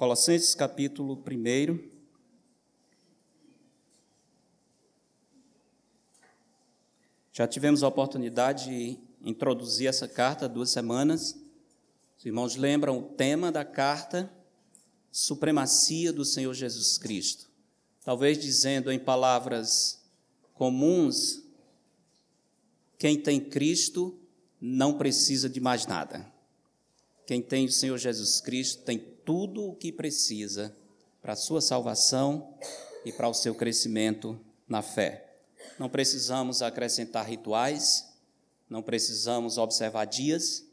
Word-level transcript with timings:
Colossenses 0.00 0.54
capítulo 0.54 1.22
1. 1.30 1.78
Já 7.30 7.46
tivemos 7.46 7.82
a 7.82 7.88
oportunidade 7.88 8.64
de 8.64 8.98
introduzir 9.22 9.88
essa 9.88 10.08
carta 10.08 10.46
há 10.46 10.48
duas 10.48 10.70
semanas. 10.70 11.38
Os 12.16 12.24
irmãos 12.24 12.56
lembram 12.56 12.98
o 12.98 13.02
tema 13.10 13.52
da 13.52 13.62
carta? 13.62 14.32
Supremacia 15.12 16.14
do 16.14 16.24
Senhor 16.24 16.54
Jesus 16.54 16.96
Cristo. 16.96 17.50
Talvez 18.02 18.38
dizendo 18.38 18.90
em 18.90 18.98
palavras 18.98 20.02
comuns, 20.54 21.42
quem 22.96 23.20
tem 23.20 23.38
Cristo 23.38 24.18
não 24.58 24.96
precisa 24.96 25.46
de 25.46 25.60
mais 25.60 25.86
nada. 25.86 26.26
Quem 27.26 27.42
tem 27.42 27.66
o 27.66 27.70
Senhor 27.70 27.98
Jesus 27.98 28.40
Cristo 28.40 28.82
tem 28.82 28.98
tudo 29.24 29.64
o 29.64 29.74
que 29.74 29.92
precisa 29.92 30.74
para 31.20 31.34
a 31.34 31.36
sua 31.36 31.60
salvação 31.60 32.54
e 33.04 33.12
para 33.12 33.28
o 33.28 33.34
seu 33.34 33.54
crescimento 33.54 34.38
na 34.68 34.82
fé. 34.82 35.36
Não 35.78 35.88
precisamos 35.88 36.62
acrescentar 36.62 37.26
rituais, 37.26 38.08
não 38.68 38.82
precisamos 38.82 39.58
observar 39.58 40.04
dias, 40.04 40.64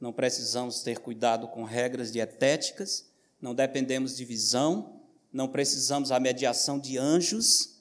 não 0.00 0.12
precisamos 0.12 0.82
ter 0.82 0.98
cuidado 0.98 1.48
com 1.48 1.64
regras 1.64 2.12
dietéticas, 2.12 3.06
não 3.40 3.54
dependemos 3.54 4.16
de 4.16 4.24
visão, 4.24 5.00
não 5.32 5.48
precisamos 5.48 6.10
a 6.12 6.20
mediação 6.20 6.78
de 6.78 6.98
anjos. 6.98 7.80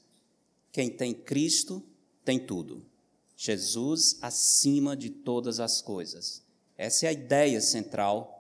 Quem 0.72 0.90
tem 0.90 1.14
Cristo 1.14 1.84
tem 2.24 2.40
tudo. 2.40 2.86
Jesus 3.36 4.18
acima 4.22 4.96
de 4.96 5.10
todas 5.10 5.60
as 5.60 5.82
coisas. 5.82 6.42
Essa 6.78 7.06
é 7.06 7.10
a 7.10 7.14
ideia 7.14 7.60
central 7.62 8.33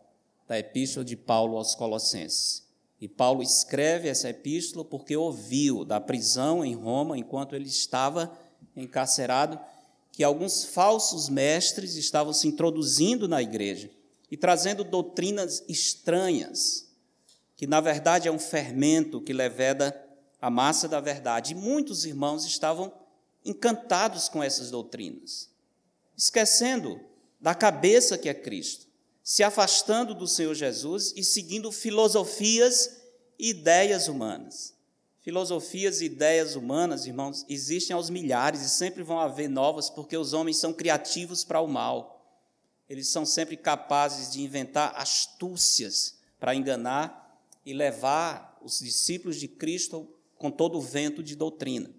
da 0.53 0.59
epístola 0.59 1.03
de 1.03 1.17
Paulo 1.17 1.57
aos 1.57 1.73
Colossenses. 1.73 2.63
E 3.01 3.07
Paulo 3.07 3.41
escreve 3.41 4.07
essa 4.07 4.29
epístola 4.29 4.85
porque 4.85 5.17
ouviu 5.17 5.83
da 5.83 5.99
prisão 5.99 6.63
em 6.63 6.75
Roma, 6.75 7.17
enquanto 7.17 7.55
ele 7.55 7.67
estava 7.67 8.31
encarcerado, 8.75 9.59
que 10.11 10.23
alguns 10.23 10.63
falsos 10.63 11.27
mestres 11.27 11.95
estavam 11.95 12.31
se 12.31 12.47
introduzindo 12.47 13.27
na 13.27 13.41
igreja 13.41 13.89
e 14.29 14.37
trazendo 14.37 14.83
doutrinas 14.83 15.63
estranhas, 15.67 16.88
que 17.55 17.65
na 17.65 17.81
verdade 17.81 18.27
é 18.27 18.31
um 18.31 18.38
fermento 18.38 19.19
que 19.21 19.33
leveda 19.33 19.99
a 20.39 20.51
massa 20.51 20.88
da 20.88 20.99
verdade. 20.99 21.53
E 21.53 21.55
muitos 21.55 22.05
irmãos 22.05 22.45
estavam 22.45 22.93
encantados 23.43 24.29
com 24.29 24.43
essas 24.43 24.69
doutrinas, 24.69 25.49
esquecendo 26.15 27.01
da 27.41 27.55
cabeça 27.55 28.19
que 28.19 28.29
é 28.29 28.35
Cristo, 28.35 28.92
se 29.23 29.41
afastando 29.41 30.13
do 30.13 30.27
Senhor 30.27 30.53
Jesus 30.53 31.13
e 31.16 31.23
seguindo 31.23 31.71
filosofias 31.71 33.02
e 33.39 33.52
ideias 33.52 34.09
humanas. 34.09 34.73
Filosofias 35.21 36.02
e 36.02 36.05
ideias 36.05 36.57
humanas, 36.57 37.05
irmãos, 37.05 37.45
existem 37.47 37.95
aos 37.95 38.09
milhares 38.09 38.61
e 38.61 38.69
sempre 38.69 39.01
vão 39.01 39.21
haver 39.21 39.47
novas, 39.47 39.89
porque 39.89 40.17
os 40.17 40.33
homens 40.33 40.57
são 40.57 40.73
criativos 40.73 41.45
para 41.45 41.61
o 41.61 41.67
mal. 41.67 42.21
Eles 42.89 43.07
são 43.07 43.25
sempre 43.25 43.55
capazes 43.55 44.29
de 44.29 44.41
inventar 44.41 44.94
astúcias 44.97 46.19
para 46.38 46.53
enganar 46.53 47.41
e 47.66 47.73
levar 47.73 48.59
os 48.61 48.79
discípulos 48.79 49.38
de 49.38 49.47
Cristo 49.47 50.05
com 50.38 50.51
todo 50.51 50.77
o 50.77 50.81
vento 50.81 51.23
de 51.23 51.38
doutrina. 51.38 51.89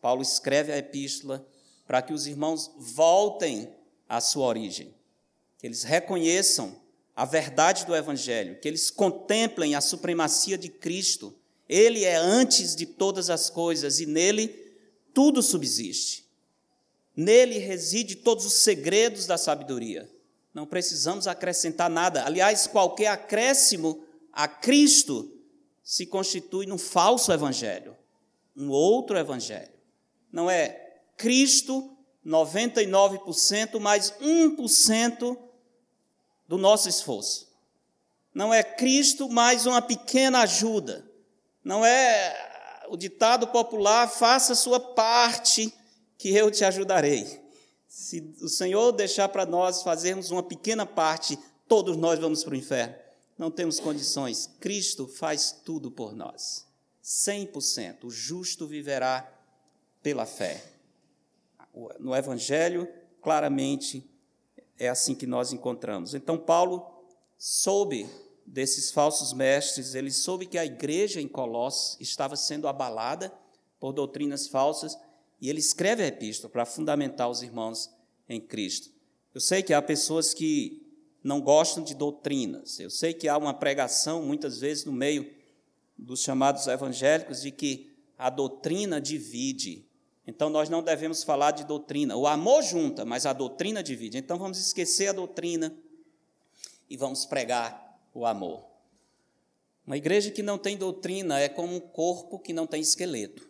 Paulo 0.00 0.22
escreve 0.22 0.72
a 0.72 0.78
epístola 0.78 1.46
para 1.86 2.02
que 2.02 2.12
os 2.12 2.26
irmãos 2.26 2.72
voltem 2.76 3.72
à 4.08 4.20
sua 4.20 4.46
origem, 4.46 4.92
eles 5.66 5.82
reconheçam 5.82 6.74
a 7.14 7.24
verdade 7.24 7.84
do 7.84 7.94
Evangelho, 7.94 8.58
que 8.60 8.68
eles 8.68 8.90
contemplem 8.90 9.74
a 9.74 9.80
supremacia 9.80 10.56
de 10.56 10.68
Cristo. 10.68 11.34
Ele 11.68 12.04
é 12.04 12.16
antes 12.16 12.74
de 12.74 12.86
todas 12.86 13.30
as 13.30 13.50
coisas 13.50 14.00
e 14.00 14.06
nele 14.06 14.48
tudo 15.12 15.42
subsiste. 15.42 16.24
Nele 17.14 17.58
reside 17.58 18.16
todos 18.16 18.44
os 18.44 18.52
segredos 18.54 19.26
da 19.26 19.38
sabedoria. 19.38 20.10
Não 20.52 20.66
precisamos 20.66 21.26
acrescentar 21.26 21.88
nada. 21.90 22.24
Aliás, 22.24 22.66
qualquer 22.66 23.08
acréscimo 23.08 24.04
a 24.32 24.46
Cristo 24.46 25.32
se 25.82 26.06
constitui 26.06 26.66
num 26.66 26.78
falso 26.78 27.32
evangelho, 27.32 27.96
um 28.56 28.70
outro 28.70 29.16
evangelho 29.16 29.76
não 30.36 30.50
é 30.50 30.98
Cristo 31.16 31.90
99% 32.24 33.80
mais 33.80 34.12
1% 34.20 35.38
do 36.48 36.56
nosso 36.56 36.88
esforço. 36.88 37.46
Não 38.34 38.52
é 38.52 38.62
Cristo 38.62 39.28
mais 39.28 39.66
uma 39.66 39.80
pequena 39.80 40.40
ajuda. 40.40 41.04
Não 41.64 41.84
é 41.84 42.84
o 42.88 42.96
ditado 42.96 43.46
popular, 43.48 44.08
faça 44.08 44.54
sua 44.54 44.78
parte 44.78 45.72
que 46.18 46.34
eu 46.34 46.50
te 46.50 46.64
ajudarei. 46.64 47.42
Se 47.88 48.34
o 48.42 48.48
Senhor 48.48 48.92
deixar 48.92 49.28
para 49.28 49.46
nós 49.46 49.82
fazermos 49.82 50.30
uma 50.30 50.42
pequena 50.42 50.84
parte, 50.84 51.38
todos 51.66 51.96
nós 51.96 52.18
vamos 52.18 52.44
para 52.44 52.52
o 52.52 52.56
inferno. 52.56 52.94
Não 53.38 53.50
temos 53.50 53.80
condições. 53.80 54.50
Cristo 54.60 55.08
faz 55.08 55.52
tudo 55.64 55.90
por 55.90 56.14
nós. 56.14 56.66
100%. 57.02 58.04
O 58.04 58.10
justo 58.10 58.66
viverá 58.66 59.30
pela 60.02 60.26
fé. 60.26 60.62
No 61.98 62.14
Evangelho, 62.14 62.88
claramente, 63.20 64.08
é 64.78 64.88
assim 64.88 65.14
que 65.14 65.26
nós 65.26 65.52
encontramos. 65.52 66.14
Então, 66.14 66.38
Paulo 66.38 66.84
soube 67.38 68.08
desses 68.46 68.90
falsos 68.90 69.32
mestres, 69.32 69.94
ele 69.94 70.10
soube 70.10 70.46
que 70.46 70.56
a 70.56 70.64
igreja 70.64 71.20
em 71.20 71.26
Colossos 71.26 72.00
estava 72.00 72.36
sendo 72.36 72.68
abalada 72.68 73.32
por 73.80 73.92
doutrinas 73.92 74.46
falsas, 74.46 74.96
e 75.40 75.50
ele 75.50 75.58
escreve 75.60 76.02
a 76.02 76.06
epístola 76.06 76.50
para 76.50 76.64
fundamentar 76.64 77.28
os 77.28 77.42
irmãos 77.42 77.90
em 78.28 78.40
Cristo. 78.40 78.90
Eu 79.34 79.40
sei 79.40 79.62
que 79.62 79.74
há 79.74 79.82
pessoas 79.82 80.32
que 80.32 80.82
não 81.22 81.40
gostam 81.40 81.82
de 81.82 81.94
doutrinas, 81.94 82.78
eu 82.80 82.88
sei 82.88 83.12
que 83.12 83.28
há 83.28 83.36
uma 83.36 83.52
pregação, 83.52 84.22
muitas 84.22 84.58
vezes, 84.60 84.84
no 84.84 84.92
meio 84.92 85.30
dos 85.98 86.22
chamados 86.22 86.66
evangélicos, 86.66 87.42
de 87.42 87.50
que 87.50 87.92
a 88.16 88.30
doutrina 88.30 89.00
divide. 89.00 89.85
Então 90.26 90.50
nós 90.50 90.68
não 90.68 90.82
devemos 90.82 91.22
falar 91.22 91.52
de 91.52 91.64
doutrina. 91.64 92.16
O 92.16 92.26
amor 92.26 92.62
junta, 92.62 93.04
mas 93.04 93.26
a 93.26 93.32
doutrina 93.32 93.82
divide. 93.82 94.18
Então 94.18 94.38
vamos 94.38 94.58
esquecer 94.58 95.08
a 95.08 95.12
doutrina 95.12 95.74
e 96.90 96.96
vamos 96.96 97.24
pregar 97.24 98.00
o 98.12 98.26
amor. 98.26 98.66
Uma 99.86 99.96
igreja 99.96 100.32
que 100.32 100.42
não 100.42 100.58
tem 100.58 100.76
doutrina 100.76 101.38
é 101.38 101.48
como 101.48 101.76
um 101.76 101.80
corpo 101.80 102.40
que 102.40 102.52
não 102.52 102.66
tem 102.66 102.80
esqueleto. 102.80 103.48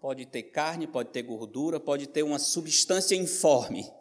Pode 0.00 0.24
ter 0.24 0.44
carne, 0.44 0.86
pode 0.86 1.10
ter 1.10 1.22
gordura, 1.22 1.78
pode 1.78 2.06
ter 2.06 2.22
uma 2.22 2.38
substância 2.38 3.14
informe, 3.14 3.92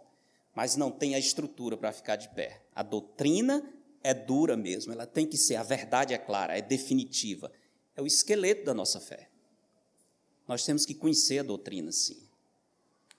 mas 0.55 0.77
não 0.77 0.89
tem 0.89 1.15
a 1.15 1.19
estrutura 1.19 1.75
para 1.75 1.91
ficar 1.91 2.15
de 2.15 2.29
pé. 2.29 2.61
A 2.73 2.81
doutrina 2.81 3.61
é 4.01 4.13
dura 4.13 4.55
mesmo, 4.55 4.93
ela 4.93 5.05
tem 5.05 5.27
que 5.27 5.37
ser, 5.37 5.57
a 5.57 5.63
verdade 5.63 6.13
é 6.13 6.17
clara, 6.17 6.57
é 6.57 6.61
definitiva. 6.61 7.51
É 7.97 8.01
o 8.01 8.07
esqueleto 8.07 8.63
da 8.63 8.73
nossa 8.73 9.01
fé. 9.01 9.28
Nós 10.49 10.65
temos 10.65 10.83
que 10.83 10.95
conhecer 10.95 11.37
a 11.37 11.43
doutrina, 11.43 11.91
sim. 11.91 12.17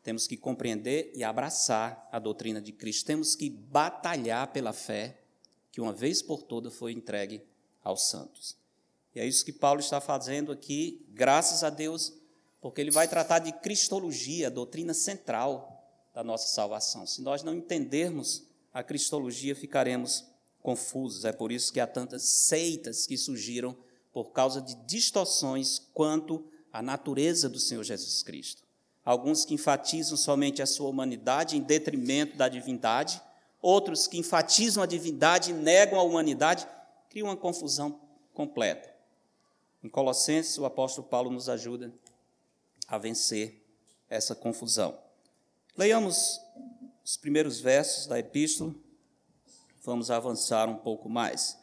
Temos 0.03 0.27
que 0.27 0.37
compreender 0.37 1.13
e 1.15 1.23
abraçar 1.23 2.09
a 2.11 2.19
doutrina 2.19 2.61
de 2.61 2.73
Cristo. 2.73 3.07
Temos 3.07 3.37
que 3.37 3.49
batalhar 3.49 4.49
pela 4.49 4.73
fé 4.73 5.17
que 5.71 5.81
uma 5.81 5.93
vez 5.93 6.21
por 6.21 6.43
toda 6.43 6.73
foi 6.73 6.91
entregue 6.91 7.41
aos 7.85 8.09
santos. 8.09 8.57
E 9.15 9.21
é 9.21 9.25
isso 9.25 9.45
que 9.45 9.53
Paulo 9.53 9.79
está 9.79 10.01
fazendo 10.01 10.51
aqui, 10.51 11.07
graças 11.11 11.63
a 11.63 11.71
Deus, 11.71 12.13
porque 12.61 12.81
ele 12.81 12.91
vai 12.91 13.07
tratar 13.07 13.39
de 13.39 13.53
cristologia, 13.53 14.49
a 14.49 14.51
doutrina 14.51 14.93
central 14.93 15.89
da 16.13 16.25
nossa 16.25 16.49
salvação. 16.49 17.07
Se 17.07 17.23
nós 17.23 17.45
não 17.45 17.55
entendermos 17.55 18.43
a 18.75 18.83
cristologia, 18.83 19.55
ficaremos 19.55 20.25
confusos. 20.61 21.25
É 21.25 21.31
por 21.33 21.53
isso 21.53 21.73
que 21.73 21.79
há 21.79 21.87
tantas 21.87 22.25
seitas 22.25 23.07
que 23.07 23.17
surgiram 23.17 23.77
por 24.13 24.33
causa 24.33 24.61
de 24.61 24.75
distorções 24.85 25.79
quanto 25.95 26.51
a 26.73 26.83
natureza 26.83 27.49
do 27.49 27.59
Senhor 27.59 27.83
Jesus 27.85 28.23
Cristo. 28.23 28.63
Alguns 29.05 29.45
que 29.45 29.55
enfatizam 29.55 30.17
somente 30.17 30.63
a 30.63 30.67
sua 30.67 30.89
humanidade 30.89 31.57
em 31.57 31.61
detrimento 31.61 32.37
da 32.37 32.49
divindade, 32.49 33.21
outros 33.61 34.07
que 34.07 34.19
enfatizam 34.19 34.83
a 34.83 34.87
divindade 34.87 35.51
e 35.51 35.55
negam 35.55 35.99
a 35.99 36.03
humanidade, 36.03 36.67
criam 37.09 37.29
uma 37.29 37.37
confusão 37.37 38.01
completa. 38.33 38.91
Em 39.83 39.89
Colossenses, 39.89 40.59
o 40.59 40.65
apóstolo 40.65 41.07
Paulo 41.09 41.31
nos 41.31 41.49
ajuda 41.49 41.93
a 42.87 42.99
vencer 42.99 43.65
essa 44.09 44.35
confusão. 44.35 44.99
Leiamos 45.77 46.41
os 47.05 47.17
primeiros 47.17 47.61
versos 47.61 48.07
da 48.07 48.19
epístola, 48.19 48.75
vamos 49.83 50.11
avançar 50.11 50.69
um 50.69 50.77
pouco 50.77 51.09
mais. 51.09 51.60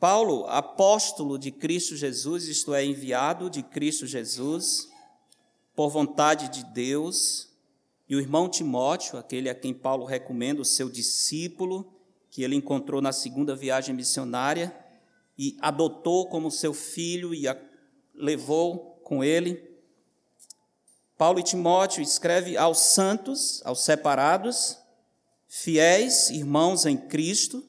Paulo, 0.00 0.46
apóstolo 0.46 1.38
de 1.38 1.50
Cristo 1.50 1.96
Jesus, 1.96 2.48
isto 2.48 2.74
é, 2.74 2.84
enviado 2.84 3.50
de 3.50 3.62
Cristo 3.62 4.06
Jesus, 4.06 4.88
por 5.74 5.90
vontade 5.90 6.48
de 6.48 6.64
Deus, 6.72 7.50
e 8.08 8.16
o 8.16 8.20
irmão 8.20 8.48
Timóteo, 8.48 9.18
aquele 9.18 9.50
a 9.50 9.54
quem 9.54 9.74
Paulo 9.74 10.06
recomenda, 10.06 10.62
o 10.62 10.64
seu 10.64 10.88
discípulo, 10.88 11.92
que 12.30 12.42
ele 12.42 12.54
encontrou 12.54 13.02
na 13.02 13.12
segunda 13.12 13.54
viagem 13.54 13.94
missionária, 13.94 14.74
e 15.38 15.56
adotou 15.60 16.26
como 16.26 16.50
seu 16.50 16.72
filho 16.72 17.34
e 17.34 17.46
a 17.46 17.56
levou 18.14 18.98
com 19.04 19.22
ele. 19.22 19.62
Paulo 21.18 21.38
e 21.38 21.42
Timóteo 21.42 22.02
escreve 22.02 22.56
aos 22.56 22.78
santos, 22.78 23.60
aos 23.64 23.84
separados, 23.84 24.78
fiéis 25.46 26.30
irmãos 26.30 26.86
em 26.86 26.96
Cristo, 26.96 27.62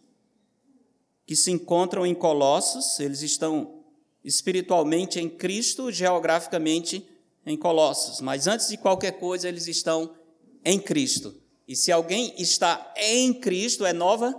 que 1.28 1.36
se 1.36 1.52
encontram 1.52 2.06
em 2.06 2.16
Colossos, 2.16 3.02
eles 3.02 3.22
estão 3.22 3.84
espiritualmente 4.24 5.20
em 5.20 5.30
Cristo, 5.30 5.92
geograficamente 5.92 7.06
em 7.46 7.58
Colossos, 7.58 8.22
mas 8.22 8.48
antes 8.48 8.70
de 8.70 8.78
qualquer 8.78 9.20
coisa, 9.20 9.50
eles 9.50 9.68
estão 9.68 10.16
em 10.64 10.80
Cristo. 10.80 11.36
E 11.68 11.76
se 11.76 11.92
alguém 11.92 12.34
está 12.38 12.94
em 12.96 13.34
Cristo, 13.34 13.86
é 13.86 13.92
nova 13.92 14.34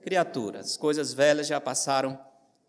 criatura. 0.00 0.60
As 0.60 0.76
coisas 0.76 1.12
velhas 1.12 1.48
já 1.48 1.60
passaram, 1.60 2.16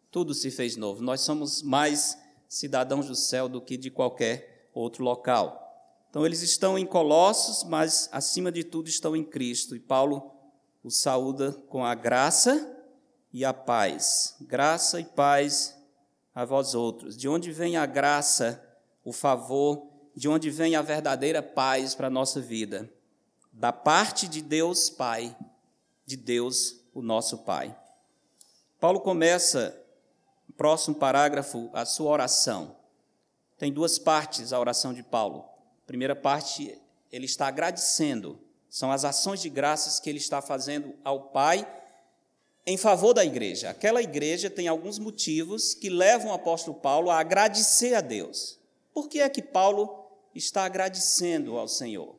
tudo 0.09 0.33
se 0.33 0.49
fez 0.49 0.75
novo. 0.75 1.03
Nós 1.03 1.21
somos 1.21 1.61
mais 1.61 2.17
cidadãos 2.47 3.05
do 3.05 3.15
céu 3.15 3.47
do 3.47 3.61
que 3.61 3.77
de 3.77 3.91
qualquer 3.91 4.67
outro 4.73 5.03
local. 5.03 5.67
Então, 6.09 6.25
eles 6.25 6.41
estão 6.41 6.77
em 6.77 6.87
Colossos, 6.87 7.63
mas 7.63 8.09
acima 8.11 8.51
de 8.51 8.63
tudo 8.63 8.89
estão 8.89 9.15
em 9.15 9.23
Cristo. 9.23 9.75
E 9.75 9.79
Paulo 9.79 10.31
os 10.83 10.97
saúda 10.97 11.51
com 11.69 11.85
a 11.85 11.93
graça 11.93 12.78
e 13.31 13.45
a 13.45 13.53
paz. 13.53 14.35
Graça 14.41 14.99
e 14.99 15.05
paz 15.05 15.75
a 16.33 16.45
vós 16.45 16.73
outros. 16.73 17.17
De 17.17 17.27
onde 17.27 17.51
vem 17.51 17.77
a 17.77 17.85
graça, 17.85 18.63
o 19.03 19.11
favor, 19.11 19.87
de 20.15 20.27
onde 20.27 20.49
vem 20.49 20.75
a 20.75 20.81
verdadeira 20.81 21.41
paz 21.41 21.95
para 21.95 22.07
a 22.07 22.11
nossa 22.11 22.41
vida? 22.41 22.91
Da 23.51 23.71
parte 23.71 24.27
de 24.27 24.41
Deus 24.41 24.89
Pai, 24.89 25.35
de 26.05 26.15
Deus, 26.15 26.79
o 26.93 27.01
nosso 27.01 27.39
Pai. 27.39 27.75
Paulo 28.79 28.99
começa, 29.01 29.77
próximo 30.57 30.95
parágrafo, 30.95 31.69
a 31.73 31.85
sua 31.85 32.09
oração. 32.09 32.75
Tem 33.57 33.71
duas 33.71 33.99
partes 33.99 34.53
a 34.53 34.59
oração 34.59 34.93
de 34.93 35.03
Paulo. 35.03 35.45
Primeira 35.85 36.15
parte, 36.15 36.79
ele 37.11 37.25
está 37.25 37.47
agradecendo, 37.47 38.39
são 38.69 38.91
as 38.91 39.03
ações 39.03 39.41
de 39.41 39.49
graças 39.49 39.99
que 39.99 40.09
ele 40.09 40.19
está 40.19 40.41
fazendo 40.41 40.93
ao 41.03 41.29
Pai 41.29 41.67
em 42.69 42.77
favor 42.77 43.15
da 43.15 43.25
igreja. 43.25 43.71
Aquela 43.71 43.99
igreja 43.99 44.47
tem 44.47 44.67
alguns 44.67 44.99
motivos 44.99 45.73
que 45.73 45.89
levam 45.89 46.29
o 46.29 46.35
apóstolo 46.35 46.77
Paulo 46.77 47.09
a 47.09 47.19
agradecer 47.19 47.95
a 47.95 48.01
Deus. 48.01 48.59
Por 48.93 49.09
que 49.09 49.21
é 49.21 49.27
que 49.27 49.41
Paulo 49.41 50.05
está 50.35 50.65
agradecendo 50.65 51.57
ao 51.57 51.67
Senhor? 51.67 52.15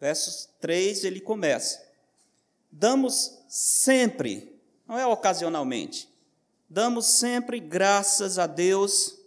Versos 0.00 0.48
3 0.60 1.02
ele 1.02 1.20
começa: 1.20 1.84
Damos 2.70 3.36
sempre, 3.48 4.56
não 4.86 4.96
é 4.96 5.04
ocasionalmente, 5.04 6.08
damos 6.70 7.06
sempre 7.06 7.58
graças 7.58 8.38
a 8.38 8.46
Deus. 8.46 9.18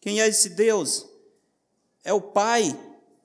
Quem 0.00 0.22
é 0.22 0.26
esse 0.26 0.48
Deus? 0.48 1.06
É 2.02 2.12
o 2.14 2.22
Pai 2.22 2.74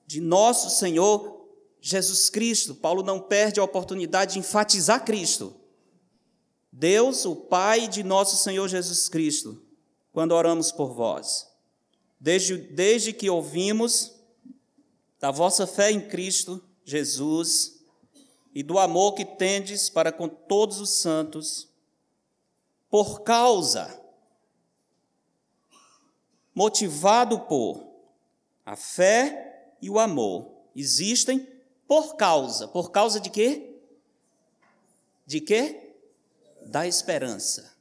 de 0.06 0.20
nosso 0.20 0.68
Senhor 0.68 1.48
Jesus 1.80 2.28
Cristo. 2.28 2.74
Paulo 2.74 3.02
não 3.02 3.18
perde 3.18 3.60
a 3.60 3.64
oportunidade 3.64 4.34
de 4.34 4.40
enfatizar 4.40 5.06
Cristo. 5.06 5.54
Deus, 6.72 7.24
o 7.24 7.34
Pai 7.34 7.88
de 7.88 8.02
nosso 8.02 8.36
Senhor 8.36 8.68
Jesus 8.68 9.08
Cristo, 9.08 9.60
quando 10.12 10.32
oramos 10.32 10.70
por 10.70 10.92
vós. 10.92 11.48
Desde, 12.18 12.56
desde 12.56 13.12
que 13.12 13.28
ouvimos 13.28 14.12
da 15.18 15.30
vossa 15.30 15.66
fé 15.66 15.90
em 15.90 16.00
Cristo 16.00 16.62
Jesus 16.84 17.80
e 18.54 18.62
do 18.62 18.78
amor 18.78 19.14
que 19.14 19.24
tendes 19.24 19.88
para 19.88 20.12
com 20.12 20.28
todos 20.28 20.80
os 20.80 20.90
santos, 20.90 21.68
por 22.90 23.20
causa, 23.20 24.02
motivado 26.54 27.40
por 27.40 27.88
a 28.66 28.76
fé 28.76 29.74
e 29.80 29.88
o 29.88 29.98
amor, 29.98 30.50
existem 30.74 31.48
por 31.86 32.16
causa. 32.16 32.68
Por 32.68 32.90
causa 32.90 33.20
de 33.20 33.30
quê? 33.30 33.80
De 35.26 35.40
quê? 35.40 35.89
Da 36.66 36.86
esperança. 36.86 37.76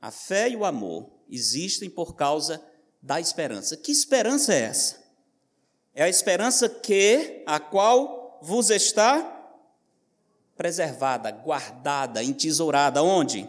A 0.00 0.10
fé 0.10 0.48
e 0.48 0.56
o 0.56 0.64
amor 0.64 1.10
existem 1.28 1.90
por 1.90 2.14
causa 2.14 2.62
da 3.02 3.20
esperança. 3.20 3.76
Que 3.76 3.92
esperança 3.92 4.54
é 4.54 4.60
essa? 4.60 5.00
É 5.94 6.02
a 6.02 6.08
esperança 6.08 6.68
que 6.68 7.42
a 7.46 7.60
qual 7.60 8.38
vos 8.42 8.70
está 8.70 9.36
preservada, 10.56 11.30
guardada, 11.30 12.22
entesourada 12.22 13.02
onde? 13.02 13.48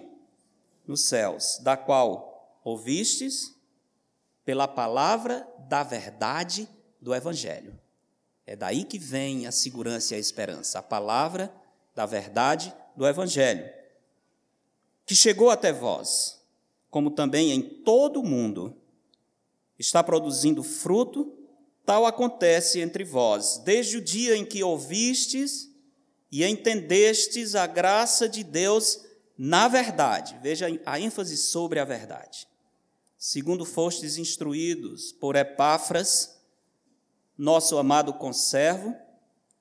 Nos 0.85 1.05
céus, 1.05 1.59
da 1.61 1.77
qual 1.77 2.59
ouvistes 2.63 3.55
pela 4.43 4.67
palavra 4.67 5.47
da 5.69 5.83
verdade 5.83 6.67
do 6.99 7.13
evangelho. 7.15 7.79
É 8.45 8.55
daí 8.55 8.83
que 8.83 8.97
vem 8.97 9.47
a 9.47 9.51
segurança 9.51 10.13
e 10.13 10.17
a 10.17 10.19
esperança, 10.19 10.79
a 10.79 10.83
palavra 10.83 11.53
da 11.95 12.05
verdade 12.05 12.73
do 12.95 13.07
evangelho 13.07 13.80
que 15.05 15.15
chegou 15.15 15.49
até 15.49 15.71
vós, 15.73 16.41
como 16.89 17.11
também 17.11 17.51
em 17.51 17.61
todo 17.61 18.19
o 18.19 18.25
mundo, 18.25 18.75
está 19.77 20.03
produzindo 20.03 20.63
fruto, 20.63 21.33
tal 21.85 22.05
acontece 22.05 22.79
entre 22.79 23.03
vós, 23.03 23.57
desde 23.63 23.97
o 23.97 24.01
dia 24.01 24.35
em 24.37 24.45
que 24.45 24.63
ouvistes 24.63 25.69
e 26.31 26.43
entendestes 26.45 27.55
a 27.55 27.67
graça 27.67 28.29
de 28.29 28.43
Deus 28.43 29.01
na 29.37 29.67
verdade. 29.67 30.37
Veja 30.41 30.67
a 30.85 30.99
ênfase 30.99 31.35
sobre 31.35 31.79
a 31.79 31.83
verdade. 31.83 32.47
Segundo 33.17 33.65
fostes 33.65 34.17
instruídos 34.17 35.11
por 35.11 35.35
Epáfras, 35.35 36.39
nosso 37.37 37.77
amado 37.77 38.13
conservo, 38.13 38.95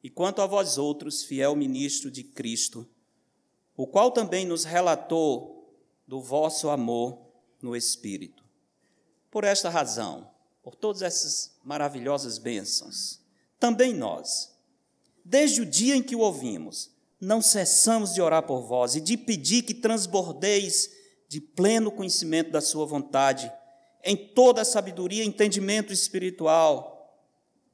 e 0.03 0.09
quanto 0.09 0.41
a 0.41 0.47
vós 0.47 0.79
outros, 0.79 1.23
fiel 1.23 1.55
ministro 1.55 2.11
de 2.11 2.23
Cristo, 2.23 2.89
o 3.81 3.87
qual 3.87 4.11
também 4.11 4.45
nos 4.45 4.65
relatou 4.65 5.75
do 6.07 6.21
vosso 6.21 6.69
amor 6.69 7.19
no 7.63 7.75
Espírito. 7.75 8.45
Por 9.31 9.43
esta 9.43 9.71
razão, 9.71 10.31
por 10.63 10.75
todas 10.75 11.01
essas 11.01 11.59
maravilhosas 11.65 12.37
bênçãos, 12.37 13.23
também 13.59 13.95
nós, 13.95 14.55
desde 15.25 15.63
o 15.63 15.65
dia 15.65 15.97
em 15.97 16.03
que 16.03 16.15
o 16.15 16.21
ouvimos, 16.21 16.91
não 17.19 17.41
cessamos 17.41 18.13
de 18.13 18.21
orar 18.21 18.43
por 18.43 18.61
vós 18.61 18.97
e 18.97 19.01
de 19.01 19.17
pedir 19.17 19.63
que 19.63 19.73
transbordeis 19.73 20.91
de 21.27 21.41
pleno 21.41 21.91
conhecimento 21.91 22.51
da 22.51 22.61
Sua 22.61 22.85
vontade, 22.85 23.51
em 24.05 24.15
toda 24.15 24.61
a 24.61 24.65
sabedoria 24.67 25.25
e 25.25 25.27
entendimento 25.27 25.91
espiritual, 25.91 27.19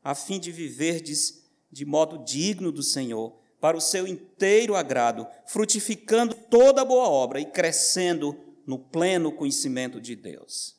a 0.05 0.15
fim 0.15 0.39
de 0.39 0.53
viverdes 0.53 1.43
de 1.69 1.85
modo 1.85 2.25
digno 2.25 2.71
do 2.71 2.85
Senhor 2.85 3.45
para 3.61 3.77
o 3.77 3.81
seu 3.81 4.07
inteiro 4.07 4.75
agrado, 4.75 5.27
frutificando 5.47 6.35
toda 6.35 6.85
boa 6.85 7.09
obra 7.09 7.41
e 7.41 7.47
crescendo 7.47 8.39
no 8.67 8.79
pleno 8.79 9.33
conhecimento 9.33 10.01
de 10.01 10.15
Deus, 10.17 10.77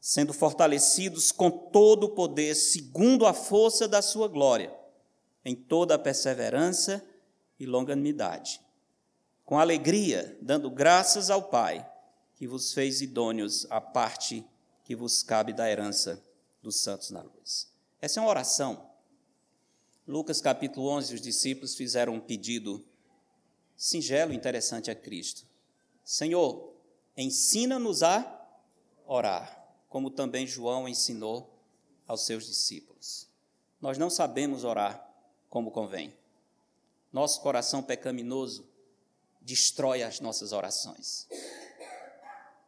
sendo 0.00 0.32
fortalecidos 0.32 1.32
com 1.32 1.50
todo 1.50 2.04
o 2.04 2.10
poder, 2.10 2.54
segundo 2.54 3.26
a 3.26 3.32
força 3.32 3.88
da 3.88 4.02
sua 4.02 4.28
glória, 4.28 4.72
em 5.44 5.54
toda 5.54 5.94
a 5.94 5.98
perseverança 5.98 7.04
e 7.58 7.66
longanimidade, 7.66 8.60
com 9.44 9.58
alegria, 9.58 10.38
dando 10.40 10.70
graças 10.70 11.30
ao 11.30 11.44
Pai, 11.44 11.88
que 12.34 12.46
vos 12.46 12.72
fez 12.72 13.00
idôneos 13.00 13.66
à 13.70 13.80
parte 13.80 14.44
que 14.84 14.94
vos 14.96 15.22
cabe 15.22 15.52
da 15.52 15.70
herança 15.70 16.22
dos 16.62 16.80
santos 16.80 17.10
na 17.10 17.22
luz. 17.22 17.70
Essa 18.00 18.20
é 18.20 18.22
uma 18.22 18.30
oração 18.30 18.91
Lucas 20.12 20.42
capítulo 20.42 20.88
11, 20.88 21.14
os 21.14 21.20
discípulos 21.22 21.74
fizeram 21.74 22.12
um 22.12 22.20
pedido 22.20 22.84
singelo 23.74 24.34
e 24.34 24.36
interessante 24.36 24.90
a 24.90 24.94
Cristo. 24.94 25.46
Senhor, 26.04 26.74
ensina-nos 27.16 28.02
a 28.02 28.46
orar, 29.06 29.74
como 29.88 30.10
também 30.10 30.46
João 30.46 30.86
ensinou 30.86 31.58
aos 32.06 32.26
seus 32.26 32.44
discípulos. 32.44 33.26
Nós 33.80 33.96
não 33.96 34.10
sabemos 34.10 34.64
orar 34.64 35.02
como 35.48 35.70
convém. 35.70 36.12
Nosso 37.10 37.40
coração 37.40 37.82
pecaminoso 37.82 38.68
destrói 39.40 40.02
as 40.02 40.20
nossas 40.20 40.52
orações. 40.52 41.26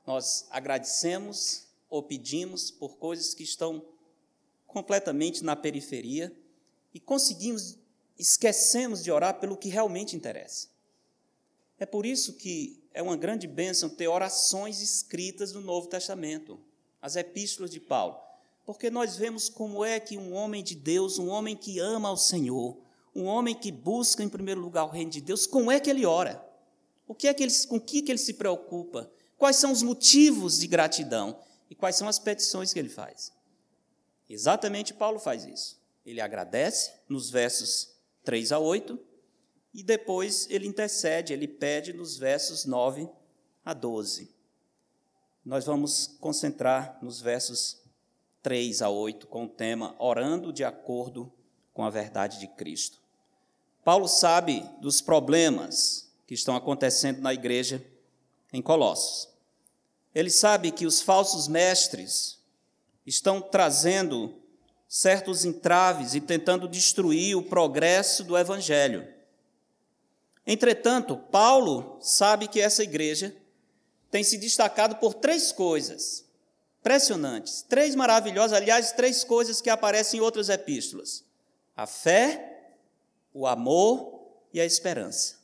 Nós 0.06 0.46
agradecemos 0.48 1.66
ou 1.90 2.02
pedimos 2.02 2.70
por 2.70 2.96
coisas 2.96 3.34
que 3.34 3.42
estão 3.42 3.84
completamente 4.66 5.44
na 5.44 5.54
periferia 5.54 6.34
e 6.94 7.00
conseguimos, 7.00 7.76
esquecemos 8.18 9.02
de 9.02 9.10
orar 9.10 9.40
pelo 9.40 9.56
que 9.56 9.68
realmente 9.68 10.16
interessa. 10.16 10.68
É 11.78 11.84
por 11.84 12.06
isso 12.06 12.34
que 12.34 12.82
é 12.94 13.02
uma 13.02 13.16
grande 13.16 13.46
bênção 13.46 13.90
ter 13.90 14.08
orações 14.08 14.80
escritas 14.80 15.52
no 15.52 15.60
Novo 15.60 15.88
Testamento, 15.88 16.58
as 17.02 17.16
epístolas 17.16 17.70
de 17.70 17.80
Paulo, 17.80 18.16
porque 18.64 18.88
nós 18.88 19.16
vemos 19.16 19.48
como 19.48 19.84
é 19.84 19.98
que 19.98 20.16
um 20.16 20.32
homem 20.32 20.62
de 20.62 20.76
Deus, 20.76 21.18
um 21.18 21.28
homem 21.28 21.56
que 21.56 21.80
ama 21.80 22.08
ao 22.08 22.16
Senhor, 22.16 22.78
um 23.14 23.24
homem 23.24 23.54
que 23.54 23.72
busca 23.72 24.22
em 24.22 24.28
primeiro 24.28 24.60
lugar 24.60 24.84
o 24.84 24.90
reino 24.90 25.10
de 25.10 25.20
Deus, 25.20 25.46
como 25.46 25.70
é 25.70 25.80
que 25.80 25.90
ele 25.90 26.06
ora? 26.06 26.42
O 27.06 27.14
que 27.14 27.28
é 27.28 27.34
que 27.34 27.42
ele, 27.42 27.52
com 27.68 27.76
o 27.76 27.80
que, 27.80 28.00
que 28.00 28.12
ele 28.12 28.18
se 28.18 28.34
preocupa? 28.34 29.10
quais 29.44 29.56
são 29.56 29.72
os 29.72 29.82
motivos 29.82 30.58
de 30.58 30.66
gratidão 30.66 31.38
e 31.68 31.74
quais 31.74 31.96
são 31.96 32.08
as 32.08 32.18
petições 32.18 32.72
que 32.72 32.78
ele 32.78 32.88
faz. 32.88 33.32
Exatamente 34.28 34.94
Paulo 34.94 35.18
faz 35.18 35.44
isso. 35.44 35.78
Ele 36.04 36.20
agradece 36.20 36.92
nos 37.08 37.30
versos 37.30 37.94
3 38.25 38.52
a 38.52 38.58
8 38.58 38.99
e 39.73 39.82
depois 39.82 40.46
ele 40.50 40.66
intercede, 40.66 41.32
ele 41.32 41.49
pede 41.49 41.92
nos 41.92 42.16
versos 42.16 42.64
9 42.64 43.08
a 43.64 43.75
12. 43.75 44.32
Nós 45.44 45.64
vamos 45.64 46.16
concentrar 46.20 46.99
nos 47.02 47.20
versos 47.20 47.82
3 48.42 48.82
a 48.82 48.88
8 48.88 49.26
com 49.26 49.44
o 49.44 49.49
tema 49.49 49.96
Orando 49.99 50.52
de 50.52 50.64
acordo 50.64 51.32
com 51.73 51.82
a 51.82 51.90
verdade 51.90 52.38
de 52.38 52.46
Cristo. 52.46 53.00
Paulo 53.84 54.08
sabe 54.08 54.64
dos 54.80 55.00
problemas 55.00 56.11
que 56.26 56.34
estão 56.34 56.56
acontecendo 56.56 57.20
na 57.20 57.34
igreja 57.34 57.84
em 58.52 58.62
Colossos. 58.62 59.28
Ele 60.14 60.30
sabe 60.30 60.70
que 60.70 60.87
os 60.87 61.02
falsos 61.02 61.49
mestres 61.49 62.38
estão 63.04 63.40
trazendo 63.40 64.40
certos 64.94 65.44
entraves 65.44 66.14
e 66.14 66.20
tentando 66.20 66.68
destruir 66.68 67.36
o 67.36 67.42
progresso 67.42 68.22
do 68.22 68.38
evangelho. 68.38 69.04
Entretanto, 70.46 71.16
Paulo 71.16 71.98
sabe 72.00 72.46
que 72.46 72.60
essa 72.60 72.84
igreja 72.84 73.34
tem 74.08 74.22
se 74.22 74.38
destacado 74.38 74.94
por 75.00 75.14
três 75.14 75.50
coisas 75.50 76.24
impressionantes, 76.78 77.62
três 77.62 77.96
maravilhosas, 77.96 78.56
aliás, 78.56 78.92
três 78.92 79.24
coisas 79.24 79.60
que 79.60 79.68
aparecem 79.68 80.20
em 80.20 80.22
outras 80.22 80.48
epístolas: 80.48 81.24
a 81.76 81.88
fé, 81.88 82.76
o 83.32 83.48
amor 83.48 84.22
e 84.52 84.60
a 84.60 84.64
esperança. 84.64 85.40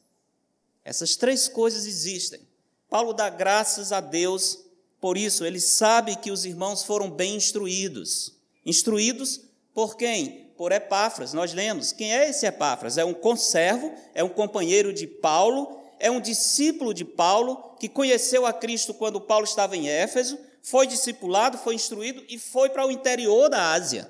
Essas 0.84 1.16
três 1.16 1.48
coisas 1.48 1.86
existem. 1.86 2.40
Paulo 2.88 3.12
dá 3.12 3.28
graças 3.28 3.90
a 3.90 4.00
Deus 4.00 4.60
por 5.00 5.18
isso, 5.18 5.44
ele 5.44 5.58
sabe 5.58 6.14
que 6.14 6.30
os 6.30 6.44
irmãos 6.44 6.84
foram 6.84 7.10
bem 7.10 7.34
instruídos. 7.34 8.38
Instruídos 8.70 9.40
por 9.74 9.96
quem? 9.96 10.52
Por 10.56 10.70
Epáfras. 10.70 11.32
Nós 11.32 11.52
lemos. 11.52 11.90
Quem 11.90 12.14
é 12.14 12.30
esse 12.30 12.46
Epáfras? 12.46 12.96
É 12.96 13.04
um 13.04 13.12
conservo, 13.12 13.92
é 14.14 14.22
um 14.22 14.28
companheiro 14.28 14.92
de 14.92 15.08
Paulo, 15.08 15.80
é 15.98 16.08
um 16.08 16.20
discípulo 16.20 16.94
de 16.94 17.04
Paulo 17.04 17.74
que 17.80 17.88
conheceu 17.88 18.46
a 18.46 18.52
Cristo 18.52 18.94
quando 18.94 19.20
Paulo 19.20 19.44
estava 19.44 19.76
em 19.76 19.88
Éfeso, 19.88 20.38
foi 20.62 20.86
discipulado, 20.86 21.58
foi 21.58 21.74
instruído 21.74 22.22
e 22.28 22.38
foi 22.38 22.70
para 22.70 22.86
o 22.86 22.92
interior 22.92 23.48
da 23.48 23.72
Ásia, 23.72 24.08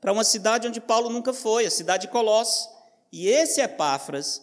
para 0.00 0.12
uma 0.12 0.24
cidade 0.24 0.66
onde 0.66 0.80
Paulo 0.80 1.08
nunca 1.08 1.32
foi, 1.32 1.64
a 1.64 1.70
cidade 1.70 2.06
de 2.06 2.12
Colossos. 2.12 2.68
E 3.12 3.28
esse 3.28 3.60
Epáfras 3.60 4.42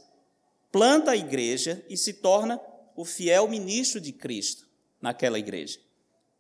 planta 0.72 1.12
a 1.12 1.18
igreja 1.18 1.84
e 1.90 1.98
se 1.98 2.14
torna 2.14 2.62
o 2.96 3.04
fiel 3.04 3.46
ministro 3.50 4.00
de 4.00 4.14
Cristo 4.14 4.66
naquela 5.02 5.38
igreja. 5.38 5.80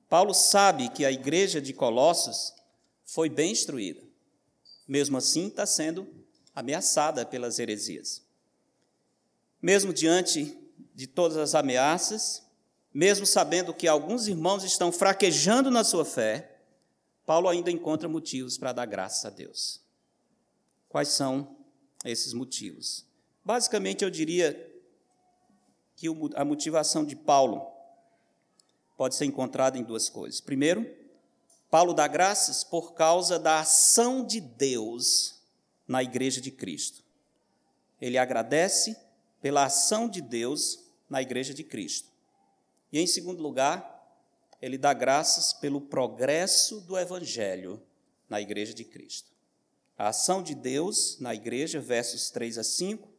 Paulo 0.07 0.33
sabe 0.33 0.87
que 0.87 1.03
a 1.03 1.11
igreja 1.11 1.59
de 1.59 1.73
Colossos 1.73 2.57
foi 3.11 3.27
bem 3.27 3.51
instruída. 3.51 4.01
Mesmo 4.87 5.17
assim, 5.17 5.47
está 5.47 5.65
sendo 5.65 6.07
ameaçada 6.55 7.25
pelas 7.25 7.57
heresias. 7.57 8.23
Mesmo 9.61 9.91
diante 9.91 10.55
de 10.93 11.07
todas 11.07 11.37
as 11.37 11.55
ameaças, 11.55 12.43
mesmo 12.93 13.25
sabendo 13.25 13.73
que 13.73 13.87
alguns 13.87 14.27
irmãos 14.27 14.63
estão 14.63 14.91
fraquejando 14.91 15.71
na 15.71 15.83
sua 15.83 16.05
fé, 16.05 16.59
Paulo 17.25 17.49
ainda 17.49 17.71
encontra 17.71 18.07
motivos 18.07 18.57
para 18.57 18.73
dar 18.73 18.85
graças 18.85 19.25
a 19.25 19.29
Deus. 19.31 19.81
Quais 20.87 21.09
são 21.09 21.57
esses 22.05 22.33
motivos? 22.33 23.05
Basicamente, 23.43 24.03
eu 24.03 24.09
diria 24.11 24.53
que 25.95 26.07
a 26.35 26.45
motivação 26.45 27.03
de 27.03 27.15
Paulo 27.15 27.67
pode 28.95 29.15
ser 29.15 29.25
encontrada 29.25 29.77
em 29.77 29.83
duas 29.83 30.09
coisas. 30.09 30.39
Primeiro, 30.39 30.98
Paulo 31.69 31.93
dá 31.93 32.07
graças 32.07 32.63
por 32.63 32.93
causa 32.93 33.37
da 33.37 33.59
ação 33.59 34.25
de 34.25 34.39
Deus 34.39 35.39
na 35.87 36.01
igreja 36.01 36.41
de 36.41 36.51
Cristo. 36.51 37.03
Ele 38.01 38.17
agradece 38.17 38.97
pela 39.41 39.65
ação 39.65 40.07
de 40.07 40.21
Deus 40.21 40.79
na 41.09 41.21
igreja 41.21 41.53
de 41.53 41.63
Cristo. 41.63 42.09
E 42.91 42.99
em 42.99 43.05
segundo 43.05 43.41
lugar, 43.41 43.97
ele 44.61 44.77
dá 44.77 44.93
graças 44.93 45.53
pelo 45.53 45.79
progresso 45.79 46.81
do 46.81 46.97
evangelho 46.97 47.81
na 48.27 48.41
igreja 48.41 48.73
de 48.73 48.83
Cristo. 48.83 49.31
A 49.97 50.09
ação 50.09 50.41
de 50.41 50.55
Deus 50.55 51.19
na 51.19 51.35
igreja, 51.35 51.79
versos 51.79 52.31
3 52.31 52.57
a 52.57 52.63
5, 52.63 53.09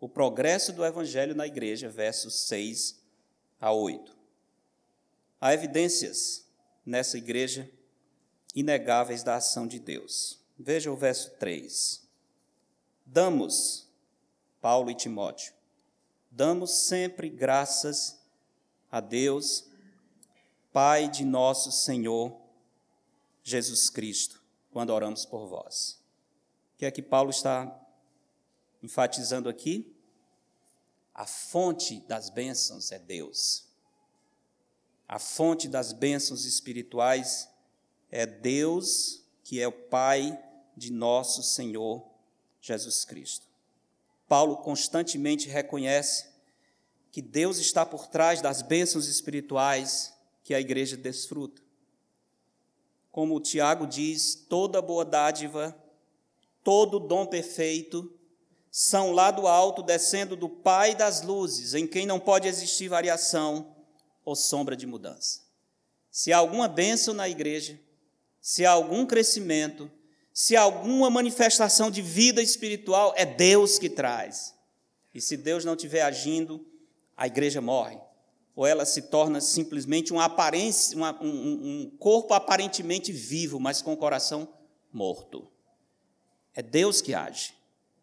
o 0.00 0.08
progresso 0.08 0.72
do 0.72 0.84
Evangelho 0.84 1.34
na 1.34 1.46
igreja, 1.46 1.88
versos 1.88 2.46
6 2.46 3.00
a 3.60 3.72
8. 3.72 4.14
Há 5.40 5.54
evidências 5.54 6.46
nessa 6.84 7.16
igreja 7.16 7.70
inegáveis 8.54 9.22
da 9.22 9.36
ação 9.36 9.66
de 9.66 9.78
Deus. 9.78 10.38
Veja 10.58 10.90
o 10.90 10.96
verso 10.96 11.30
3. 11.38 12.02
Damos, 13.04 13.88
Paulo 14.60 14.90
e 14.90 14.94
Timóteo, 14.94 15.52
damos 16.30 16.70
sempre 16.86 17.28
graças 17.28 18.20
a 18.90 19.00
Deus, 19.00 19.68
Pai 20.72 21.08
de 21.08 21.24
nosso 21.24 21.70
Senhor 21.70 22.36
Jesus 23.42 23.88
Cristo, 23.90 24.42
quando 24.72 24.90
oramos 24.90 25.24
por 25.24 25.46
vós. 25.46 26.00
O 26.74 26.78
que 26.78 26.86
é 26.86 26.90
que 26.90 27.02
Paulo 27.02 27.30
está 27.30 27.80
enfatizando 28.82 29.48
aqui? 29.48 29.94
A 31.14 31.26
fonte 31.26 32.00
das 32.08 32.28
bênçãos 32.28 32.90
é 32.90 32.98
Deus. 32.98 33.68
A 35.06 35.20
fonte 35.20 35.68
das 35.68 35.92
bênçãos 35.92 36.44
espirituais 36.44 37.48
é 38.14 38.24
Deus, 38.24 39.24
que 39.42 39.60
é 39.60 39.66
o 39.66 39.72
Pai 39.72 40.40
de 40.76 40.92
nosso 40.92 41.42
Senhor 41.42 42.06
Jesus 42.60 43.04
Cristo. 43.04 43.48
Paulo 44.28 44.58
constantemente 44.58 45.48
reconhece 45.48 46.26
que 47.10 47.20
Deus 47.20 47.58
está 47.58 47.84
por 47.84 48.06
trás 48.06 48.40
das 48.40 48.62
bênçãos 48.62 49.08
espirituais 49.08 50.14
que 50.44 50.54
a 50.54 50.60
igreja 50.60 50.96
desfruta. 50.96 51.60
Como 53.10 53.34
o 53.34 53.40
Tiago 53.40 53.84
diz, 53.84 54.46
toda 54.48 54.80
boa 54.80 55.04
dádiva, 55.04 55.76
todo 56.62 57.00
dom 57.00 57.26
perfeito 57.26 58.16
são 58.70 59.10
lá 59.10 59.32
do 59.32 59.48
alto, 59.48 59.82
descendo 59.82 60.36
do 60.36 60.48
Pai 60.48 60.94
das 60.94 61.22
luzes, 61.22 61.74
em 61.74 61.84
quem 61.84 62.06
não 62.06 62.20
pode 62.20 62.46
existir 62.46 62.86
variação 62.86 63.74
ou 64.24 64.36
sombra 64.36 64.76
de 64.76 64.86
mudança. 64.86 65.40
Se 66.12 66.32
há 66.32 66.38
alguma 66.38 66.68
bênção 66.68 67.12
na 67.12 67.28
igreja, 67.28 67.80
se 68.44 68.66
há 68.66 68.72
algum 68.72 69.06
crescimento, 69.06 69.90
se 70.30 70.54
há 70.54 70.60
alguma 70.60 71.08
manifestação 71.08 71.90
de 71.90 72.02
vida 72.02 72.42
espiritual, 72.42 73.14
é 73.16 73.24
Deus 73.24 73.78
que 73.78 73.88
traz. 73.88 74.54
E 75.14 75.20
se 75.20 75.34
Deus 75.34 75.64
não 75.64 75.72
estiver 75.72 76.02
agindo, 76.02 76.62
a 77.16 77.26
igreja 77.26 77.62
morre. 77.62 77.98
Ou 78.54 78.66
ela 78.66 78.84
se 78.84 79.00
torna 79.00 79.40
simplesmente 79.40 80.12
uma 80.12 80.26
aparência, 80.26 80.94
uma, 80.94 81.18
um, 81.22 81.26
um 81.86 81.96
corpo 81.98 82.34
aparentemente 82.34 83.12
vivo, 83.12 83.58
mas 83.58 83.80
com 83.80 83.94
o 83.94 83.96
coração 83.96 84.46
morto. 84.92 85.50
É 86.54 86.60
Deus 86.60 87.00
que 87.00 87.14
age. 87.14 87.54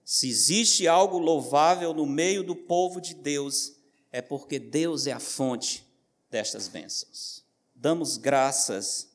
Se 0.04 0.28
existe 0.28 0.88
algo 0.88 1.20
louvável 1.20 1.94
no 1.94 2.08
meio 2.08 2.44
do 2.44 2.56
povo 2.56 3.00
de 3.00 3.14
Deus, 3.14 3.74
é 4.12 4.24
porque 4.24 4.58
Deus 4.58 5.06
é 5.06 5.12
a 5.12 5.20
fonte 5.20 5.86
destas 6.32 6.68
bênçãos. 6.68 7.46
Damos 7.76 8.18
graças 8.18 9.12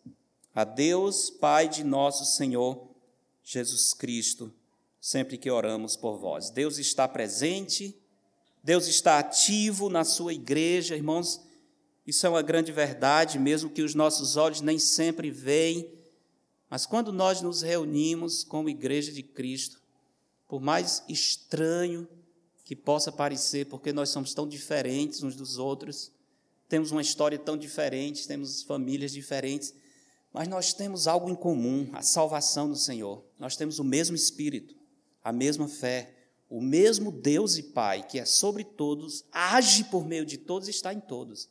a 0.57 0.65
Deus, 0.65 1.29
Pai 1.29 1.69
de 1.69 1.85
nosso 1.85 2.25
Senhor 2.25 2.89
Jesus 3.45 3.93
Cristo, 3.93 4.51
sempre 4.99 5.37
que 5.37 5.51
oramos 5.51 5.97
por 5.97 6.17
vós. 6.17 6.49
Deus 6.49 6.79
está 6.79 7.07
presente, 7.07 7.95
Deus 8.65 8.87
está 8.87 9.19
ativo 9.19 9.91
na 9.91 10.03
sua 10.03 10.33
igreja, 10.33 10.97
irmãos. 10.97 11.43
Isso 12.07 12.27
é 12.27 12.31
uma 12.31 12.41
grande 12.41 12.73
verdade, 12.73 13.39
mesmo 13.39 13.69
que 13.69 13.83
os 13.83 13.95
nossos 13.95 14.39
olhos 14.39 14.63
nem 14.63 14.79
sempre 14.79 15.31
veem, 15.31 15.93
mas 16.71 16.87
quando 16.87 17.13
nós 17.13 17.43
nos 17.43 17.61
reunimos 17.61 18.43
como 18.43 18.71
igreja 18.71 19.13
de 19.13 19.23
Cristo, 19.23 19.79
por 20.49 20.63
mais 20.63 21.05
estranho 21.07 22.09
que 22.65 22.75
possa 22.75 23.13
parecer, 23.13 23.67
porque 23.67 23.93
nós 23.93 24.09
somos 24.09 24.33
tão 24.33 24.49
diferentes 24.49 25.23
uns 25.23 25.37
dos 25.37 25.59
outros, 25.59 26.11
temos 26.67 26.93
uma 26.93 27.03
história 27.03 27.39
tão 27.39 27.59
diferente, 27.59 28.27
temos 28.27 28.63
famílias 28.63 29.13
diferentes, 29.13 29.75
mas 30.37 30.49
nós 30.49 30.75
temos 30.75 31.07
algo 31.07 31.31
em 31.31 31.35
comum: 31.35 31.89
a 31.95 32.03
salvação 32.03 32.69
do 32.69 32.77
Senhor. 32.77 33.25
Nós 33.39 33.57
temos 33.57 33.79
o 33.79 33.85
mesmo 33.85 34.15
Espírito, 34.15 34.77
a 35.25 35.33
mesma 35.33 35.67
fé, 35.67 36.15
o 36.49 36.61
mesmo 36.61 37.11
Deus 37.11 37.57
e 37.57 37.63
Pai, 37.63 38.07
que 38.07 38.19
é 38.19 38.27
sobre 38.27 38.63
todos, 38.63 39.25
age 39.33 39.85
por 39.85 40.07
meio 40.07 40.27
de 40.27 40.37
todos 40.37 40.69
e 40.69 40.71
está 40.71 40.93
em 40.93 41.01
todos. 41.01 41.49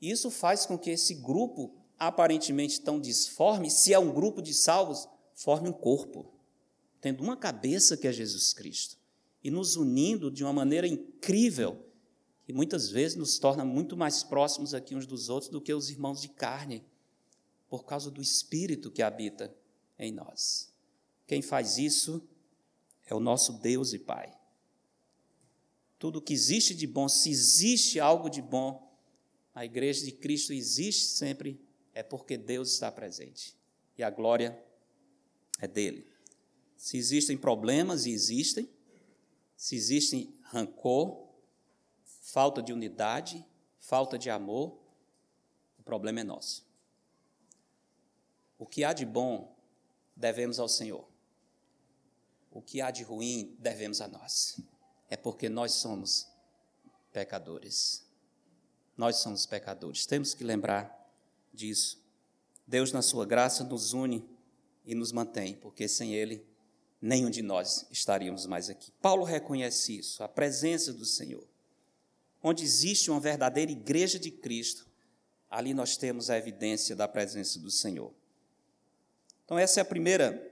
Isso 0.00 0.30
faz 0.30 0.66
com 0.66 0.76
que 0.76 0.90
esse 0.90 1.14
grupo, 1.14 1.72
aparentemente 1.96 2.80
tão 2.80 3.00
disforme, 3.00 3.70
se 3.70 3.94
é 3.94 3.98
um 3.98 4.12
grupo 4.12 4.42
de 4.42 4.52
salvos, 4.52 5.08
forme 5.34 5.68
um 5.68 5.72
corpo 5.72 6.32
tendo 7.02 7.20
uma 7.20 7.36
cabeça 7.36 7.96
que 7.96 8.06
é 8.06 8.12
Jesus 8.12 8.54
Cristo 8.54 8.96
e 9.42 9.50
nos 9.50 9.74
unindo 9.74 10.30
de 10.30 10.44
uma 10.44 10.52
maneira 10.52 10.86
incrível, 10.86 11.84
que 12.44 12.52
muitas 12.52 12.88
vezes 12.88 13.16
nos 13.16 13.40
torna 13.40 13.64
muito 13.64 13.96
mais 13.96 14.22
próximos 14.22 14.72
aqui 14.72 14.94
uns 14.94 15.04
dos 15.04 15.28
outros 15.28 15.50
do 15.50 15.60
que 15.60 15.74
os 15.74 15.90
irmãos 15.90 16.22
de 16.22 16.28
carne, 16.28 16.84
por 17.72 17.86
causa 17.86 18.10
do 18.10 18.20
Espírito 18.20 18.90
que 18.90 19.00
habita 19.00 19.50
em 19.98 20.12
nós. 20.12 20.70
Quem 21.26 21.40
faz 21.40 21.78
isso 21.78 22.22
é 23.06 23.14
o 23.14 23.18
nosso 23.18 23.54
Deus 23.60 23.94
e 23.94 23.98
Pai. 23.98 24.30
Tudo 25.98 26.20
que 26.20 26.34
existe 26.34 26.74
de 26.74 26.86
bom, 26.86 27.08
se 27.08 27.30
existe 27.30 27.98
algo 27.98 28.28
de 28.28 28.42
bom, 28.42 28.94
a 29.54 29.64
igreja 29.64 30.04
de 30.04 30.12
Cristo 30.12 30.52
existe 30.52 31.16
sempre, 31.16 31.58
é 31.94 32.02
porque 32.02 32.36
Deus 32.36 32.74
está 32.74 32.92
presente. 32.92 33.56
E 33.96 34.02
a 34.02 34.10
glória 34.10 34.62
é 35.58 35.66
dele. 35.66 36.06
Se 36.76 36.98
existem 36.98 37.38
problemas, 37.38 38.04
e 38.04 38.10
existem, 38.10 38.68
se 39.56 39.76
existem 39.76 40.36
rancor, 40.42 41.26
falta 42.20 42.62
de 42.62 42.70
unidade, 42.70 43.42
falta 43.78 44.18
de 44.18 44.28
amor, 44.28 44.78
o 45.78 45.82
problema 45.82 46.20
é 46.20 46.24
nosso. 46.24 46.70
O 48.62 48.66
que 48.66 48.84
há 48.84 48.92
de 48.92 49.04
bom, 49.04 49.52
devemos 50.14 50.60
ao 50.60 50.68
Senhor. 50.68 51.04
O 52.48 52.62
que 52.62 52.80
há 52.80 52.92
de 52.92 53.02
ruim, 53.02 53.56
devemos 53.58 54.00
a 54.00 54.06
nós. 54.06 54.60
É 55.10 55.16
porque 55.16 55.48
nós 55.48 55.72
somos 55.72 56.28
pecadores. 57.12 58.06
Nós 58.96 59.16
somos 59.16 59.46
pecadores. 59.46 60.06
Temos 60.06 60.32
que 60.32 60.44
lembrar 60.44 61.12
disso. 61.52 62.00
Deus, 62.64 62.92
na 62.92 63.02
sua 63.02 63.26
graça, 63.26 63.64
nos 63.64 63.94
une 63.94 64.24
e 64.84 64.94
nos 64.94 65.10
mantém, 65.10 65.56
porque 65.56 65.88
sem 65.88 66.14
Ele, 66.14 66.46
nenhum 67.00 67.30
de 67.30 67.42
nós 67.42 67.84
estaríamos 67.90 68.46
mais 68.46 68.70
aqui. 68.70 68.92
Paulo 69.02 69.24
reconhece 69.24 69.98
isso, 69.98 70.22
a 70.22 70.28
presença 70.28 70.92
do 70.92 71.04
Senhor. 71.04 71.44
Onde 72.40 72.62
existe 72.62 73.10
uma 73.10 73.18
verdadeira 73.18 73.72
igreja 73.72 74.20
de 74.20 74.30
Cristo, 74.30 74.86
ali 75.50 75.74
nós 75.74 75.96
temos 75.96 76.30
a 76.30 76.38
evidência 76.38 76.94
da 76.94 77.08
presença 77.08 77.58
do 77.58 77.68
Senhor. 77.68 78.21
Então, 79.44 79.58
essa 79.58 79.80
é 79.80 79.82
a 79.82 79.84
primeira 79.84 80.50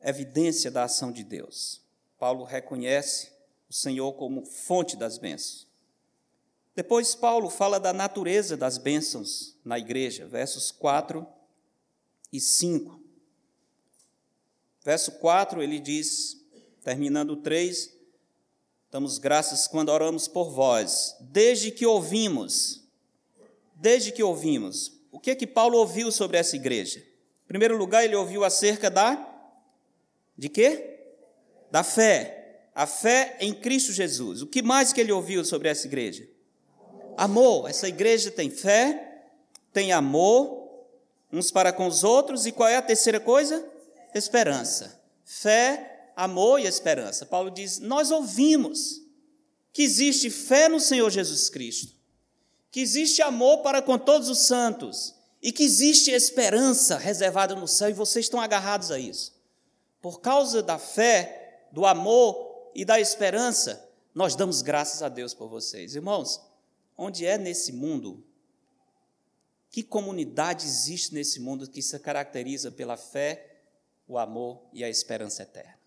evidência 0.00 0.70
da 0.70 0.84
ação 0.84 1.10
de 1.10 1.24
Deus. 1.24 1.80
Paulo 2.18 2.44
reconhece 2.44 3.32
o 3.68 3.72
Senhor 3.72 4.12
como 4.12 4.44
fonte 4.44 4.96
das 4.96 5.18
bênçãos. 5.18 5.66
Depois, 6.74 7.14
Paulo 7.14 7.48
fala 7.48 7.78
da 7.78 7.92
natureza 7.92 8.56
das 8.56 8.78
bênçãos 8.78 9.56
na 9.64 9.78
igreja, 9.78 10.26
versos 10.26 10.70
4 10.70 11.26
e 12.32 12.40
5. 12.40 13.00
Verso 14.82 15.12
4, 15.12 15.62
ele 15.62 15.78
diz, 15.78 16.44
terminando 16.82 17.30
o 17.30 17.36
3, 17.36 17.92
damos 18.90 19.18
graças 19.18 19.66
quando 19.66 19.88
oramos 19.88 20.28
por 20.28 20.50
vós, 20.50 21.16
desde 21.20 21.70
que 21.70 21.86
ouvimos, 21.86 22.82
desde 23.74 24.12
que 24.12 24.22
ouvimos. 24.22 24.92
O 25.10 25.18
que 25.18 25.30
é 25.30 25.34
que 25.34 25.46
Paulo 25.46 25.78
ouviu 25.78 26.10
sobre 26.12 26.36
essa 26.36 26.56
igreja? 26.56 27.02
Em 27.44 27.48
primeiro 27.48 27.76
lugar, 27.76 28.04
ele 28.04 28.16
ouviu 28.16 28.44
acerca 28.44 28.90
da 28.90 29.32
de 30.36 30.48
quê? 30.48 30.98
Da 31.70 31.82
fé. 31.82 32.68
A 32.74 32.86
fé 32.86 33.36
em 33.40 33.54
Cristo 33.54 33.92
Jesus. 33.92 34.42
O 34.42 34.46
que 34.46 34.62
mais 34.62 34.92
que 34.92 35.00
ele 35.00 35.12
ouviu 35.12 35.44
sobre 35.44 35.68
essa 35.68 35.86
igreja? 35.86 36.28
Amor. 37.16 37.68
Essa 37.68 37.88
igreja 37.88 38.30
tem 38.30 38.50
fé, 38.50 39.22
tem 39.72 39.92
amor 39.92 40.64
uns 41.32 41.50
para 41.50 41.72
com 41.72 41.86
os 41.86 42.04
outros, 42.04 42.46
e 42.46 42.52
qual 42.52 42.68
é 42.68 42.76
a 42.76 42.82
terceira 42.82 43.18
coisa? 43.18 43.64
Esperança. 44.14 45.00
Fé, 45.24 46.10
amor 46.16 46.60
e 46.60 46.66
esperança. 46.66 47.26
Paulo 47.26 47.50
diz: 47.50 47.78
Nós 47.80 48.10
ouvimos 48.10 49.02
que 49.72 49.82
existe 49.82 50.30
fé 50.30 50.68
no 50.68 50.78
Senhor 50.78 51.10
Jesus 51.10 51.50
Cristo, 51.50 51.92
que 52.70 52.80
existe 52.80 53.20
amor 53.20 53.58
para 53.58 53.82
com 53.82 53.98
todos 53.98 54.28
os 54.28 54.46
santos 54.46 55.14
e 55.44 55.52
que 55.52 55.62
existe 55.62 56.10
esperança 56.10 56.96
reservada 56.96 57.54
no 57.54 57.68
céu 57.68 57.90
e 57.90 57.92
vocês 57.92 58.24
estão 58.24 58.40
agarrados 58.40 58.90
a 58.90 58.98
isso. 58.98 59.38
Por 60.00 60.22
causa 60.22 60.62
da 60.62 60.78
fé, 60.78 61.68
do 61.70 61.84
amor 61.84 62.70
e 62.74 62.82
da 62.82 62.98
esperança, 62.98 63.86
nós 64.14 64.34
damos 64.34 64.62
graças 64.62 65.02
a 65.02 65.08
Deus 65.10 65.34
por 65.34 65.50
vocês. 65.50 65.94
Irmãos, 65.94 66.40
onde 66.96 67.26
é 67.26 67.36
nesse 67.36 67.72
mundo? 67.72 68.24
Que 69.68 69.82
comunidade 69.82 70.64
existe 70.64 71.12
nesse 71.12 71.38
mundo 71.38 71.68
que 71.68 71.82
se 71.82 71.98
caracteriza 71.98 72.72
pela 72.72 72.96
fé, 72.96 73.60
o 74.08 74.16
amor 74.16 74.62
e 74.72 74.82
a 74.82 74.88
esperança 74.88 75.42
eterna? 75.42 75.78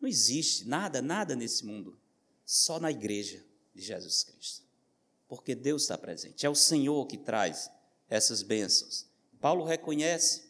Não 0.00 0.08
existe 0.08 0.66
nada, 0.66 1.00
nada 1.00 1.36
nesse 1.36 1.64
mundo, 1.64 1.96
só 2.44 2.80
na 2.80 2.90
igreja 2.90 3.44
de 3.72 3.82
Jesus 3.82 4.24
Cristo. 4.24 4.66
Porque 5.28 5.54
Deus 5.54 5.82
está 5.82 5.96
presente, 5.96 6.44
é 6.44 6.50
o 6.50 6.56
Senhor 6.56 7.06
que 7.06 7.16
traz 7.16 7.70
essas 8.10 8.42
bênçãos. 8.42 9.06
Paulo 9.40 9.64
reconhece 9.64 10.42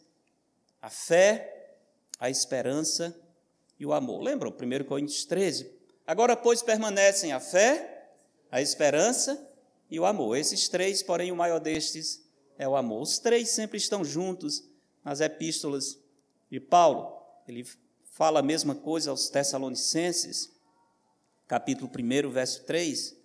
a 0.80 0.88
fé, 0.88 1.76
a 2.18 2.30
esperança 2.30 3.16
e 3.78 3.84
o 3.84 3.92
amor. 3.92 4.22
Lembram 4.22 4.50
1 4.50 4.84
Coríntios 4.84 5.24
13? 5.26 5.70
Agora, 6.06 6.34
pois, 6.34 6.62
permanecem 6.62 7.32
a 7.32 7.38
fé, 7.38 8.08
a 8.50 8.60
esperança 8.60 9.48
e 9.90 10.00
o 10.00 10.06
amor. 10.06 10.36
Esses 10.36 10.68
três, 10.68 11.02
porém, 11.02 11.30
o 11.30 11.36
maior 11.36 11.60
destes 11.60 12.24
é 12.58 12.66
o 12.66 12.74
amor. 12.74 13.02
Os 13.02 13.18
três 13.18 13.50
sempre 13.50 13.78
estão 13.78 14.04
juntos 14.04 14.64
nas 15.04 15.20
epístolas 15.20 15.98
de 16.50 16.58
Paulo. 16.58 17.16
Ele 17.46 17.64
fala 18.10 18.40
a 18.40 18.42
mesma 18.42 18.74
coisa 18.74 19.10
aos 19.10 19.28
Tessalonicenses, 19.28 20.50
capítulo 21.46 21.90
1, 21.90 22.30
verso 22.30 22.64
3. 22.64 23.16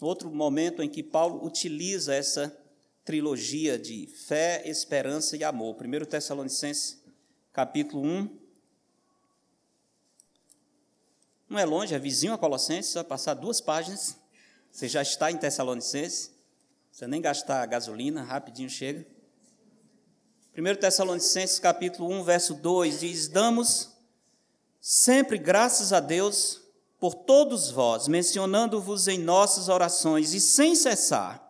Outro 0.00 0.30
momento 0.30 0.82
em 0.82 0.88
que 0.88 1.02
Paulo 1.02 1.44
utiliza 1.44 2.14
essa 2.14 2.63
trilogia 3.04 3.78
de 3.78 4.06
fé, 4.06 4.62
esperança 4.64 5.36
e 5.36 5.44
amor. 5.44 5.76
1 5.76 6.04
Tessalonicenses, 6.06 7.02
capítulo 7.52 8.02
1. 8.02 8.38
Não 11.48 11.58
é 11.58 11.64
longe, 11.64 11.94
é 11.94 11.98
vizinho 11.98 12.32
a 12.32 12.38
Colossenses, 12.38 12.94
vai 12.94 13.04
passar 13.04 13.34
duas 13.34 13.60
páginas. 13.60 14.16
Você 14.72 14.88
já 14.88 15.02
está 15.02 15.30
em 15.30 15.36
Tessalonicenses, 15.36 16.32
você 16.90 17.06
nem 17.06 17.20
gastar 17.20 17.64
gasolina, 17.66 18.22
rapidinho 18.22 18.70
chega. 18.70 19.06
1 20.56 20.80
Tessalonicenses 20.80 21.58
capítulo 21.58 22.10
1, 22.10 22.24
verso 22.24 22.54
2 22.54 23.00
diz: 23.00 23.28
Damos 23.28 23.90
sempre 24.80 25.36
graças 25.36 25.92
a 25.92 26.00
Deus 26.00 26.62
por 26.98 27.14
todos 27.14 27.70
vós, 27.70 28.08
mencionando-vos 28.08 29.08
em 29.08 29.18
nossas 29.18 29.68
orações 29.68 30.32
e 30.32 30.40
sem 30.40 30.74
cessar, 30.74 31.43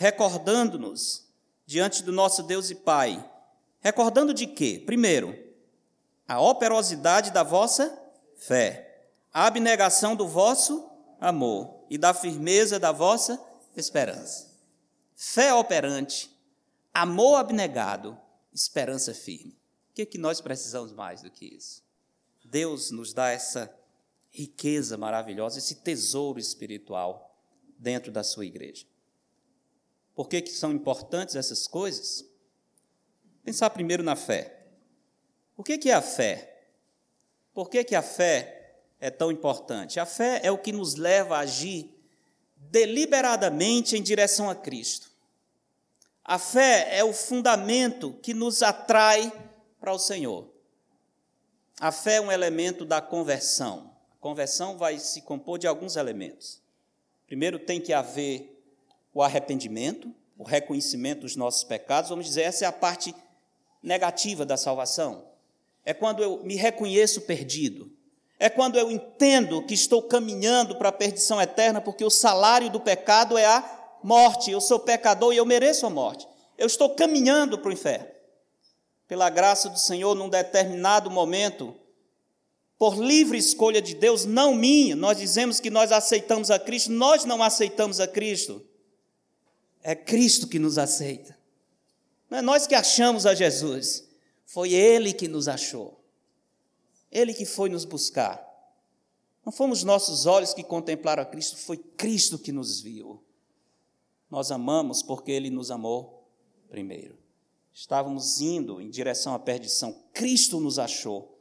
recordando-nos 0.00 1.26
diante 1.66 2.02
do 2.02 2.10
nosso 2.10 2.42
Deus 2.42 2.70
e 2.70 2.74
Pai. 2.74 3.22
Recordando 3.80 4.32
de 4.32 4.46
quê? 4.46 4.82
Primeiro, 4.86 5.38
a 6.26 6.40
operosidade 6.40 7.30
da 7.30 7.42
vossa 7.42 8.02
fé, 8.34 9.10
a 9.30 9.44
abnegação 9.46 10.16
do 10.16 10.26
vosso 10.26 10.90
amor 11.20 11.84
e 11.90 11.98
da 11.98 12.14
firmeza 12.14 12.78
da 12.78 12.90
vossa 12.92 13.38
esperança. 13.76 14.48
Fé 15.14 15.52
operante, 15.52 16.34
amor 16.94 17.36
abnegado, 17.36 18.18
esperança 18.54 19.12
firme. 19.12 19.54
O 19.90 19.94
que, 19.94 20.02
é 20.02 20.06
que 20.06 20.16
nós 20.16 20.40
precisamos 20.40 20.92
mais 20.92 21.20
do 21.20 21.30
que 21.30 21.44
isso? 21.44 21.84
Deus 22.42 22.90
nos 22.90 23.12
dá 23.12 23.28
essa 23.28 23.70
riqueza 24.30 24.96
maravilhosa, 24.96 25.58
esse 25.58 25.74
tesouro 25.74 26.40
espiritual 26.40 27.38
dentro 27.78 28.10
da 28.10 28.24
sua 28.24 28.46
igreja. 28.46 28.88
Por 30.20 30.28
que, 30.28 30.42
que 30.42 30.50
são 30.50 30.70
importantes 30.70 31.34
essas 31.34 31.66
coisas? 31.66 32.26
Pensar 33.42 33.70
primeiro 33.70 34.02
na 34.02 34.14
fé. 34.14 34.66
O 35.56 35.64
que, 35.64 35.78
que 35.78 35.88
é 35.88 35.94
a 35.94 36.02
fé? 36.02 36.66
Por 37.54 37.70
que, 37.70 37.82
que 37.82 37.94
a 37.94 38.02
fé 38.02 38.82
é 39.00 39.08
tão 39.08 39.32
importante? 39.32 39.98
A 39.98 40.04
fé 40.04 40.38
é 40.42 40.50
o 40.50 40.58
que 40.58 40.72
nos 40.72 40.96
leva 40.96 41.38
a 41.38 41.40
agir 41.40 41.90
deliberadamente 42.54 43.96
em 43.96 44.02
direção 44.02 44.50
a 44.50 44.54
Cristo. 44.54 45.10
A 46.22 46.38
fé 46.38 46.98
é 46.98 47.02
o 47.02 47.14
fundamento 47.14 48.12
que 48.22 48.34
nos 48.34 48.62
atrai 48.62 49.32
para 49.80 49.94
o 49.94 49.98
Senhor. 49.98 50.46
A 51.80 51.90
fé 51.90 52.16
é 52.16 52.20
um 52.20 52.30
elemento 52.30 52.84
da 52.84 53.00
conversão. 53.00 53.90
A 54.12 54.16
conversão 54.20 54.76
vai 54.76 54.98
se 54.98 55.22
compor 55.22 55.58
de 55.58 55.66
alguns 55.66 55.96
elementos. 55.96 56.60
Primeiro, 57.26 57.58
tem 57.58 57.80
que 57.80 57.94
haver 57.94 58.59
o 59.12 59.22
arrependimento, 59.22 60.14
o 60.38 60.44
reconhecimento 60.44 61.22
dos 61.22 61.36
nossos 61.36 61.64
pecados. 61.64 62.10
Vamos 62.10 62.26
dizer, 62.26 62.42
essa 62.42 62.64
é 62.64 62.68
a 62.68 62.72
parte 62.72 63.14
negativa 63.82 64.44
da 64.44 64.56
salvação. 64.56 65.24
É 65.84 65.92
quando 65.94 66.22
eu 66.22 66.42
me 66.42 66.56
reconheço 66.56 67.22
perdido, 67.22 67.90
é 68.38 68.48
quando 68.48 68.78
eu 68.78 68.90
entendo 68.90 69.62
que 69.66 69.74
estou 69.74 70.02
caminhando 70.02 70.76
para 70.76 70.88
a 70.88 70.92
perdição 70.92 71.40
eterna, 71.40 71.80
porque 71.80 72.04
o 72.04 72.10
salário 72.10 72.70
do 72.70 72.80
pecado 72.80 73.36
é 73.36 73.44
a 73.44 73.98
morte. 74.02 74.50
Eu 74.50 74.60
sou 74.60 74.78
pecador 74.78 75.34
e 75.34 75.36
eu 75.36 75.44
mereço 75.44 75.84
a 75.86 75.90
morte. 75.90 76.26
Eu 76.56 76.66
estou 76.66 76.94
caminhando 76.94 77.58
para 77.58 77.68
o 77.68 77.72
inferno. 77.72 78.06
Pela 79.06 79.28
graça 79.28 79.68
do 79.68 79.78
Senhor, 79.78 80.14
num 80.14 80.28
determinado 80.28 81.10
momento, 81.10 81.74
por 82.78 82.96
livre 82.96 83.36
escolha 83.36 83.82
de 83.82 83.94
Deus, 83.94 84.24
não 84.24 84.54
minha. 84.54 84.96
Nós 84.96 85.18
dizemos 85.18 85.60
que 85.60 85.68
nós 85.68 85.92
aceitamos 85.92 86.50
a 86.50 86.58
Cristo, 86.58 86.90
nós 86.92 87.26
não 87.26 87.42
aceitamos 87.42 88.00
a 88.00 88.06
Cristo. 88.06 88.64
É 89.82 89.94
Cristo 89.94 90.46
que 90.46 90.58
nos 90.58 90.78
aceita. 90.78 91.38
Não 92.28 92.38
é 92.38 92.42
nós 92.42 92.66
que 92.66 92.74
achamos 92.74 93.26
a 93.26 93.34
Jesus, 93.34 94.08
foi 94.46 94.72
Ele 94.72 95.12
que 95.12 95.26
nos 95.26 95.48
achou. 95.48 96.00
Ele 97.10 97.34
que 97.34 97.44
foi 97.44 97.68
nos 97.68 97.84
buscar. 97.84 98.46
Não 99.44 99.52
fomos 99.52 99.82
nossos 99.82 100.26
olhos 100.26 100.54
que 100.54 100.62
contemplaram 100.62 101.22
a 101.22 101.26
Cristo, 101.26 101.56
foi 101.56 101.76
Cristo 101.76 102.38
que 102.38 102.52
nos 102.52 102.80
viu. 102.80 103.22
Nós 104.30 104.50
amamos 104.50 105.02
porque 105.02 105.32
Ele 105.32 105.50
nos 105.50 105.70
amou 105.70 106.28
primeiro. 106.68 107.18
Estávamos 107.72 108.40
indo 108.40 108.80
em 108.80 108.90
direção 108.90 109.34
à 109.34 109.38
perdição, 109.38 109.96
Cristo 110.12 110.60
nos 110.60 110.78
achou 110.78 111.40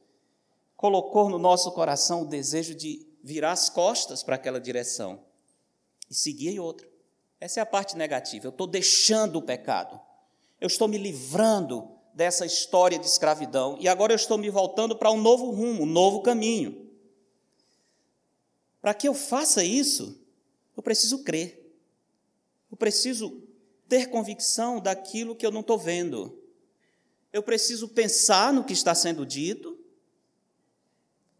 colocou 0.79 1.27
no 1.27 1.37
nosso 1.37 1.69
coração 1.73 2.21
o 2.21 2.25
desejo 2.25 2.73
de 2.73 3.05
virar 3.21 3.51
as 3.51 3.69
costas 3.69 4.23
para 4.23 4.35
aquela 4.35 4.61
direção 4.61 5.25
e 6.09 6.15
seguir 6.15 6.51
em 6.51 6.59
outra. 6.59 6.88
Essa 7.39 7.59
é 7.59 7.63
a 7.63 7.65
parte 7.65 7.95
negativa. 7.95 8.47
Eu 8.47 8.49
estou 8.49 8.67
deixando 8.67 9.37
o 9.37 9.41
pecado. 9.41 9.99
Eu 10.59 10.67
estou 10.67 10.87
me 10.87 10.97
livrando 10.97 11.89
dessa 12.13 12.45
história 12.45 12.99
de 12.99 13.05
escravidão 13.05 13.77
e 13.79 13.87
agora 13.87 14.11
eu 14.11 14.17
estou 14.17 14.37
me 14.37 14.49
voltando 14.49 14.95
para 14.95 15.11
um 15.11 15.21
novo 15.21 15.51
rumo, 15.51 15.83
um 15.83 15.85
novo 15.85 16.21
caminho. 16.21 16.89
Para 18.81 18.93
que 18.93 19.07
eu 19.07 19.13
faça 19.13 19.63
isso, 19.63 20.19
eu 20.75 20.83
preciso 20.83 21.23
crer. 21.23 21.73
Eu 22.69 22.77
preciso 22.77 23.41
ter 23.87 24.07
convicção 24.09 24.79
daquilo 24.79 25.35
que 25.35 25.45
eu 25.45 25.51
não 25.51 25.61
estou 25.61 25.77
vendo. 25.77 26.37
Eu 27.31 27.41
preciso 27.41 27.87
pensar 27.87 28.51
no 28.51 28.63
que 28.63 28.73
está 28.73 28.93
sendo 28.93 29.25
dito 29.25 29.77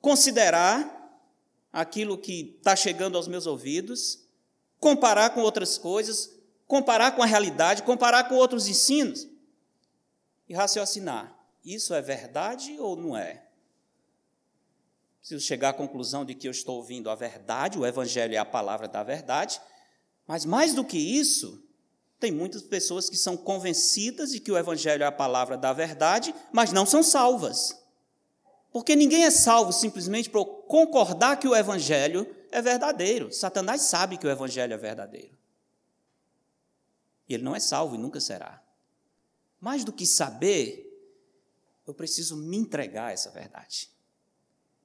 considerar 0.02 0.98
aquilo 1.72 2.18
que 2.18 2.56
está 2.58 2.76
chegando 2.76 3.18
aos 3.18 3.28
meus 3.28 3.46
ouvidos, 3.46 4.24
comparar 4.80 5.32
com 5.32 5.42
outras 5.42 5.78
coisas, 5.78 6.32
comparar 6.68 7.12
com 7.12 7.22
a 7.22 7.26
realidade, 7.26 7.84
comparar 7.84 8.30
com 8.30 8.36
outros 8.36 8.68
ensinos 8.68 9.28
e 10.48 10.54
raciocinar: 10.54 11.38
isso 11.64 11.94
é 11.94 12.02
verdade 12.02 12.78
ou 12.80 12.96
não 12.96 13.16
é? 13.18 13.44
Preciso 15.20 15.46
chegar 15.46 15.70
à 15.70 15.74
conclusão 15.74 16.24
de 16.24 16.34
que 16.34 16.48
eu 16.48 16.52
estou 16.52 16.78
ouvindo 16.78 17.10
a 17.10 17.16
verdade, 17.16 17.78
o 17.78 17.86
Evangelho 17.86 18.34
é 18.34 18.38
a 18.38 18.46
palavra 18.46 18.88
da 18.88 19.04
verdade, 19.04 19.62
mas 20.26 20.46
mais 20.46 20.74
do 20.74 20.84
que 20.84 20.98
isso, 20.98 21.62
tem 22.20 22.32
muitas 22.32 22.62
pessoas 22.62 23.10
que 23.10 23.18
são 23.18 23.38
convencidas 23.38 24.32
de 24.32 24.40
que 24.40 24.52
o 24.52 24.58
Evangelho 24.58 25.04
é 25.04 25.06
a 25.06 25.12
palavra 25.12 25.58
da 25.58 25.74
verdade, 25.74 26.34
mas 26.52 26.72
não 26.72 26.86
são 26.86 27.04
salvas. 27.04 27.78
Porque 28.72 28.96
ninguém 28.96 29.24
é 29.24 29.32
salvo 29.32 29.72
simplesmente 29.72 30.30
por 30.30 30.46
concordar 30.68 31.38
que 31.38 31.48
o 31.48 31.56
Evangelho 31.56 32.28
é 32.52 32.62
verdadeiro. 32.62 33.32
Satanás 33.32 33.82
sabe 33.84 34.18
que 34.18 34.26
o 34.26 34.30
Evangelho 34.30 34.74
é 34.74 34.78
verdadeiro. 34.78 35.38
E 37.28 37.34
ele 37.34 37.44
não 37.44 37.56
é 37.56 37.60
salvo 37.60 37.96
e 37.96 37.98
nunca 37.98 38.20
será. 38.20 38.62
Mais 39.60 39.84
do 39.84 39.94
que 39.94 40.06
saber, 40.06 40.86
eu 41.86 41.94
preciso 41.94 42.36
me 42.36 42.58
entregar 42.58 43.08
a 43.08 43.12
essa 43.12 43.30
verdade. 43.30 43.90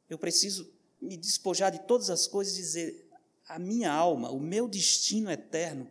Eu 0.09 0.19
preciso 0.19 0.71
me 1.01 1.17
despojar 1.17 1.71
de 1.71 1.81
todas 1.81 2.11
as 2.11 2.27
coisas 2.27 2.55
e 2.55 2.59
dizer: 2.59 3.11
a 3.49 3.59
minha 3.59 3.93
alma, 3.93 4.31
o 4.31 4.41
meu 4.41 4.69
destino 4.69 5.31
eterno, 5.31 5.91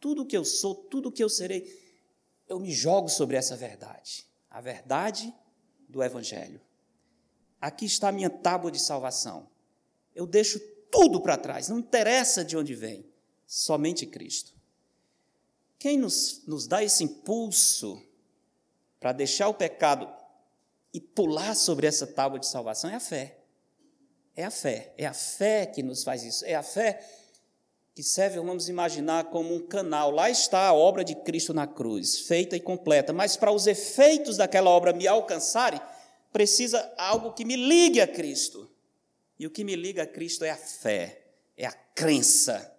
tudo 0.00 0.22
o 0.22 0.26
que 0.26 0.36
eu 0.36 0.44
sou, 0.44 0.74
tudo 0.74 1.08
o 1.08 1.12
que 1.12 1.22
eu 1.22 1.28
serei, 1.28 1.80
eu 2.48 2.58
me 2.58 2.72
jogo 2.72 3.08
sobre 3.08 3.36
essa 3.36 3.56
verdade. 3.56 4.26
A 4.50 4.60
verdade 4.60 5.32
do 5.88 6.02
Evangelho. 6.02 6.60
Aqui 7.60 7.84
está 7.84 8.08
a 8.08 8.12
minha 8.12 8.28
tábua 8.28 8.70
de 8.70 8.80
salvação. 8.80 9.48
Eu 10.14 10.26
deixo 10.26 10.58
tudo 10.92 11.20
para 11.22 11.38
trás, 11.38 11.70
não 11.70 11.78
interessa 11.78 12.44
de 12.44 12.56
onde 12.56 12.74
vem, 12.74 13.04
somente 13.46 14.06
Cristo. 14.06 14.52
Quem 15.78 15.96
nos, 15.96 16.42
nos 16.46 16.68
dá 16.68 16.84
esse 16.84 17.02
impulso 17.02 18.00
para 19.00 19.12
deixar 19.12 19.48
o 19.48 19.54
pecado 19.54 20.08
e 20.94 21.00
pular 21.00 21.56
sobre 21.56 21.86
essa 21.86 22.06
tábua 22.06 22.38
de 22.38 22.46
salvação 22.46 22.90
é 22.90 22.94
a 22.94 23.00
fé. 23.00 23.38
É 24.36 24.44
a 24.44 24.50
fé, 24.50 24.94
é 24.96 25.06
a 25.06 25.14
fé 25.14 25.66
que 25.66 25.82
nos 25.82 26.04
faz 26.04 26.22
isso, 26.22 26.44
é 26.44 26.54
a 26.54 26.62
fé 26.62 27.04
que 27.94 28.02
serve, 28.02 28.38
vamos 28.38 28.68
imaginar, 28.68 29.24
como 29.24 29.54
um 29.54 29.66
canal. 29.66 30.10
Lá 30.10 30.30
está 30.30 30.68
a 30.68 30.72
obra 30.72 31.04
de 31.04 31.14
Cristo 31.14 31.52
na 31.52 31.66
cruz, 31.66 32.20
feita 32.20 32.56
e 32.56 32.60
completa, 32.60 33.12
mas 33.12 33.36
para 33.36 33.52
os 33.52 33.66
efeitos 33.66 34.36
daquela 34.36 34.70
obra 34.70 34.92
me 34.92 35.06
alcançarem, 35.06 35.80
precisa 36.32 36.92
algo 36.96 37.32
que 37.32 37.44
me 37.44 37.56
ligue 37.56 38.00
a 38.00 38.06
Cristo. 38.06 38.71
E 39.42 39.46
o 39.48 39.50
que 39.50 39.64
me 39.64 39.74
liga 39.74 40.04
a 40.04 40.06
Cristo 40.06 40.44
é 40.44 40.50
a 40.50 40.56
fé, 40.56 41.20
é 41.56 41.66
a 41.66 41.72
crença, 41.72 42.78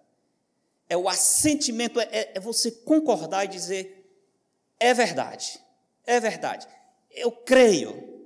é 0.88 0.96
o 0.96 1.10
assentimento, 1.10 2.00
é, 2.00 2.30
é 2.32 2.40
você 2.40 2.70
concordar 2.70 3.44
e 3.44 3.48
dizer: 3.48 4.10
é 4.80 4.94
verdade, 4.94 5.60
é 6.06 6.18
verdade, 6.18 6.66
eu 7.10 7.30
creio. 7.30 8.24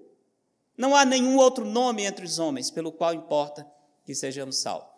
Não 0.77 0.94
há 0.94 1.05
nenhum 1.05 1.37
outro 1.37 1.64
nome 1.64 2.05
entre 2.05 2.24
os 2.24 2.38
homens 2.38 2.70
pelo 2.70 2.92
qual 2.92 3.12
importa 3.12 3.68
que 4.05 4.14
sejamos 4.14 4.59
salvos. 4.59 4.88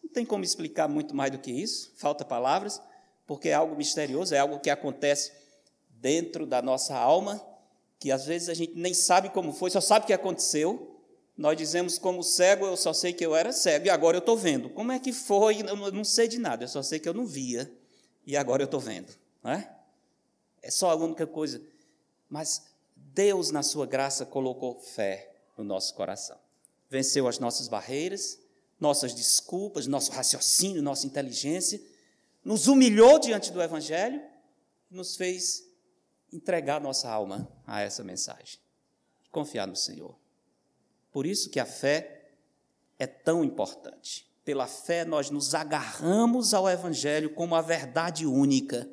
Não 0.00 0.10
tem 0.10 0.24
como 0.24 0.44
explicar 0.44 0.86
muito 0.86 1.16
mais 1.16 1.32
do 1.32 1.38
que 1.40 1.50
isso, 1.50 1.92
falta 1.96 2.24
palavras, 2.24 2.80
porque 3.26 3.48
é 3.48 3.54
algo 3.54 3.74
misterioso, 3.74 4.36
é 4.36 4.38
algo 4.38 4.60
que 4.60 4.70
acontece 4.70 5.32
dentro 5.90 6.46
da 6.46 6.62
nossa 6.62 6.96
alma 6.96 7.44
que 7.98 8.12
às 8.12 8.24
vezes 8.24 8.48
a 8.48 8.54
gente 8.54 8.74
nem 8.76 8.94
sabe 8.94 9.30
como 9.30 9.52
foi, 9.52 9.70
só 9.70 9.80
sabe 9.80 10.04
o 10.04 10.06
que 10.06 10.12
aconteceu. 10.12 10.93
Nós 11.36 11.56
dizemos, 11.56 11.98
como 11.98 12.22
cego, 12.22 12.66
eu 12.66 12.76
só 12.76 12.92
sei 12.92 13.12
que 13.12 13.24
eu 13.26 13.34
era 13.34 13.52
cego 13.52 13.86
e 13.86 13.90
agora 13.90 14.16
eu 14.16 14.20
estou 14.20 14.36
vendo. 14.36 14.70
Como 14.70 14.92
é 14.92 14.98
que 14.98 15.12
foi? 15.12 15.60
Eu 15.60 15.92
não 15.92 16.04
sei 16.04 16.28
de 16.28 16.38
nada, 16.38 16.64
eu 16.64 16.68
só 16.68 16.82
sei 16.82 16.98
que 17.00 17.08
eu 17.08 17.14
não 17.14 17.26
via 17.26 17.72
e 18.24 18.36
agora 18.36 18.62
eu 18.62 18.66
estou 18.66 18.80
vendo. 18.80 19.12
Não 19.42 19.50
é? 19.50 19.74
é 20.62 20.70
só 20.70 20.90
a 20.90 20.94
única 20.94 21.26
coisa. 21.26 21.60
Mas 22.28 22.62
Deus, 22.96 23.50
na 23.50 23.62
sua 23.62 23.86
graça, 23.86 24.24
colocou 24.24 24.80
fé 24.80 25.30
no 25.58 25.62
nosso 25.62 25.94
coração. 25.94 26.38
Venceu 26.88 27.28
as 27.28 27.38
nossas 27.38 27.68
barreiras, 27.68 28.38
nossas 28.80 29.12
desculpas, 29.12 29.86
nosso 29.86 30.10
raciocínio, 30.10 30.82
nossa 30.82 31.06
inteligência, 31.06 31.80
nos 32.42 32.66
humilhou 32.66 33.18
diante 33.18 33.52
do 33.52 33.62
Evangelho, 33.62 34.22
nos 34.90 35.16
fez 35.16 35.64
entregar 36.32 36.80
nossa 36.80 37.08
alma 37.08 37.48
a 37.66 37.80
essa 37.80 38.02
mensagem. 38.02 38.58
Confiar 39.30 39.66
no 39.66 39.76
Senhor. 39.76 40.16
Por 41.14 41.26
isso 41.26 41.48
que 41.48 41.60
a 41.60 41.64
fé 41.64 42.32
é 42.98 43.06
tão 43.06 43.44
importante. 43.44 44.28
Pela 44.44 44.66
fé 44.66 45.04
nós 45.04 45.30
nos 45.30 45.54
agarramos 45.54 46.52
ao 46.52 46.68
evangelho 46.68 47.32
como 47.32 47.54
a 47.54 47.62
verdade 47.62 48.26
única 48.26 48.90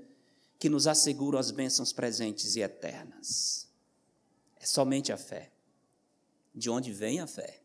que 0.60 0.69
nos 0.69 0.86
assegura 0.86 1.39
as 1.39 1.49
bênçãos 1.49 1.91
presentes 1.91 2.55
e 2.55 2.62
eternas. 2.62 3.67
É 4.60 4.67
somente 4.67 5.12
a 5.12 5.17
fé. 5.17 5.51
De 6.53 6.69
onde 6.69 6.93
vem 6.93 7.19
a 7.19 7.25
fé? 7.25 7.60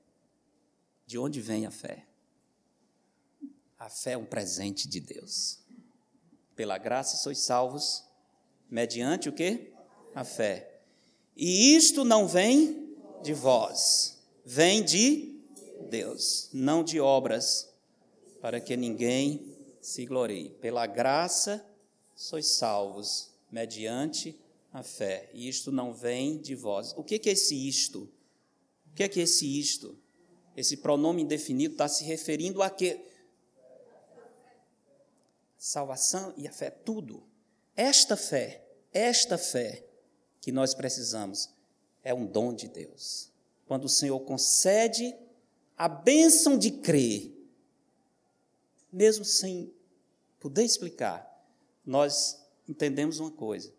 De 1.06 1.18
onde 1.18 1.38
vem 1.38 1.66
a 1.66 1.70
fé? 1.70 2.06
A 3.78 3.90
fé 3.90 4.12
é 4.12 4.16
um 4.16 4.24
presente 4.24 4.88
de 4.88 5.00
Deus. 5.00 5.60
Pela 6.54 6.78
graça 6.78 7.18
sois 7.18 7.40
salvos 7.40 8.04
mediante 8.70 9.28
o 9.28 9.34
que? 9.34 9.74
A 10.14 10.24
fé. 10.24 10.80
E 11.36 11.76
isto 11.76 12.06
não 12.06 12.26
vem 12.26 12.96
de 13.22 13.34
vós, 13.34 14.15
vem 14.46 14.84
de 14.84 15.34
Deus, 15.90 16.48
não 16.52 16.84
de 16.84 17.00
obras, 17.00 17.68
para 18.40 18.60
que 18.60 18.76
ninguém 18.76 19.56
se 19.80 20.06
glorie. 20.06 20.50
Pela 20.60 20.86
graça 20.86 21.66
sois 22.14 22.46
salvos, 22.46 23.32
mediante 23.50 24.38
a 24.72 24.84
fé. 24.84 25.28
E 25.34 25.48
isto 25.48 25.72
não 25.72 25.92
vem 25.92 26.38
de 26.38 26.54
vós. 26.54 26.94
O 26.96 27.02
que 27.02 27.16
é 27.16 27.32
esse 27.32 27.68
isto? 27.68 28.08
O 28.92 28.94
que 28.94 29.02
é 29.02 29.08
que 29.08 29.20
esse 29.20 29.58
isto? 29.58 29.98
Esse 30.56 30.76
pronome 30.76 31.22
indefinido 31.22 31.74
está 31.74 31.88
se 31.88 32.04
referindo 32.04 32.62
a 32.62 32.70
que? 32.70 33.04
Salvação 35.58 36.32
e 36.36 36.46
a 36.46 36.52
fé, 36.52 36.70
tudo. 36.70 37.22
Esta 37.74 38.16
fé, 38.16 38.64
esta 38.92 39.36
fé 39.36 39.84
que 40.40 40.52
nós 40.52 40.72
precisamos 40.72 41.50
é 42.04 42.14
um 42.14 42.24
dom 42.24 42.54
de 42.54 42.68
Deus. 42.68 43.34
Quando 43.66 43.84
o 43.84 43.88
Senhor 43.88 44.18
concede 44.20 45.14
a 45.76 45.88
bênção 45.88 46.56
de 46.56 46.70
crer, 46.70 47.32
mesmo 48.92 49.24
sem 49.24 49.74
poder 50.40 50.64
explicar, 50.64 51.26
nós 51.84 52.40
entendemos 52.68 53.18
uma 53.20 53.30
coisa: 53.30 53.72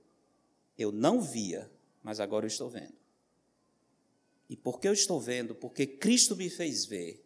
eu 0.77 0.91
não 0.91 1.21
via, 1.21 1.71
mas 2.03 2.19
agora 2.19 2.45
eu 2.45 2.47
estou 2.47 2.69
vendo. 2.69 2.95
E 4.49 4.55
porque 4.55 4.87
eu 4.87 4.93
estou 4.93 5.19
vendo, 5.19 5.55
porque 5.55 5.87
Cristo 5.87 6.35
me 6.35 6.49
fez 6.49 6.85
ver, 6.85 7.25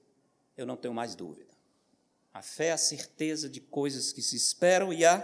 eu 0.56 0.66
não 0.66 0.78
tenho 0.78 0.94
mais 0.94 1.16
dúvida. 1.16 1.52
A 2.34 2.42
fé 2.42 2.68
é 2.68 2.72
a 2.72 2.78
certeza 2.78 3.50
de 3.50 3.60
coisas 3.60 4.14
que 4.14 4.22
se 4.22 4.36
esperam 4.36 4.94
e 4.94 5.04
a 5.04 5.20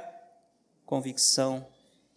convicção 0.85 1.67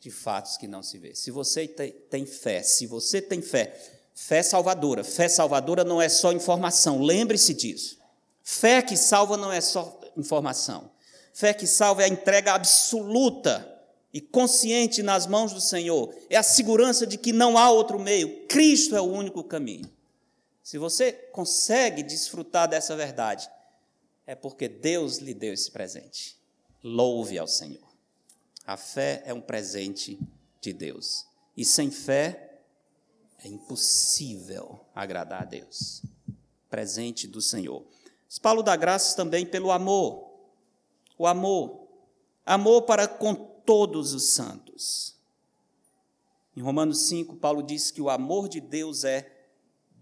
de 0.00 0.10
fatos 0.10 0.56
que 0.56 0.66
não 0.66 0.82
se 0.82 0.98
vê. 0.98 1.14
Se 1.14 1.30
você 1.30 1.68
tem 1.68 2.26
fé, 2.26 2.62
se 2.62 2.86
você 2.86 3.22
tem 3.22 3.40
fé, 3.40 3.99
Fé 4.22 4.42
salvadora. 4.42 5.02
Fé 5.02 5.30
salvadora 5.30 5.82
não 5.82 6.00
é 6.00 6.06
só 6.06 6.30
informação, 6.30 7.00
lembre-se 7.00 7.54
disso. 7.54 7.98
Fé 8.42 8.82
que 8.82 8.94
salva 8.94 9.34
não 9.34 9.50
é 9.50 9.62
só 9.62 9.98
informação. 10.14 10.90
Fé 11.32 11.54
que 11.54 11.66
salva 11.66 12.02
é 12.02 12.04
a 12.04 12.08
entrega 12.08 12.52
absoluta 12.52 13.66
e 14.12 14.20
consciente 14.20 15.02
nas 15.02 15.26
mãos 15.26 15.54
do 15.54 15.60
Senhor. 15.60 16.14
É 16.28 16.36
a 16.36 16.42
segurança 16.42 17.06
de 17.06 17.16
que 17.16 17.32
não 17.32 17.56
há 17.56 17.70
outro 17.70 17.98
meio. 17.98 18.46
Cristo 18.46 18.94
é 18.94 19.00
o 19.00 19.10
único 19.10 19.42
caminho. 19.42 19.90
Se 20.62 20.76
você 20.76 21.12
consegue 21.32 22.02
desfrutar 22.02 22.68
dessa 22.68 22.94
verdade, 22.94 23.50
é 24.26 24.34
porque 24.34 24.68
Deus 24.68 25.16
lhe 25.16 25.32
deu 25.32 25.54
esse 25.54 25.70
presente. 25.70 26.36
Louve 26.84 27.38
ao 27.38 27.48
Senhor. 27.48 27.88
A 28.66 28.76
fé 28.76 29.22
é 29.24 29.32
um 29.32 29.40
presente 29.40 30.20
de 30.60 30.74
Deus. 30.74 31.24
E 31.56 31.64
sem 31.64 31.90
fé 31.90 32.49
é 33.42 33.48
impossível 33.48 34.80
agradar 34.94 35.42
a 35.42 35.44
Deus. 35.44 36.02
Presente 36.68 37.26
do 37.26 37.40
Senhor. 37.40 37.84
Paulo 38.40 38.62
dá 38.62 38.76
graças 38.76 39.14
também 39.14 39.44
pelo 39.44 39.70
amor. 39.70 40.30
O 41.18 41.26
amor. 41.26 41.88
Amor 42.46 42.82
para 42.82 43.08
com 43.08 43.34
todos 43.34 44.14
os 44.14 44.30
santos. 44.30 45.16
Em 46.56 46.60
Romanos 46.60 47.06
5, 47.08 47.36
Paulo 47.36 47.62
diz 47.62 47.90
que 47.90 48.02
o 48.02 48.10
amor 48.10 48.48
de 48.48 48.60
Deus 48.60 49.04
é 49.04 49.48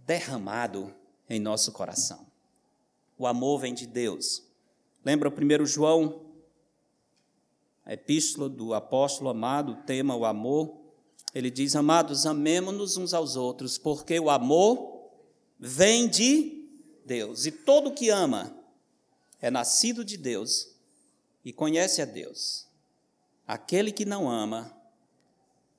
derramado 0.07 0.95
em 1.29 1.39
nosso 1.39 1.73
coração. 1.73 2.27
O 3.19 3.27
amor 3.27 3.61
vem 3.61 3.75
de 3.75 3.87
Deus. 3.87 4.43
Lembra 5.05 5.29
o 5.29 5.33
primeiro 5.33 5.67
João, 5.67 6.23
a 7.85 7.95
epístola 7.95 8.49
do 8.49 8.75
apóstolo 8.75 9.31
amado, 9.31 9.83
tema 9.87 10.15
o 10.15 10.25
amor. 10.25 10.78
Ele 11.35 11.51
diz: 11.51 11.77
Amados, 11.77 12.27
amemo-nos 12.27 12.97
uns 12.97 13.13
aos 13.15 13.37
outros, 13.37 13.79
porque 13.79 14.19
o 14.19 14.31
amor 14.31 15.11
vem 15.59 16.09
de 16.09 16.65
Deus. 17.05 17.47
E 17.47 17.51
todo 17.51 17.93
que 17.93 18.09
ama 18.11 18.55
é 19.41 19.51
nascido 19.51 20.05
de 20.05 20.17
Deus 20.17 20.69
e 21.45 21.53
conhece 21.53 22.03
a 22.03 22.05
Deus. 22.05 22.67
Aquele 23.47 23.93
que 23.93 24.05
não 24.05 24.29
ama 24.29 24.75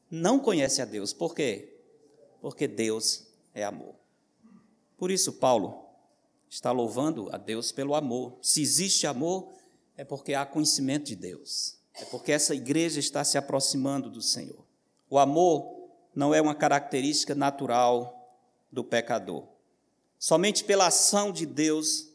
não 0.09 0.39
conhece 0.39 0.81
a 0.81 0.85
Deus. 0.85 1.13
Por 1.13 1.35
quê? 1.35 1.77
Porque 2.41 2.67
Deus 2.67 3.27
é 3.53 3.63
amor. 3.63 3.95
Por 4.97 5.11
isso, 5.11 5.33
Paulo 5.33 5.85
está 6.49 6.71
louvando 6.71 7.29
a 7.31 7.37
Deus 7.37 7.71
pelo 7.71 7.93
amor. 7.93 8.37
Se 8.41 8.61
existe 8.61 9.05
amor, 9.05 9.51
é 9.95 10.03
porque 10.03 10.33
há 10.33 10.45
conhecimento 10.45 11.05
de 11.05 11.15
Deus. 11.15 11.77
É 11.93 12.05
porque 12.05 12.31
essa 12.31 12.55
igreja 12.55 12.99
está 12.99 13.23
se 13.23 13.37
aproximando 13.37 14.09
do 14.09 14.21
Senhor. 14.21 14.68
O 15.09 15.17
amor 15.17 15.89
não 16.13 16.33
é 16.33 16.41
uma 16.41 16.53
característica 16.53 17.33
natural 17.33 18.37
do 18.71 18.83
pecador. 18.83 19.47
Somente 20.17 20.63
pela 20.63 20.87
ação 20.87 21.31
de 21.31 21.45
Deus 21.45 22.09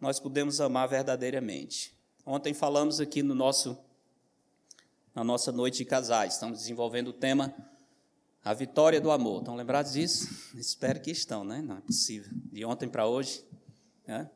nós 0.00 0.20
podemos 0.20 0.60
amar 0.60 0.88
verdadeiramente. 0.88 1.94
Ontem 2.24 2.54
falamos 2.54 3.00
aqui 3.00 3.22
no 3.22 3.34
nosso 3.34 3.78
na 5.12 5.24
nossa 5.24 5.50
noite 5.50 5.78
de 5.78 5.84
casais, 5.84 6.34
estamos 6.34 6.60
desenvolvendo 6.60 7.08
o 7.08 7.12
tema 7.12 7.52
a 8.44 8.54
vitória 8.54 9.00
do 9.00 9.10
amor. 9.10 9.40
Estão 9.40 9.54
lembrados 9.54 9.92
disso? 9.92 10.28
Espero 10.56 11.00
que 11.00 11.10
estão, 11.10 11.44
né? 11.44 11.60
Não 11.60 11.76
é 11.76 11.80
possível. 11.80 12.30
De 12.50 12.64
ontem 12.64 12.88
para 12.88 13.06
hoje. 13.06 13.44
Né? 14.06 14.30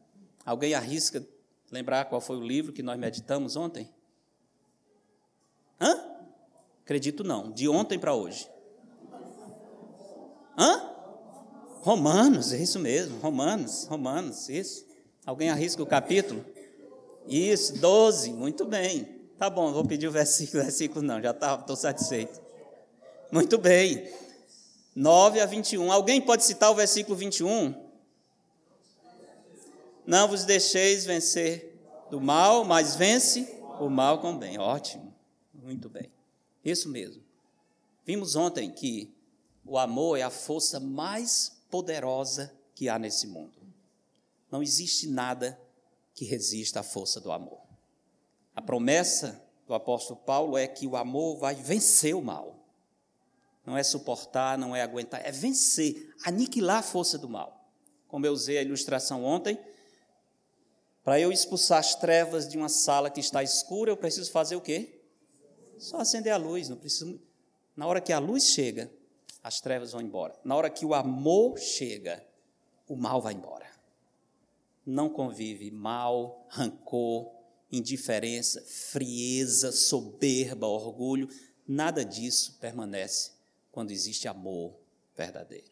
Alguém 0.44 0.74
arrisca 0.74 1.26
lembrar 1.70 2.04
qual 2.07 2.20
foi 2.20 2.37
o 2.37 2.42
livro 2.42 2.72
que 2.72 2.83
nós 2.83 2.98
meditamos 2.98 3.57
ontem? 3.57 3.90
Hã? 5.80 6.13
Acredito 6.85 7.25
não. 7.25 7.51
De 7.51 7.66
ontem 7.66 7.99
para 7.99 8.14
hoje. 8.14 8.49
Hã? 10.57 10.90
Romanos, 11.81 12.53
é 12.53 12.59
isso 12.59 12.79
mesmo. 12.79 13.18
Romanos, 13.20 13.85
Romanos, 13.85 14.49
isso. 14.49 14.87
Alguém 15.27 15.51
arrisca 15.51 15.83
o 15.83 15.87
capítulo? 15.87 16.44
Isso, 17.27 17.79
12. 17.79 18.33
Muito 18.33 18.66
bem. 18.66 19.05
Tá 19.38 19.49
bom, 19.49 19.73
vou 19.73 19.85
pedir 19.85 20.07
o 20.07 20.12
versículo, 20.12 20.62
versículo 20.64 21.03
não, 21.03 21.20
já 21.20 21.31
estou 21.31 21.59
tá, 21.59 21.77
satisfeito. 21.77 22.40
Muito 23.33 23.59
bem. 23.59 24.09
9 24.94 25.40
a 25.40 25.47
21. 25.47 25.90
Alguém 25.90 26.20
pode 26.20 26.44
citar 26.44 26.70
o 26.70 26.75
versículo 26.75 27.16
21? 27.16 27.75
Não 30.07 30.29
vos 30.29 30.44
deixeis 30.44 31.05
vencer 31.07 31.81
do 32.11 32.20
mal, 32.20 32.64
mas 32.64 32.94
vence 32.94 33.59
o 33.81 33.88
mal 33.88 34.20
com 34.20 34.33
o 34.33 34.38
bem. 34.38 34.59
Ótimo. 34.59 35.12
Muito 35.53 35.88
bem. 35.88 36.13
Isso 36.64 36.88
mesmo. 36.88 37.22
Vimos 38.05 38.37
ontem 38.37 38.70
que 38.70 39.12
o 39.64 39.79
amor 39.79 40.18
é 40.18 40.22
a 40.22 40.31
força 40.31 40.81
mais 40.81 41.61
poderosa 41.70 42.55
que 42.74 42.88
há 42.88 42.98
nesse 42.98 43.27
mundo. 43.27 43.55
Não 44.50 44.62
existe 44.62 45.09
nada 45.09 45.59
que 46.14 46.24
resista 46.24 46.81
à 46.81 46.83
força 46.83 47.20
do 47.20 47.33
amor. 47.33 47.61
A 48.55 48.62
promessa 48.62 49.42
do 49.66 49.74
apóstolo 49.74 50.20
Paulo 50.20 50.57
é 50.57 50.66
que 50.66 50.87
o 50.87 50.96
amor 50.96 51.38
vai 51.38 51.55
vencer 51.55 52.14
o 52.14 52.22
mal 52.22 52.64
não 53.64 53.77
é 53.77 53.83
suportar, 53.83 54.59
não 54.59 54.77
é 54.77 54.83
aguentar, 54.83 55.24
é 55.24 55.33
vencer, 55.33 56.14
aniquilar 56.24 56.79
a 56.79 56.83
força 56.83 57.16
do 57.16 57.29
mal. 57.29 57.66
Como 58.09 58.27
eu 58.27 58.33
usei 58.33 58.59
a 58.59 58.62
ilustração 58.62 59.24
ontem, 59.24 59.59
para 61.03 61.18
eu 61.18 61.33
expulsar 61.33 61.79
as 61.79 61.94
trevas 61.94 62.48
de 62.48 62.57
uma 62.57 62.68
sala 62.68 63.11
que 63.11 63.20
está 63.20 63.42
escura, 63.42 63.90
eu 63.90 63.96
preciso 63.96 64.31
fazer 64.31 64.57
o 64.57 64.61
quê? 64.61 64.93
Só 65.85 65.99
acender 65.99 66.33
a 66.33 66.38
luz, 66.38 66.70
não 66.70 66.79
preciso. 66.79 67.20
Na 67.77 67.87
hora 67.87 68.01
que 68.01 68.11
a 68.11 68.18
luz 68.18 68.44
chega, 68.44 68.90
as 69.42 69.61
trevas 69.61 69.92
vão 69.92 70.01
embora. 70.01 70.35
Na 70.42 70.57
hora 70.57 70.70
que 70.70 70.87
o 70.87 70.94
amor 70.94 71.59
chega, 71.59 72.25
o 72.88 72.97
mal 72.97 73.20
vai 73.20 73.35
embora. 73.35 73.66
Não 74.87 75.11
convive 75.11 75.70
mal, 75.70 76.47
rancor, 76.49 77.31
indiferença, 77.70 78.62
frieza, 78.62 79.73
soberba, 79.73 80.66
orgulho, 80.66 81.29
nada 81.68 82.03
disso 82.03 82.57
permanece 82.59 83.33
quando 83.70 83.90
existe 83.90 84.27
amor 84.27 84.75
verdadeiro. 85.14 85.70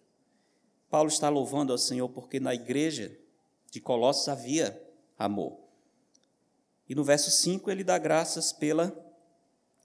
Paulo 0.90 1.08
está 1.08 1.30
louvando 1.30 1.72
ao 1.72 1.78
Senhor 1.78 2.10
porque 2.10 2.38
na 2.38 2.54
igreja 2.54 3.18
de 3.70 3.80
Colossos 3.80 4.28
havia 4.28 4.78
amor. 5.18 5.58
E 6.86 6.94
no 6.94 7.02
verso 7.02 7.30
5 7.30 7.70
ele 7.70 7.82
dá 7.82 7.96
graças 7.96 8.52
pela 8.52 9.10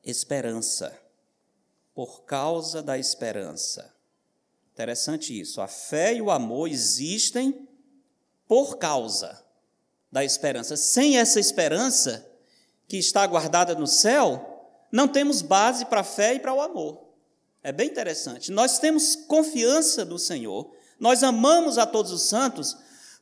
esperança, 0.09 0.97
por 1.93 2.23
causa 2.23 2.81
da 2.81 2.97
esperança. 2.97 3.93
Interessante 4.73 5.37
isso. 5.37 5.59
A 5.59 5.67
fé 5.67 6.13
e 6.13 6.21
o 6.21 6.31
amor 6.31 6.69
existem 6.69 7.67
por 8.47 8.77
causa 8.77 9.43
da 10.11 10.23
esperança. 10.23 10.77
Sem 10.77 11.17
essa 11.17 11.39
esperança 11.39 12.25
que 12.87 12.97
está 12.97 13.25
guardada 13.27 13.75
no 13.75 13.87
céu, 13.87 14.87
não 14.91 15.07
temos 15.07 15.41
base 15.41 15.85
para 15.85 16.01
a 16.01 16.05
fé 16.05 16.35
e 16.35 16.39
para 16.39 16.53
o 16.53 16.61
amor. 16.61 17.07
É 17.61 17.71
bem 17.71 17.89
interessante. 17.89 18.51
Nós 18.51 18.79
temos 18.79 19.15
confiança 19.15 20.05
no 20.05 20.17
Senhor, 20.17 20.71
nós 20.99 21.21
amamos 21.23 21.77
a 21.77 21.85
todos 21.85 22.11
os 22.11 22.23
santos, 22.23 22.77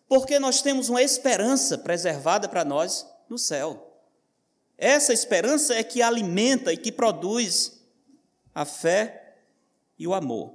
porque 0.07 0.37
nós 0.37 0.61
temos 0.61 0.87
uma 0.89 1.01
esperança 1.01 1.77
preservada 1.77 2.47
para 2.47 2.63
nós 2.63 3.07
no 3.27 3.37
céu. 3.37 3.84
Essa 4.77 5.13
esperança 5.13 5.73
é 5.73 5.83
que 5.83 6.01
alimenta 6.01 6.73
e 6.73 6.77
que 6.77 6.91
produz 6.91 7.81
a 8.53 8.65
fé 8.65 9.37
e 9.97 10.07
o 10.07 10.13
amor. 10.13 10.53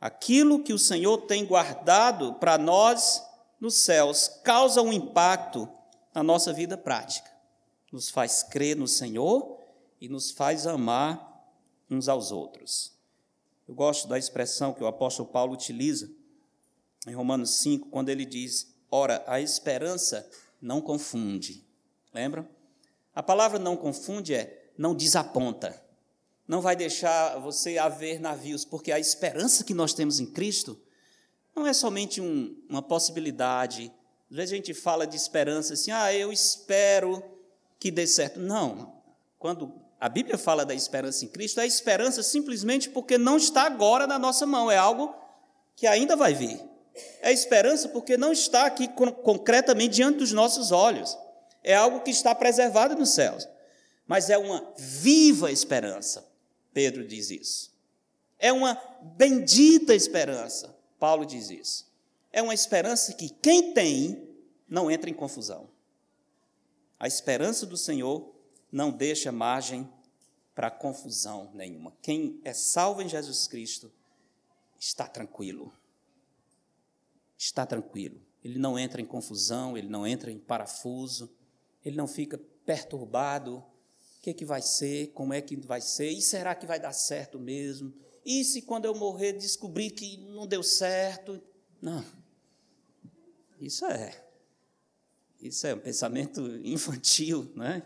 Aquilo 0.00 0.62
que 0.62 0.72
o 0.72 0.78
Senhor 0.78 1.18
tem 1.22 1.44
guardado 1.44 2.34
para 2.34 2.58
nós 2.58 3.22
nos 3.60 3.76
céus 3.76 4.28
causa 4.42 4.82
um 4.82 4.92
impacto 4.92 5.68
na 6.14 6.22
nossa 6.22 6.52
vida 6.52 6.76
prática. 6.76 7.30
Nos 7.92 8.10
faz 8.10 8.42
crer 8.42 8.76
no 8.76 8.88
Senhor 8.88 9.58
e 10.00 10.08
nos 10.08 10.30
faz 10.30 10.66
amar 10.66 11.46
uns 11.88 12.08
aos 12.08 12.32
outros. 12.32 12.92
Eu 13.68 13.74
gosto 13.74 14.08
da 14.08 14.18
expressão 14.18 14.72
que 14.72 14.82
o 14.82 14.86
apóstolo 14.86 15.28
Paulo 15.28 15.52
utiliza 15.52 16.10
em 17.06 17.14
Romanos 17.14 17.50
5, 17.60 17.88
quando 17.88 18.08
ele 18.08 18.24
diz: 18.24 18.74
Ora, 18.90 19.22
a 19.26 19.40
esperança 19.40 20.28
não 20.60 20.80
confunde. 20.80 21.64
Lembram? 22.12 22.46
A 23.14 23.22
palavra 23.22 23.58
não 23.58 23.76
confunde 23.76 24.34
é 24.34 24.70
não 24.76 24.94
desaponta. 24.94 25.80
Não 26.46 26.60
vai 26.60 26.74
deixar 26.74 27.38
você 27.38 27.78
haver 27.78 28.20
navios, 28.20 28.64
porque 28.64 28.90
a 28.90 28.98
esperança 28.98 29.64
que 29.64 29.74
nós 29.74 29.94
temos 29.94 30.18
em 30.18 30.26
Cristo 30.26 30.80
não 31.54 31.66
é 31.66 31.72
somente 31.72 32.20
um, 32.20 32.56
uma 32.68 32.82
possibilidade. 32.82 33.92
Às 34.30 34.36
vezes 34.36 34.52
a 34.52 34.56
gente 34.56 34.74
fala 34.74 35.06
de 35.06 35.16
esperança 35.16 35.74
assim, 35.74 35.90
ah, 35.90 36.12
eu 36.12 36.32
espero 36.32 37.22
que 37.78 37.90
dê 37.90 38.06
certo. 38.06 38.40
Não. 38.40 39.00
Quando 39.38 39.72
a 40.00 40.08
Bíblia 40.08 40.38
fala 40.38 40.64
da 40.64 40.74
esperança 40.74 41.24
em 41.24 41.28
Cristo, 41.28 41.60
é 41.60 41.66
esperança 41.66 42.22
simplesmente 42.22 42.88
porque 42.90 43.18
não 43.18 43.36
está 43.36 43.62
agora 43.62 44.06
na 44.06 44.18
nossa 44.18 44.46
mão, 44.46 44.70
é 44.70 44.76
algo 44.76 45.14
que 45.76 45.86
ainda 45.86 46.16
vai 46.16 46.34
vir. 46.34 46.60
É 47.20 47.32
esperança 47.32 47.88
porque 47.88 48.16
não 48.16 48.32
está 48.32 48.66
aqui 48.66 48.88
concretamente 48.88 49.94
diante 49.94 50.18
dos 50.18 50.32
nossos 50.32 50.72
olhos. 50.72 51.16
É 51.62 51.74
algo 51.74 52.00
que 52.00 52.10
está 52.10 52.34
preservado 52.34 52.96
nos 52.96 53.10
céus. 53.10 53.48
Mas 54.06 54.30
é 54.30 54.36
uma 54.36 54.72
viva 54.76 55.50
esperança. 55.50 56.26
Pedro 56.72 57.06
diz 57.06 57.30
isso. 57.30 57.72
É 58.38 58.52
uma 58.52 58.74
bendita 59.16 59.94
esperança. 59.94 60.76
Paulo 60.98 61.24
diz 61.24 61.50
isso. 61.50 61.90
É 62.32 62.42
uma 62.42 62.54
esperança 62.54 63.12
que 63.12 63.28
quem 63.28 63.72
tem 63.72 64.28
não 64.68 64.90
entra 64.90 65.08
em 65.08 65.14
confusão. 65.14 65.68
A 66.98 67.06
esperança 67.06 67.66
do 67.66 67.76
Senhor 67.76 68.34
não 68.70 68.90
deixa 68.90 69.30
margem 69.30 69.88
para 70.54 70.70
confusão 70.70 71.50
nenhuma. 71.54 71.92
Quem 72.00 72.40
é 72.44 72.52
salvo 72.52 73.02
em 73.02 73.08
Jesus 73.08 73.46
Cristo 73.46 73.92
está 74.78 75.06
tranquilo. 75.06 75.72
Está 77.36 77.66
tranquilo. 77.66 78.20
Ele 78.42 78.58
não 78.58 78.78
entra 78.78 79.00
em 79.00 79.04
confusão, 79.04 79.76
ele 79.76 79.88
não 79.88 80.06
entra 80.06 80.30
em 80.30 80.38
parafuso, 80.38 81.32
ele 81.84 81.96
não 81.96 82.06
fica 82.06 82.38
perturbado. 82.64 83.56
O 83.56 84.20
que, 84.22 84.30
é 84.30 84.34
que 84.34 84.44
vai 84.44 84.62
ser? 84.62 85.08
Como 85.08 85.32
é 85.32 85.40
que 85.40 85.56
vai 85.56 85.80
ser? 85.80 86.10
E 86.10 86.22
será 86.22 86.54
que 86.54 86.66
vai 86.66 86.78
dar 86.78 86.92
certo 86.92 87.38
mesmo? 87.38 87.92
E 88.24 88.44
se 88.44 88.62
quando 88.62 88.84
eu 88.84 88.94
morrer 88.94 89.32
descobrir 89.32 89.90
que 89.90 90.16
não 90.18 90.46
deu 90.46 90.62
certo? 90.62 91.42
Não. 91.80 92.04
Isso 93.60 93.84
é. 93.86 94.24
Isso 95.40 95.66
é 95.66 95.74
um 95.74 95.78
pensamento 95.80 96.40
infantil, 96.64 97.50
né? 97.56 97.82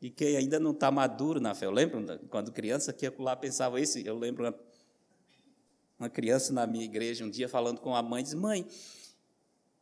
De 0.00 0.10
quem 0.10 0.36
ainda 0.36 0.58
não 0.58 0.72
está 0.72 0.90
maduro 0.90 1.40
na 1.40 1.54
fé. 1.54 1.66
Eu 1.66 1.70
lembro, 1.70 2.04
quando 2.28 2.52
criança, 2.52 2.92
que 2.92 3.06
eu 3.06 3.14
lá 3.18 3.36
pensava 3.36 3.80
isso. 3.80 3.98
Eu 3.98 4.18
lembro 4.18 4.44
uma, 4.44 4.54
uma 5.98 6.08
criança 6.08 6.52
na 6.52 6.66
minha 6.66 6.84
igreja 6.84 7.24
um 7.24 7.30
dia 7.30 7.48
falando 7.48 7.80
com 7.80 7.94
a 7.94 8.02
mãe, 8.02 8.22
diz, 8.22 8.34
mãe, 8.34 8.66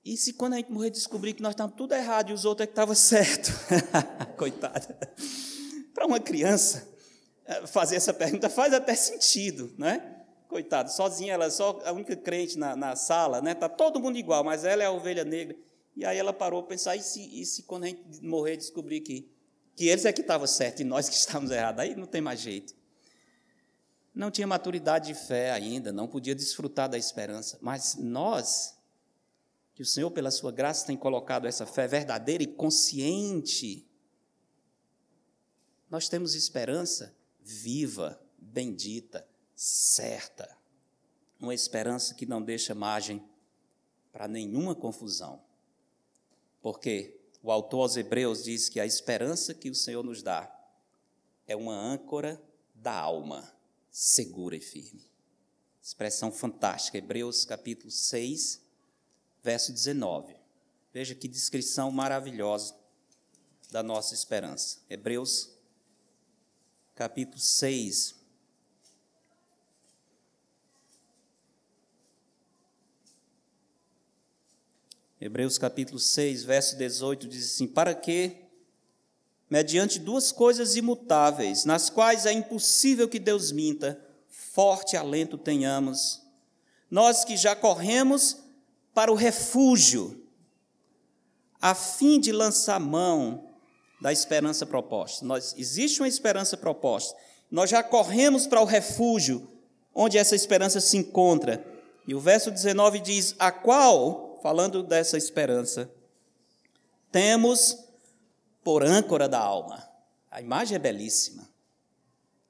e 0.07 0.17
se 0.17 0.35
quando 0.35 0.53
a 0.53 0.57
gente 0.59 0.71
morrer 0.71 0.91
descobrir 0.91 1.35
que 1.35 1.43
nós 1.43 1.51
estamos 1.51 1.75
tudo 1.75 1.93
errado 1.93 2.31
e 2.31 2.33
os 2.33 2.45
outros 2.45 2.63
é 2.63 2.67
que 2.69 2.73
estavam 2.73 2.95
certo? 2.95 3.51
Coitada. 4.39 4.97
Para 5.93 6.07
uma 6.07 6.21
criança 6.21 6.89
eh, 7.45 7.67
fazer 7.67 7.97
essa 7.97 8.15
pergunta 8.15 8.49
faz 8.49 8.73
até 8.73 8.95
sentido, 8.95 9.75
né? 9.77 10.23
Coitado, 10.47 10.93
sozinha, 10.93 11.35
ela 11.35 11.47
é 11.47 11.51
só 11.51 11.81
a 11.85 11.91
única 11.91 12.15
crente 12.15 12.57
na, 12.57 12.77
na 12.77 12.95
sala, 12.95 13.43
né? 13.43 13.51
Está 13.51 13.69
todo 13.69 13.99
mundo 13.99 14.17
igual, 14.17 14.45
mas 14.45 14.65
ela 14.65 14.81
é 14.81 14.87
a 14.87 14.93
ovelha 14.93 15.25
negra. 15.25 15.57
E 15.97 16.05
aí 16.05 16.17
ela 16.17 16.33
parou 16.33 16.63
para 16.63 16.69
pensar, 16.69 16.95
e 16.95 17.03
se, 17.03 17.41
e 17.41 17.45
se 17.45 17.65
quando 17.65 17.83
a 17.83 17.87
gente 17.89 18.25
morrer 18.25 18.57
descobrir 18.57 19.01
que, 19.01 19.29
que 19.75 19.89
eles 19.89 20.05
é 20.05 20.13
que 20.13 20.21
estavam 20.21 20.47
certos 20.47 20.83
e 20.83 20.85
nós 20.85 21.09
que 21.09 21.17
estávamos 21.17 21.51
errados? 21.51 21.81
Aí 21.81 21.97
não 21.97 22.07
tem 22.07 22.21
mais 22.21 22.39
jeito. 22.39 22.77
Não 24.15 24.31
tinha 24.31 24.47
maturidade 24.47 25.09
de 25.09 25.15
fé 25.15 25.51
ainda, 25.51 25.93
não 25.93 26.07
podia 26.07 26.35
desfrutar 26.35 26.89
da 26.89 26.97
esperança. 26.97 27.59
Mas 27.61 27.97
nós 27.97 28.76
que 29.77 29.83
o 29.83 29.87
Senhor, 29.87 30.11
pela 30.11 30.31
sua 30.31 30.51
graça, 30.51 30.87
tem 30.87 30.97
colocado 30.97 31.47
essa 31.47 31.67
fé 31.67 31.87
verdadeira 31.87 32.43
e 32.43 32.47
consciente, 32.47 33.87
nós 35.91 36.09
temos 36.09 36.35
esperança 36.35 37.15
viva, 37.43 38.19
bendita, 38.39 39.29
certa. 39.55 40.57
Uma 41.39 41.55
esperança 41.55 42.15
que 42.15 42.25
não 42.25 42.41
deixa 42.41 42.75
margem 42.75 43.23
para 44.11 44.27
nenhuma 44.27 44.75
confusão. 44.75 45.43
Porque 46.63 47.21
o 47.43 47.53
autor 47.53 47.83
aos 47.83 47.99
Hebreus 47.99 48.45
diz 48.45 48.71
que 48.71 48.81
a 48.81 48.87
esperança 48.87 49.53
que 49.53 49.69
o 49.69 49.75
Senhor 49.75 50.03
nos 50.03 50.23
dá 50.23 50.51
é 51.47 51.55
uma 51.55 51.75
âncora 51.75 52.43
da 52.75 52.95
alma, 52.95 53.55
segura 53.91 54.57
e 54.57 54.61
firme. 54.61 55.05
Expressão 55.83 56.33
fantástica, 56.33 56.97
Hebreus 56.97 57.45
capítulo 57.45 57.91
6, 57.91 58.65
verso 59.47 59.73
19. 59.73 60.35
Veja 60.93 61.15
que 61.15 61.29
descrição 61.29 61.93
maravilhosa 61.93 62.75
da 63.71 63.81
nossa 63.81 64.13
esperança. 64.13 64.81
Hebreus, 64.91 65.53
capítulo 66.97 67.39
6. 67.39 68.17
Hebreus 75.21 75.57
capítulo 75.59 76.01
6, 76.01 76.43
verso 76.43 76.77
18 76.77 77.29
diz 77.29 77.55
assim: 77.55 77.69
Para 77.69 77.95
que, 77.95 78.49
mediante 79.49 80.01
duas 80.01 80.33
coisas 80.33 80.75
imutáveis, 80.75 81.65
nas 81.65 81.89
quais 81.89 82.27
é 82.27 82.33
impossível 82.33 83.09
que 83.09 83.21
Deus 83.21 83.53
minta, 83.53 84.05
forte 84.29 84.97
alento 84.97 85.39
tenhamos, 85.39 86.21
nós 86.91 87.25
que 87.25 87.37
já 87.37 87.55
corremos 87.55 88.45
para 88.97 89.13
o 89.13 89.15
refúgio, 89.15 90.27
a 91.61 91.75
fim 91.75 92.19
de 92.19 92.33
lançar 92.33 92.81
mão 92.81 93.47
da 94.01 94.11
esperança 94.11 94.65
proposta. 94.65 95.23
Nós, 95.23 95.55
existe 95.59 96.01
uma 96.01 96.09
esperança 96.09 96.57
proposta. 96.57 97.15
Nós 97.51 97.69
já 97.69 97.83
corremos 97.83 98.47
para 98.47 98.63
o 98.63 98.65
refúgio 98.65 99.47
onde 99.95 100.17
essa 100.17 100.35
esperança 100.35 100.81
se 100.81 100.97
encontra. 100.97 101.63
E 102.09 102.15
o 102.15 102.21
verso 102.21 102.51
19 102.51 103.01
diz: 103.01 103.35
A 103.39 103.53
qual, 103.53 104.41
falando 104.43 104.83
dessa 104.83 105.19
esperança, 105.19 105.91
temos 107.13 107.77
por 108.65 108.83
âncora 108.83 109.29
da 109.29 109.39
alma. 109.39 109.87
A 110.31 110.41
imagem 110.41 110.75
é 110.75 110.79
belíssima. 110.79 111.47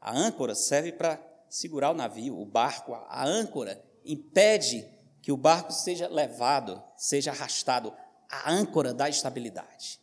A 0.01 0.17
âncora 0.17 0.55
serve 0.55 0.93
para 0.93 1.21
segurar 1.51 1.91
o 1.91 1.95
navio, 1.95 2.41
o 2.41 2.47
barco. 2.47 2.95
A 2.95 3.27
âncora 3.27 3.85
impede 4.05 4.89
que 5.27 5.33
o 5.33 5.37
barco 5.37 5.73
seja 5.73 6.07
levado, 6.07 6.81
seja 6.97 7.33
arrastado 7.33 7.93
à 8.31 8.53
âncora 8.53 8.95
da 8.95 9.09
estabilidade. 9.09 9.99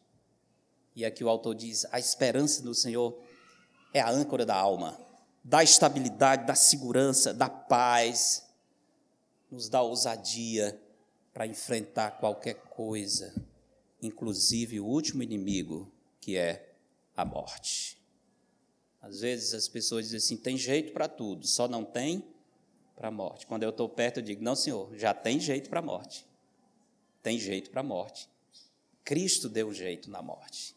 E 0.94 1.06
aqui 1.06 1.24
o 1.24 1.30
autor 1.30 1.56
diz: 1.56 1.86
a 1.94 1.98
esperança 1.98 2.62
do 2.62 2.76
Senhor 2.76 3.18
é 3.94 4.02
a 4.02 4.10
âncora 4.10 4.46
da 4.46 4.54
alma, 4.54 5.00
da 5.42 5.64
estabilidade, 5.64 6.46
da 6.46 6.56
segurança, 6.56 7.34
da 7.34 7.48
paz, 7.48 8.44
nos 9.50 9.70
dá 9.70 9.82
ousadia 9.82 10.78
para 11.34 11.48
enfrentar 11.48 12.20
qualquer 12.20 12.56
coisa, 12.56 13.34
inclusive 14.02 14.82
o 14.82 14.86
último 14.86 15.24
inimigo, 15.24 15.90
que 16.20 16.36
é 16.36 16.76
a 17.16 17.24
morte. 17.24 17.98
Às 19.02 19.22
vezes 19.22 19.54
as 19.54 19.70
pessoas 19.70 20.04
dizem 20.04 20.18
assim: 20.18 20.36
tem 20.36 20.58
jeito 20.58 20.92
para 20.92 21.08
tudo, 21.08 21.48
só 21.48 21.66
não 21.66 21.86
tem 21.86 22.33
para 22.96 23.08
a 23.08 23.12
morte. 23.12 23.46
Quando 23.48 23.64
eu 23.64 23.70
estou 23.70 23.90
perto, 23.90 24.20
eu 24.20 24.24
digo: 24.24 24.44
Não, 24.44 24.56
Senhor, 24.56 24.96
já 24.96 25.14
tem 25.14 25.40
jeito 25.40 25.70
para 25.70 25.80
a 25.80 25.84
morte. 25.84 26.26
Tem 27.22 27.40
jeito 27.40 27.70
para 27.70 27.82
a 27.82 27.84
morte. 27.84 28.30
Cristo 29.04 29.50
deu 29.50 29.74
jeito 29.74 30.10
na 30.10 30.22
morte. 30.22 30.76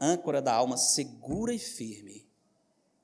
Âncora 0.00 0.42
da 0.42 0.52
alma 0.52 0.76
segura 0.76 1.54
e 1.54 1.58
firme, 1.58 2.28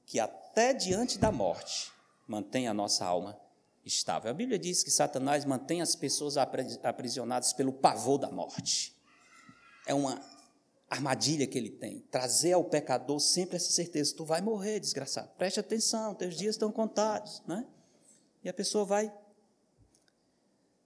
que 0.05 0.21
até 0.21 0.75
diante 0.75 1.19
da 1.19 1.33
morte 1.33 1.91
mantém 2.27 2.69
a 2.69 2.75
nossa 2.75 3.05
alma 3.05 3.41
estável. 3.85 4.31
A 4.31 4.35
Bíblia 4.35 4.59
diz 4.59 4.83
que 4.83 4.91
Satanás 4.91 5.45
mantém 5.45 5.81
as 5.81 5.97
pessoas 5.97 6.37
aprisionadas 6.37 7.53
pelo 7.53 7.73
pavor 7.73 8.19
da 8.19 8.31
morte. 8.31 8.95
É 9.87 9.95
uma 9.95 10.21
armadilha 10.89 11.47
que 11.47 11.57
ele 11.57 11.71
tem, 11.71 12.01
trazer 12.11 12.53
ao 12.53 12.65
pecador 12.65 13.19
sempre 13.19 13.57
essa 13.57 13.73
certeza: 13.73 14.15
tu 14.15 14.25
vai 14.25 14.41
morrer, 14.41 14.79
desgraçado. 14.79 15.31
Preste 15.37 15.59
atenção, 15.59 16.15
teus 16.15 16.37
dias 16.37 16.55
estão 16.55 16.71
contados, 16.71 17.43
não 17.47 17.57
é? 17.57 17.67
E 18.43 18.49
a 18.49 18.53
pessoa 18.53 18.85
vai. 18.85 19.13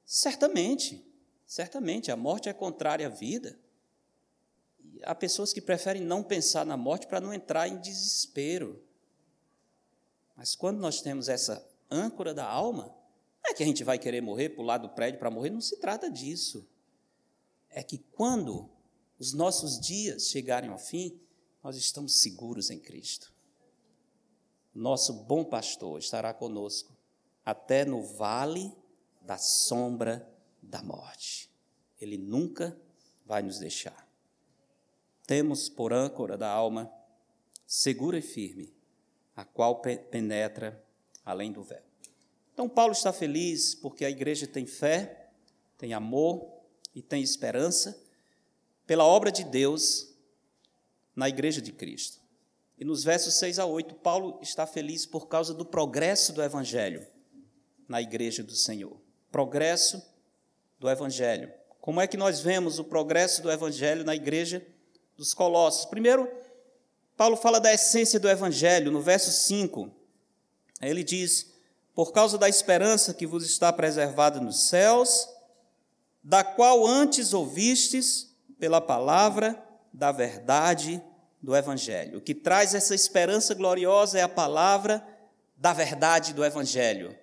Certamente, 0.05 1.05
certamente, 1.47 2.11
a 2.11 2.17
morte 2.17 2.49
é 2.49 2.53
contrária 2.53 3.07
à 3.07 3.11
vida. 3.11 3.59
Há 5.03 5.15
pessoas 5.15 5.53
que 5.53 5.61
preferem 5.61 6.03
não 6.03 6.23
pensar 6.23 6.65
na 6.65 6.77
morte 6.77 7.07
para 7.07 7.21
não 7.21 7.33
entrar 7.33 7.69
em 7.69 7.79
desespero. 7.81 8.83
Mas 10.37 10.55
quando 10.55 10.79
nós 10.79 11.01
temos 11.01 11.29
essa 11.29 11.67
âncora 11.91 12.35
da 12.35 12.45
alma, 12.45 12.95
não 13.43 13.51
é 13.51 13.55
que 13.55 13.63
a 13.63 13.67
gente 13.67 13.85
vai 13.85 13.99
querer 13.99 14.21
morrer, 14.21 14.51
pular 14.51 14.79
do 14.79 14.89
prédio 14.89 15.19
para 15.19 15.31
morrer, 15.31 15.51
não 15.51 15.61
se 15.61 15.77
trata 15.79 16.11
disso. 16.11 16.67
É 17.71 17.83
que 17.83 17.99
quando 18.13 18.69
os 19.19 19.33
nossos 19.33 19.81
dias 19.81 20.29
chegarem 20.29 20.71
ao 20.71 20.79
fim, 20.79 21.19
nós 21.63 21.77
estamos 21.77 22.21
seguros 22.21 22.71
em 22.71 22.79
Cristo. 22.79 23.33
Nosso 24.75 25.13
bom 25.13 25.45
pastor 25.45 25.99
estará 25.99 26.35
conosco 26.35 26.96
até 27.47 27.85
no 27.85 28.03
vale 28.03 28.77
da 29.23 29.39
sombra 29.39 30.29
da 30.61 30.83
morte. 30.83 31.49
Ele 32.01 32.19
nunca 32.19 32.77
vai 33.25 33.41
nos 33.41 33.61
deixar. 33.61 34.05
Temos 35.25 35.69
por 35.69 35.93
âncora 35.93 36.37
da 36.37 36.51
alma 36.51 36.93
segura 37.65 38.19
e 38.19 38.23
firme, 38.23 38.75
a 39.37 39.45
qual 39.45 39.81
penetra 39.81 40.85
além 41.25 41.53
do 41.53 41.63
véu. 41.63 41.83
Então, 42.53 42.69
Paulo 42.69 42.93
está 42.93 43.13
feliz 43.13 43.77
porque 43.77 44.05
a 44.05 44.11
igreja 44.11 44.47
tem 44.47 44.67
fé, 44.67 45.31
tem 45.79 45.95
amor 45.95 46.51
e 46.95 47.03
tem 47.03 47.23
esperança 47.23 48.03
pela 48.87 49.05
obra 49.05 49.31
de 49.31 49.45
Deus 49.45 50.13
na 51.15 51.29
igreja 51.29 51.61
de 51.61 51.73
Cristo. 51.73 52.21
E 52.79 52.85
nos 52.85 53.05
versos 53.05 53.35
6 53.35 53.59
a 53.59 53.67
8, 53.67 53.95
Paulo 53.97 54.39
está 54.43 54.67
feliz 54.67 55.07
por 55.07 55.29
causa 55.29 55.55
do 55.55 55.65
progresso 55.65 56.33
do 56.33 56.43
evangelho 56.43 57.07
na 57.89 58.01
igreja 58.01 58.43
do 58.43 58.55
Senhor. 58.55 58.97
Progresso 59.31 60.03
do 60.79 60.89
Evangelho. 60.89 61.53
Como 61.81 62.01
é 62.01 62.07
que 62.07 62.17
nós 62.17 62.41
vemos 62.41 62.79
o 62.79 62.85
progresso 62.85 63.43
do 63.43 63.51
Evangelho 63.51 64.05
na 64.05 64.15
igreja 64.15 64.67
dos 65.17 65.33
Colossos? 65.33 65.87
Primeiro, 65.87 66.29
Paulo 67.17 67.37
fala 67.37 67.61
da 67.61 67.73
essência 67.73 68.21
do 68.21 68.29
Evangelho, 68.29 68.91
no 68.91 69.01
verso 69.01 69.31
5. 69.31 69.91
Ele 70.83 71.03
diz: 71.03 71.53
por 71.95 72.13
causa 72.13 72.37
da 72.37 72.49
esperança 72.49 73.15
que 73.15 73.27
vos 73.27 73.45
está 73.45 73.73
preservada 73.73 74.39
nos 74.39 74.69
céus, 74.69 75.29
da 76.23 76.45
qual 76.45 76.87
antes 76.87 77.33
ouvistes 77.33 78.37
pela 78.59 78.81
palavra 78.81 79.63
da 79.93 80.13
verdade 80.13 81.03
do 81.41 81.57
Evangelho. 81.57 82.19
O 82.19 82.21
que 82.21 82.35
traz 82.35 82.75
essa 82.75 82.95
esperança 82.95 83.55
gloriosa 83.55 84.19
é 84.19 84.23
a 84.23 84.29
palavra 84.29 85.07
da 85.57 85.73
verdade 85.73 86.35
do 86.35 86.45
Evangelho. 86.45 87.17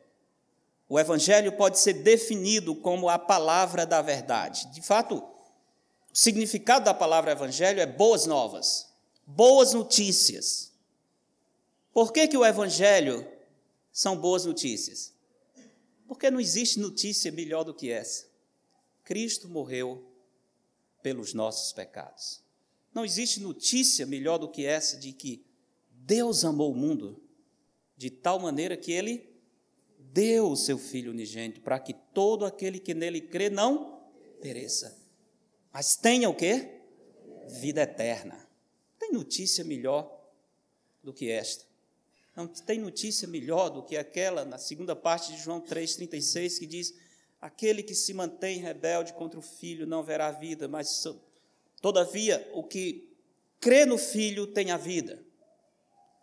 O 0.88 0.99
Evangelho 0.99 1.51
pode 1.53 1.79
ser 1.79 1.93
definido 1.93 2.75
como 2.75 3.09
a 3.09 3.17
palavra 3.17 3.86
da 3.86 4.01
verdade. 4.01 4.71
De 4.71 4.81
fato, 4.81 5.15
o 5.15 6.17
significado 6.17 6.86
da 6.86 6.93
palavra 6.93 7.31
Evangelho 7.31 7.79
é 7.79 7.86
boas 7.86 8.25
novas, 8.25 8.93
boas 9.25 9.73
notícias. 9.73 10.71
Por 11.93 12.11
que, 12.11 12.27
que 12.27 12.38
o 12.38 12.45
Evangelho 12.45 13.27
são 13.91 14.17
boas 14.17 14.45
notícias? 14.45 15.13
Porque 16.07 16.29
não 16.29 16.39
existe 16.39 16.79
notícia 16.79 17.31
melhor 17.31 17.63
do 17.63 17.73
que 17.73 17.89
essa. 17.89 18.27
Cristo 19.03 19.47
morreu 19.47 20.05
pelos 21.01 21.34
nossos 21.34 21.73
pecados. 21.73 22.41
Não 22.93 23.03
existe 23.03 23.39
notícia 23.39 24.05
melhor 24.05 24.38
do 24.38 24.47
que 24.47 24.65
essa 24.65 24.97
de 24.97 25.11
que 25.11 25.43
Deus 25.91 26.45
amou 26.45 26.71
o 26.71 26.75
mundo 26.75 27.21
de 27.97 28.09
tal 28.09 28.39
maneira 28.39 28.77
que 28.77 28.91
ele 28.91 29.32
deu 30.14 30.51
o 30.51 30.55
seu 30.55 30.78
filho 30.78 31.11
unigênito 31.11 31.59
para 31.61 31.80
que 31.80 31.93
todo 32.14 32.45
aquele 32.45 32.80
que 32.80 32.93
nele 32.93 33.20
crê 33.20 33.49
não 33.49 33.99
pereça, 34.39 34.95
mas 35.72 35.95
tenha 35.95 36.30
o 36.30 36.36
quê? 36.36 36.82
Vida 37.47 37.82
eterna. 37.82 38.47
Tem 38.99 39.11
notícia 39.11 39.64
melhor 39.64 40.24
do 41.03 41.11
que 41.11 41.32
esta. 41.32 41.66
Não 42.36 42.47
tem 42.47 42.80
notícia 42.80 43.28
melhor 43.28 43.70
do 43.70 43.84
que 43.84 43.97
aquela 43.97 44.45
na 44.45 44.57
segunda 44.57 44.95
parte 44.95 45.34
de 45.34 45.41
João 45.41 45.59
3,36 45.59 46.59
que 46.59 46.68
diz: 46.68 46.93
Aquele 47.41 47.82
que 47.82 47.95
se 47.95 48.14
mantém 48.14 48.59
rebelde 48.59 49.14
contra 49.14 49.39
o 49.39 49.41
filho 49.41 49.88
não 49.88 50.03
verá 50.03 50.32
vida, 50.32 50.68
mas 50.68 51.03
todavia 51.82 52.47
o 52.53 52.64
que 52.64 53.11
crê 53.59 53.86
no 53.86 53.97
filho 53.97 54.47
tem 54.47 54.72
a 54.72 54.78
vida. 54.78 55.24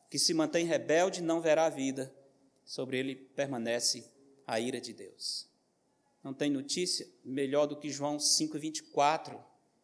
Que 0.08 0.18
se 0.18 0.32
mantém 0.32 0.64
rebelde 0.64 1.22
não 1.22 1.40
verá 1.40 1.68
vida, 1.68 2.12
sobre 2.70 3.00
ele 3.00 3.16
permanece 3.16 4.04
a 4.46 4.60
ira 4.60 4.80
de 4.80 4.92
Deus. 4.92 5.44
Não 6.22 6.32
tem 6.32 6.48
notícia 6.48 7.04
melhor 7.24 7.66
do 7.66 7.74
que 7.74 7.90
João 7.90 8.16
5,24. 8.16 9.36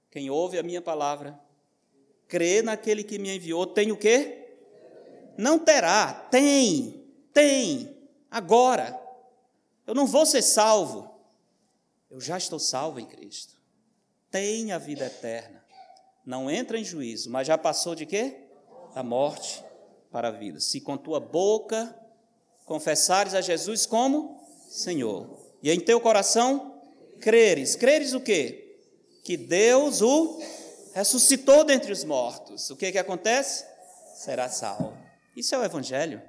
Quem 0.09 0.31
ouve 0.31 0.57
a 0.57 0.63
minha 0.63 0.81
palavra, 0.81 1.37
crê 2.29 2.63
naquele 2.63 3.03
que 3.03 3.19
me 3.19 3.35
enviou, 3.35 3.67
tem 3.67 3.91
o 3.91 3.97
quê? 3.97 4.61
Não 5.37 5.59
terá, 5.59 6.15
tem, 6.31 7.05
tem, 7.33 7.93
agora. 8.31 8.97
Eu 9.85 9.93
não 9.93 10.07
vou 10.07 10.25
ser 10.25 10.43
salvo. 10.43 11.13
Eu 12.09 12.21
já 12.21 12.39
estou 12.39 12.61
salvo 12.61 13.01
em 13.01 13.07
Cristo. 13.07 13.61
Tem 14.31 14.71
a 14.71 14.79
vida 14.79 15.07
eterna. 15.07 15.61
Não 16.25 16.49
entra 16.49 16.79
em 16.79 16.85
juízo, 16.85 17.31
mas 17.31 17.49
já 17.49 17.59
passou 17.59 17.97
de 17.97 18.07
quê? 18.07 18.45
Da 18.95 19.03
morte 19.03 19.65
para 20.09 20.29
a 20.29 20.31
vida. 20.31 20.61
Se 20.61 20.81
com 20.81 20.97
tua 20.97 21.19
boca 21.19 22.06
confessares 22.67 23.33
a 23.33 23.41
Jesus 23.41 23.87
como 23.87 24.45
Senhor, 24.69 25.39
e 25.63 25.71
em 25.71 25.81
teu 25.81 26.01
coração 26.01 26.83
creres. 27.21 27.77
Creres 27.77 28.13
o 28.13 28.21
quê? 28.21 28.77
Que 29.25 29.37
Deus 29.37 30.03
o 30.03 30.39
ressuscitou 30.93 31.65
dentre 31.65 31.93
os 31.93 32.05
mortos. 32.05 32.69
O 32.69 32.77
que 32.77 32.93
que 32.93 32.99
acontece? 32.99 33.65
Será 34.17 34.49
salvo. 34.49 34.97
Isso 35.35 35.55
é 35.55 35.59
o 35.59 35.65
Evangelho. 35.65 36.21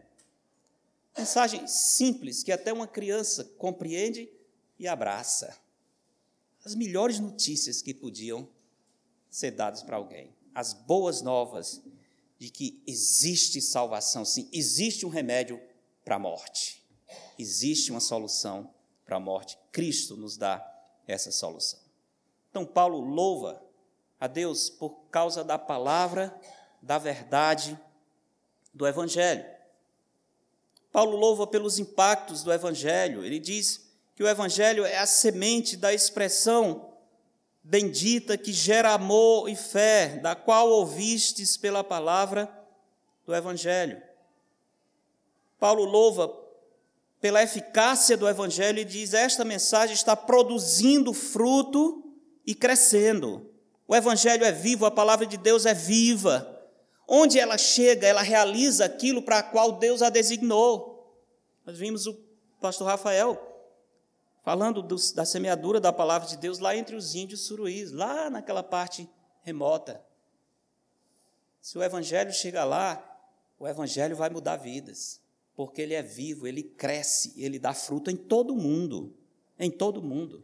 Mensagem 1.18 1.66
simples 1.68 2.44
que 2.44 2.52
até 2.52 2.72
uma 2.72 2.88
criança 2.88 3.44
compreende 3.58 4.30
e 4.80 4.88
abraça. 4.88 5.58
As 6.64 6.76
melhores 6.76 7.20
notícias 7.20 7.82
que 7.82 7.94
podiam 7.94 8.48
ser 9.30 9.52
dadas 9.52 9.82
para 9.82 9.98
alguém. 9.98 10.30
As 10.54 10.74
boas 10.74 11.22
novas 11.22 11.82
de 12.38 12.50
que 12.50 12.82
existe 12.86 13.62
salvação, 13.62 14.24
sim, 14.24 14.48
existe 14.52 15.06
um 15.06 15.10
remédio 15.10 15.60
para 16.08 16.16
a 16.16 16.20
morte. 16.20 16.82
Existe 17.38 17.92
uma 17.92 18.00
solução 18.00 18.74
para 19.06 19.18
a 19.18 19.20
morte. 19.20 19.60
Cristo 19.74 20.16
nos 20.16 20.38
dá 20.38 20.66
essa 21.06 21.34
solução. 21.34 21.82
Então, 22.50 22.66
Paulo 22.66 23.02
louva 23.02 23.62
a 24.18 24.26
Deus 24.26 24.70
por 24.70 24.92
causa 25.12 25.44
da 25.44 25.60
palavra, 25.60 26.34
da 26.82 26.98
verdade 26.98 27.78
do 28.74 28.88
Evangelho. 28.88 29.46
Paulo 30.94 31.18
louva 31.18 31.46
pelos 31.46 31.78
impactos 31.78 32.42
do 32.42 32.54
Evangelho. 32.54 33.26
Ele 33.26 33.38
diz 33.38 33.86
que 34.16 34.24
o 34.24 34.30
Evangelho 34.30 34.86
é 34.86 35.00
a 35.00 35.06
semente 35.06 35.76
da 35.76 35.94
expressão 35.94 36.90
bendita 37.62 38.38
que 38.38 38.54
gera 38.54 38.94
amor 38.94 39.50
e 39.50 39.58
fé, 39.58 40.20
da 40.20 40.38
qual 40.38 40.70
ouvistes 40.70 41.58
pela 41.58 41.84
palavra 41.84 42.50
do 43.26 43.36
Evangelho. 43.36 44.07
Paulo 45.60 45.84
louva 45.84 46.34
pela 47.20 47.42
eficácia 47.42 48.16
do 48.16 48.28
Evangelho 48.28 48.80
e 48.80 48.86
diz: 48.86 49.14
esta 49.14 49.44
mensagem 49.44 49.94
está 49.94 50.16
produzindo 50.16 51.14
fruto 51.14 52.04
e 52.46 52.54
crescendo. 52.54 53.50
O 53.88 53.96
Evangelho 53.96 54.44
é 54.44 54.52
vivo, 54.52 54.86
a 54.86 54.92
palavra 54.92 55.26
de 55.26 55.38
Deus 55.38 55.66
é 55.66 55.74
viva. 55.74 56.54
Onde 57.08 57.40
ela 57.40 57.58
chega, 57.58 58.06
ela 58.06 58.22
realiza 58.22 58.86
aquilo 58.86 59.22
para 59.22 59.42
qual 59.42 59.74
Deus 59.74 60.02
a 60.02 60.10
designou. 60.10 61.24
Nós 61.66 61.78
vimos 61.78 62.06
o 62.06 62.14
pastor 62.60 62.88
Rafael 62.88 63.48
falando 64.44 64.82
do, 64.82 64.96
da 65.14 65.26
semeadura 65.26 65.80
da 65.80 65.92
palavra 65.92 66.26
de 66.28 66.38
Deus 66.38 66.60
lá 66.60 66.74
entre 66.74 66.96
os 66.96 67.16
índios 67.16 67.42
suruís, 67.42 67.92
lá 67.92 68.30
naquela 68.30 68.64
parte 68.64 69.10
remota. 69.42 70.02
Se 71.62 71.78
o 71.78 71.84
evangelho 71.84 72.32
chega 72.32 72.64
lá, 72.64 73.04
o 73.60 73.68
evangelho 73.68 74.16
vai 74.16 74.30
mudar 74.30 74.56
vidas, 74.56 75.22
porque 75.58 75.82
ele 75.82 75.96
é 75.96 76.04
vivo, 76.04 76.46
ele 76.46 76.62
cresce, 76.62 77.34
ele 77.36 77.58
dá 77.58 77.74
fruto 77.74 78.12
em 78.12 78.16
todo 78.16 78.56
mundo, 78.56 79.12
em 79.58 79.72
todo 79.72 80.04
mundo. 80.04 80.44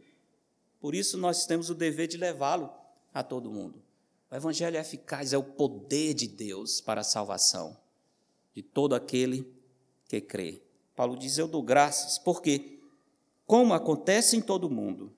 Por 0.80 0.92
isso 0.92 1.16
nós 1.16 1.46
temos 1.46 1.70
o 1.70 1.74
dever 1.74 2.08
de 2.08 2.16
levá-lo 2.16 2.68
a 3.14 3.22
todo 3.22 3.48
mundo. 3.48 3.80
O 4.28 4.34
Evangelho 4.34 4.76
é 4.76 4.80
eficaz, 4.80 5.32
é 5.32 5.38
o 5.38 5.44
poder 5.44 6.14
de 6.14 6.26
Deus 6.26 6.80
para 6.80 7.02
a 7.02 7.04
salvação 7.04 7.76
de 8.52 8.60
todo 8.60 8.92
aquele 8.92 9.48
que 10.08 10.20
crê. 10.20 10.60
Paulo 10.96 11.16
diz: 11.16 11.38
Eu 11.38 11.46
dou 11.46 11.62
graças, 11.62 12.18
porque, 12.18 12.80
como 13.46 13.72
acontece 13.72 14.36
em 14.36 14.42
todo 14.42 14.68
mundo, 14.68 15.14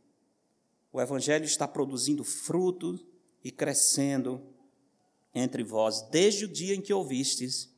o 0.92 1.00
Evangelho 1.00 1.46
está 1.46 1.66
produzindo 1.66 2.22
fruto 2.22 3.00
e 3.42 3.50
crescendo 3.50 4.42
entre 5.34 5.64
vós, 5.64 6.02
desde 6.10 6.44
o 6.44 6.48
dia 6.48 6.74
em 6.74 6.82
que 6.82 6.92
ouvistes 6.92 7.74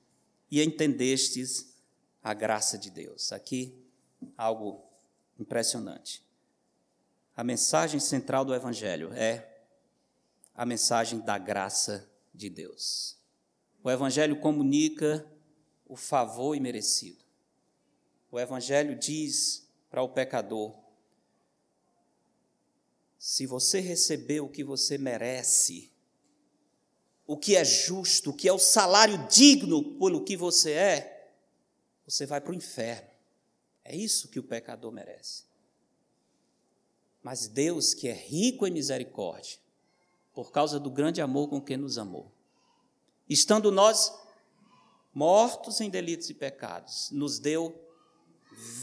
e 0.51 0.61
entendestes 0.61 1.68
a 2.23 2.35
graça 2.35 2.77
de 2.77 2.91
Deus. 2.91 3.33
Aqui, 3.33 3.75
algo 4.37 4.85
impressionante. 5.39 6.23
A 7.37 7.45
mensagem 7.45 8.01
central 8.01 8.45
do 8.45 8.55
Evangelho 8.55 9.12
é 9.12 9.62
a 10.55 10.66
mensagem 10.66 11.21
da 11.21 11.39
graça 11.39 12.11
de 12.35 12.51
Deus. 12.51 13.16
O 13.83 13.91
Evangelho 13.91 14.41
comunica 14.41 15.25
o 15.87 15.97
favor 15.97 16.55
imerecido. 16.55 17.25
O 18.31 18.39
Evangelho 18.39 18.99
diz 18.99 19.69
para 19.89 20.03
o 20.03 20.09
pecador: 20.09 20.77
se 23.19 23.47
você 23.47 23.81
receber 23.81 24.41
o 24.41 24.49
que 24.49 24.64
você 24.64 24.99
merece, 24.99 25.93
o 27.27 27.37
que 27.37 27.57
é 27.57 27.64
justo, 27.64 28.31
o 28.31 28.35
que 28.35 28.49
é 28.49 28.53
o 28.53 28.59
salário 28.59 29.27
digno 29.29 29.97
pelo 29.99 30.25
que 30.25 30.37
você 30.37 30.73
é, 30.73 31.18
você 32.09 32.24
vai 32.24 32.40
para 32.40 32.52
o 32.52 32.54
inferno. 32.54 33.11
É 33.84 33.94
isso 33.94 34.28
que 34.28 34.38
o 34.38 34.42
pecador 34.42 34.90
merece. 34.90 35.44
Mas 37.22 37.46
Deus, 37.48 37.92
que 37.92 38.09
é 38.09 38.14
rico 38.14 38.66
em 38.66 38.70
misericórdia, 38.70 39.59
por 40.32 40.50
causa 40.50 40.80
do 40.80 40.90
grande 40.90 41.20
amor 41.20 41.48
com 41.48 41.61
que 41.61 41.76
nos 41.76 41.98
amou. 41.98 42.32
Estando 43.28 43.70
nós 43.70 44.11
mortos 45.12 45.80
em 45.82 45.90
delitos 45.90 46.30
e 46.30 46.34
pecados, 46.34 47.11
nos 47.11 47.38
deu 47.38 47.78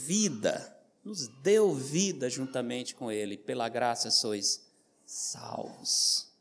vida, 0.04 0.78
nos 1.04 1.28
deu 1.42 1.74
vida 1.74 2.30
juntamente 2.30 2.94
com 2.94 3.12
Ele, 3.12 3.38
pela 3.38 3.68
graça 3.68 4.12
sois 4.12 4.68
salvos. 5.04 6.32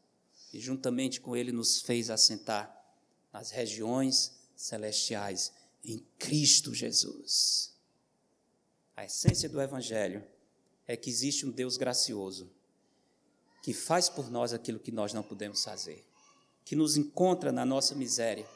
E 0.52 0.60
juntamente 0.60 1.20
com 1.20 1.34
Ele 1.34 1.50
nos 1.50 1.80
fez 1.80 2.10
assentar 2.10 2.74
nas 3.32 3.50
regiões 3.50 4.38
celestiais 4.54 5.63
em 5.84 6.04
Cristo 6.18 6.72
Jesus. 6.72 7.74
A 8.96 9.04
essência 9.04 9.48
do 9.48 9.60
Evangelho 9.60 10.24
é 10.86 10.96
que 10.96 11.10
existe 11.10 11.44
um 11.44 11.50
Deus 11.50 11.76
gracioso 11.76 12.50
que 13.62 13.72
faz 13.72 14.08
por 14.10 14.30
nós 14.30 14.52
aquilo 14.52 14.78
que 14.78 14.92
nós 14.92 15.14
não 15.14 15.22
podemos 15.22 15.64
fazer, 15.64 16.04
que 16.64 16.76
nos 16.76 16.96
encontra 16.96 17.50
na 17.50 17.64
nossa 17.64 17.94
miséria, 17.94 18.46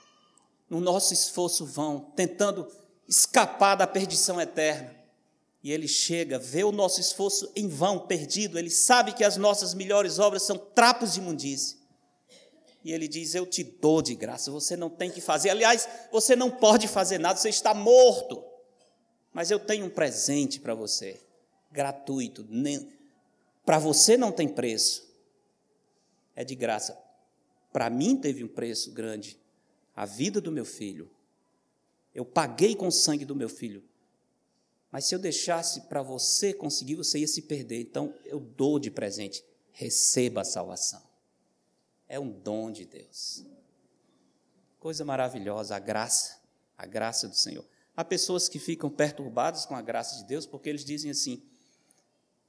no 0.68 0.80
nosso 0.80 1.14
esforço 1.14 1.64
vão, 1.64 2.12
tentando 2.14 2.70
escapar 3.08 3.74
da 3.74 3.86
perdição 3.86 4.38
eterna. 4.38 4.94
e 5.64 5.72
ele 5.72 5.88
chega, 5.88 6.38
vê 6.38 6.62
o 6.62 6.70
nosso 6.70 7.00
esforço 7.00 7.50
em 7.56 7.68
vão, 7.68 8.06
perdido, 8.06 8.58
ele 8.58 8.70
sabe 8.70 9.12
que 9.12 9.24
as 9.24 9.36
nossas 9.36 9.74
melhores 9.74 10.18
obras 10.18 10.42
são 10.42 10.56
trapos 10.56 11.14
de 11.14 11.20
imundície. 11.20 11.77
E 12.84 12.92
ele 12.92 13.08
diz: 13.08 13.34
Eu 13.34 13.46
te 13.46 13.62
dou 13.62 14.00
de 14.00 14.14
graça, 14.14 14.50
você 14.50 14.76
não 14.76 14.90
tem 14.90 15.10
que 15.10 15.20
fazer. 15.20 15.50
Aliás, 15.50 15.88
você 16.10 16.36
não 16.36 16.50
pode 16.50 16.88
fazer 16.88 17.18
nada, 17.18 17.38
você 17.38 17.48
está 17.48 17.74
morto. 17.74 18.44
Mas 19.32 19.50
eu 19.50 19.58
tenho 19.58 19.86
um 19.86 19.90
presente 19.90 20.60
para 20.60 20.74
você, 20.74 21.20
gratuito. 21.70 22.46
Para 23.64 23.78
você 23.78 24.16
não 24.16 24.32
tem 24.32 24.48
preço, 24.48 25.06
é 26.34 26.44
de 26.44 26.54
graça. 26.54 26.98
Para 27.72 27.90
mim 27.90 28.16
teve 28.16 28.42
um 28.42 28.48
preço 28.48 28.92
grande, 28.92 29.38
a 29.94 30.06
vida 30.06 30.40
do 30.40 30.50
meu 30.50 30.64
filho. 30.64 31.10
Eu 32.14 32.24
paguei 32.24 32.74
com 32.74 32.88
o 32.88 32.92
sangue 32.92 33.24
do 33.24 33.36
meu 33.36 33.48
filho. 33.48 33.84
Mas 34.90 35.04
se 35.04 35.14
eu 35.14 35.18
deixasse 35.18 35.82
para 35.82 36.02
você 36.02 36.54
conseguir, 36.54 36.94
você 36.94 37.18
ia 37.18 37.28
se 37.28 37.42
perder. 37.42 37.80
Então 37.80 38.14
eu 38.24 38.40
dou 38.40 38.78
de 38.78 38.90
presente. 38.90 39.44
Receba 39.70 40.40
a 40.40 40.44
salvação. 40.44 41.07
É 42.08 42.18
um 42.18 42.30
dom 42.30 42.72
de 42.72 42.86
Deus. 42.86 43.44
Coisa 44.80 45.04
maravilhosa, 45.04 45.76
a 45.76 45.78
graça, 45.78 46.38
a 46.76 46.86
graça 46.86 47.28
do 47.28 47.36
Senhor. 47.36 47.64
Há 47.94 48.04
pessoas 48.04 48.48
que 48.48 48.58
ficam 48.58 48.88
perturbadas 48.88 49.66
com 49.66 49.74
a 49.74 49.82
graça 49.82 50.16
de 50.16 50.24
Deus 50.24 50.46
porque 50.46 50.68
eles 50.68 50.84
dizem 50.84 51.10
assim: 51.10 51.42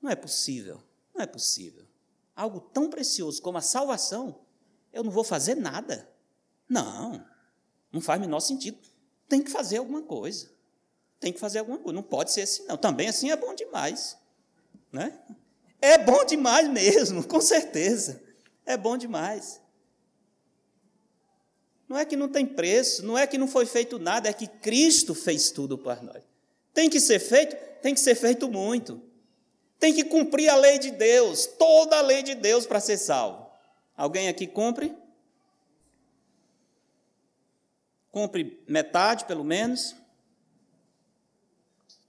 não 0.02 0.10
é 0.10 0.16
possível, 0.16 0.82
não 1.14 1.22
é 1.22 1.28
possível. 1.28 1.86
Algo 2.36 2.62
tão 2.62 2.90
precioso 2.90 3.42
como 3.42 3.58
a 3.58 3.62
salvação, 3.62 4.40
eu 4.94 5.04
não 5.04 5.12
vou 5.12 5.24
fazer 5.24 5.56
nada. 5.56 6.10
Não, 6.70 7.26
não 7.92 8.00
faz 8.00 8.20
o 8.20 8.22
menor 8.22 8.40
sentido. 8.40 8.78
Tem 9.28 9.42
que 9.42 9.52
fazer 9.52 9.78
alguma 9.78 10.04
coisa. 10.04 10.50
Tem 11.20 11.34
que 11.34 11.40
fazer 11.40 11.60
alguma 11.60 11.80
coisa. 11.80 11.96
Não 11.96 12.04
pode 12.04 12.32
ser 12.32 12.44
assim, 12.44 12.64
não. 12.66 12.78
Também 12.78 13.10
assim 13.10 13.30
é 13.32 13.36
bom 13.36 13.54
demais. 13.54 14.18
Né? 14.92 15.20
É 15.82 15.98
bom 15.98 16.24
demais 16.24 16.70
mesmo, 16.70 17.28
com 17.28 17.42
certeza 17.42 18.29
é 18.70 18.78
bom 18.78 18.96
demais. 18.96 19.60
Não 21.88 21.98
é 21.98 22.06
que 22.06 22.16
não 22.16 22.30
tem 22.30 22.46
preço, 22.46 23.04
não 23.04 23.18
é 23.18 23.26
que 23.26 23.36
não 23.36 23.48
foi 23.48 23.66
feito 23.66 23.98
nada, 23.98 24.30
é 24.30 24.34
que 24.34 24.46
Cristo 24.46 25.16
fez 25.16 25.50
tudo 25.50 25.76
para 25.76 26.00
nós. 26.04 26.24
Tem 26.72 26.88
que 26.88 27.00
ser 27.00 27.18
feito? 27.18 27.56
Tem 27.82 27.96
que 27.96 28.00
ser 28.00 28.14
feito 28.14 28.48
muito. 28.48 29.02
Tem 29.80 29.92
que 29.92 30.04
cumprir 30.04 30.50
a 30.50 30.56
lei 30.56 30.78
de 30.78 30.92
Deus, 30.92 31.48
toda 31.48 31.98
a 31.98 32.02
lei 32.02 32.22
de 32.22 32.36
Deus 32.36 32.68
para 32.68 32.80
ser 32.80 32.98
salvo. 32.98 33.50
Alguém 33.98 34.30
aqui 34.30 34.46
cumpre? 34.46 34.96
Cumpre 38.12 38.64
metade, 38.68 39.26
pelo 39.26 39.44
menos? 39.44 39.96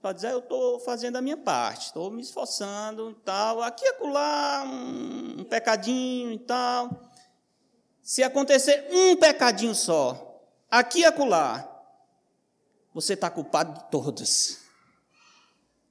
Pode 0.01 0.15
dizer, 0.15 0.31
eu 0.31 0.39
estou 0.39 0.79
fazendo 0.79 1.17
a 1.17 1.21
minha 1.21 1.37
parte, 1.37 1.87
estou 1.87 2.09
me 2.09 2.23
esforçando 2.23 3.11
e 3.11 3.15
tal, 3.23 3.61
aqui 3.61 3.85
e 3.85 3.89
acolá, 3.89 4.63
um, 4.65 5.41
um 5.41 5.43
pecadinho 5.43 6.31
e 6.31 6.39
tal. 6.39 6.89
Se 8.01 8.23
acontecer 8.23 8.87
um 8.89 9.15
pecadinho 9.15 9.75
só, 9.75 10.43
aqui 10.71 11.01
e 11.01 11.05
acolá, 11.05 11.67
você 12.91 13.13
está 13.13 13.29
culpado 13.29 13.79
de 13.79 13.91
todos. 13.91 14.61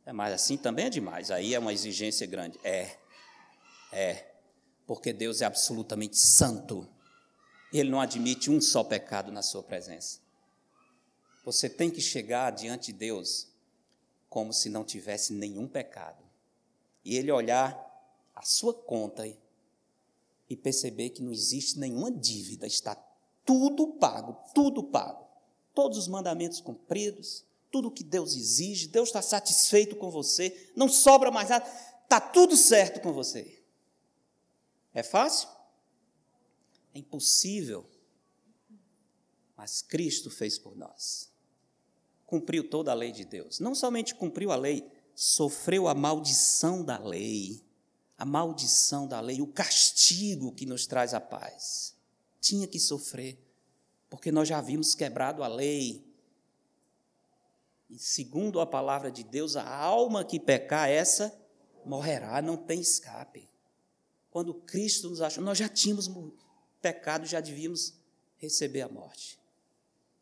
É, 0.04 0.12
mas 0.12 0.34
assim 0.34 0.56
também 0.56 0.86
é 0.86 0.90
demais, 0.90 1.30
aí 1.30 1.54
é 1.54 1.58
uma 1.60 1.72
exigência 1.72 2.26
grande. 2.26 2.58
É, 2.64 2.96
é, 3.92 4.34
porque 4.88 5.12
Deus 5.12 5.40
é 5.40 5.44
absolutamente 5.44 6.18
santo. 6.18 6.84
Ele 7.72 7.88
não 7.88 8.00
admite 8.00 8.50
um 8.50 8.60
só 8.60 8.82
pecado 8.82 9.30
na 9.30 9.40
sua 9.40 9.62
presença. 9.62 10.18
Você 11.44 11.68
tem 11.68 11.88
que 11.88 12.00
chegar 12.00 12.50
diante 12.50 12.92
de 12.92 12.98
Deus 12.98 13.49
como 14.30 14.52
se 14.52 14.70
não 14.70 14.84
tivesse 14.84 15.32
nenhum 15.32 15.66
pecado. 15.66 16.24
E 17.04 17.16
ele 17.16 17.32
olhar 17.32 17.76
a 18.32 18.42
sua 18.42 18.72
conta 18.72 19.26
e 20.48 20.56
perceber 20.56 21.10
que 21.10 21.20
não 21.20 21.32
existe 21.32 21.78
nenhuma 21.78 22.12
dívida, 22.12 22.66
está 22.66 22.94
tudo 23.44 23.88
pago, 23.94 24.36
tudo 24.54 24.84
pago. 24.84 25.28
Todos 25.74 25.98
os 25.98 26.08
mandamentos 26.08 26.60
cumpridos, 26.60 27.44
tudo 27.72 27.88
o 27.88 27.90
que 27.90 28.04
Deus 28.04 28.36
exige, 28.36 28.86
Deus 28.86 29.08
está 29.08 29.20
satisfeito 29.20 29.96
com 29.96 30.10
você, 30.10 30.70
não 30.76 30.88
sobra 30.88 31.30
mais 31.30 31.48
nada, 31.48 31.68
está 32.04 32.20
tudo 32.20 32.56
certo 32.56 33.00
com 33.00 33.12
você. 33.12 33.62
É 34.94 35.02
fácil? 35.02 35.48
É 36.94 36.98
impossível. 36.98 37.88
Mas 39.56 39.82
Cristo 39.82 40.30
fez 40.30 40.58
por 40.58 40.76
nós 40.76 41.29
cumpriu 42.30 42.70
toda 42.70 42.92
a 42.92 42.94
lei 42.94 43.10
de 43.10 43.24
Deus. 43.24 43.58
Não 43.58 43.74
somente 43.74 44.14
cumpriu 44.14 44.52
a 44.52 44.56
lei, 44.56 44.88
sofreu 45.16 45.88
a 45.88 45.94
maldição 45.94 46.84
da 46.84 46.96
lei. 46.96 47.60
A 48.16 48.24
maldição 48.24 49.08
da 49.08 49.18
lei, 49.18 49.40
o 49.40 49.46
castigo 49.46 50.52
que 50.52 50.64
nos 50.64 50.86
traz 50.86 51.12
a 51.12 51.20
paz. 51.20 51.96
Tinha 52.40 52.68
que 52.68 52.78
sofrer, 52.78 53.38
porque 54.08 54.30
nós 54.30 54.46
já 54.46 54.58
havíamos 54.58 54.94
quebrado 54.94 55.42
a 55.42 55.48
lei. 55.48 56.04
E 57.88 57.98
segundo 57.98 58.60
a 58.60 58.66
palavra 58.66 59.10
de 59.10 59.24
Deus, 59.24 59.56
a 59.56 59.66
alma 59.68 60.22
que 60.22 60.38
pecar, 60.38 60.88
essa 60.88 61.34
morrerá, 61.84 62.40
não 62.40 62.56
tem 62.56 62.78
escape. 62.78 63.48
Quando 64.30 64.54
Cristo 64.54 65.08
nos 65.08 65.20
achou, 65.20 65.42
nós 65.42 65.58
já 65.58 65.68
tínhamos 65.68 66.08
pecado, 66.80 67.26
já 67.26 67.40
devíamos 67.40 67.94
receber 68.36 68.82
a 68.82 68.88
morte. 68.88 69.40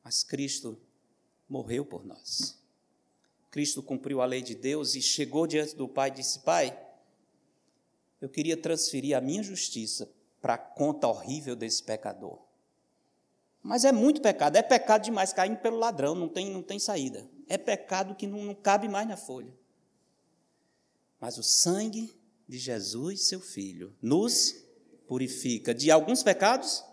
Mas 0.02 0.22
Cristo 0.22 0.80
morreu 1.48 1.84
por 1.84 2.04
nós. 2.04 2.58
Cristo 3.50 3.82
cumpriu 3.82 4.20
a 4.20 4.26
lei 4.26 4.42
de 4.42 4.54
Deus 4.54 4.94
e 4.94 5.00
chegou 5.00 5.46
diante 5.46 5.74
do 5.74 5.88
Pai 5.88 6.10
e 6.10 6.12
disse: 6.12 6.40
Pai, 6.40 6.78
eu 8.20 8.28
queria 8.28 8.56
transferir 8.56 9.16
a 9.16 9.20
minha 9.20 9.42
justiça 9.42 10.10
para 10.40 10.54
a 10.54 10.58
conta 10.58 11.08
horrível 11.08 11.56
desse 11.56 11.82
pecador. 11.82 12.38
Mas 13.62 13.84
é 13.84 13.90
muito 13.90 14.20
pecado, 14.20 14.56
é 14.56 14.62
pecado 14.62 15.04
demais, 15.04 15.32
caindo 15.32 15.58
pelo 15.58 15.78
ladrão, 15.78 16.14
não 16.14 16.28
tem, 16.28 16.50
não 16.50 16.62
tem 16.62 16.78
saída. 16.78 17.28
É 17.48 17.58
pecado 17.58 18.14
que 18.14 18.26
não, 18.26 18.44
não 18.44 18.54
cabe 18.54 18.88
mais 18.88 19.08
na 19.08 19.16
folha. 19.16 19.52
Mas 21.20 21.38
o 21.38 21.42
sangue 21.42 22.14
de 22.46 22.58
Jesus, 22.58 23.22
seu 23.22 23.40
Filho, 23.40 23.96
nos 24.00 24.54
purifica 25.08 25.74
de 25.74 25.90
alguns 25.90 26.22
pecados? 26.22 26.84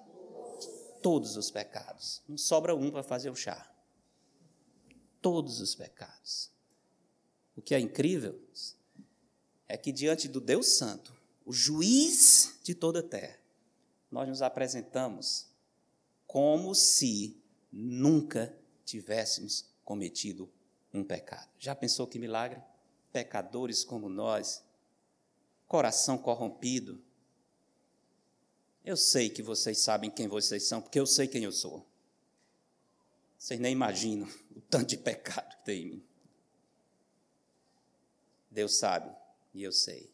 Todos 1.01 1.38
os 1.38 1.51
pecados. 1.51 2.24
Não 2.28 2.38
sobra 2.38 2.76
um 2.76 2.89
para 2.89 3.03
fazer 3.03 3.30
o 3.30 3.36
chá 3.36 3.75
todos 5.26 5.60
os 5.60 5.74
pecados. 5.74 6.52
O 7.56 7.62
que 7.62 7.74
é 7.74 7.80
incrível 7.80 8.40
é 9.68 9.76
que 9.76 9.92
diante 9.92 10.28
do 10.28 10.40
Deus 10.40 10.78
Santo, 10.78 11.16
o 11.44 11.52
juiz 11.52 12.60
de 12.64 12.76
toda 12.76 13.00
a 13.00 13.04
terra, 13.04 13.40
nós 14.12 14.30
nos 14.30 14.44
apresentamos 14.44 15.48
como 16.28 16.76
se 16.76 17.42
nunca 17.72 18.56
tivéssemos 18.86 19.66
cometido 19.84 20.48
um 20.94 21.04
pecado. 21.04 21.50
Já 21.58 21.74
pensou 21.74 22.06
que 22.06 22.20
milagre? 22.20 22.62
Pecadores 23.12 23.84
como 23.84 24.08
nós, 24.08 24.64
coração 25.68 26.20
corrompido. 26.20 27.04
Eu 28.84 28.96
sei 28.96 29.32
que 29.32 29.42
vocês 29.42 29.80
sabem 29.80 30.12
quem 30.12 30.28
vocês 30.28 30.68
são, 30.68 30.84
porque 30.84 31.00
eu 31.00 31.08
sei 31.08 31.28
quem 31.28 31.44
eu 31.44 31.52
sou. 31.52 31.84
Vocês 33.46 33.60
nem 33.60 33.74
imaginam 33.74 34.28
o 34.56 34.60
tanto 34.60 34.88
de 34.88 34.98
pecado 34.98 35.56
que 35.58 35.66
tem 35.66 35.84
em 35.84 35.86
mim. 35.86 36.04
Deus 38.50 38.76
sabe 38.76 39.16
e 39.54 39.62
eu 39.62 39.72
sei. 39.72 40.12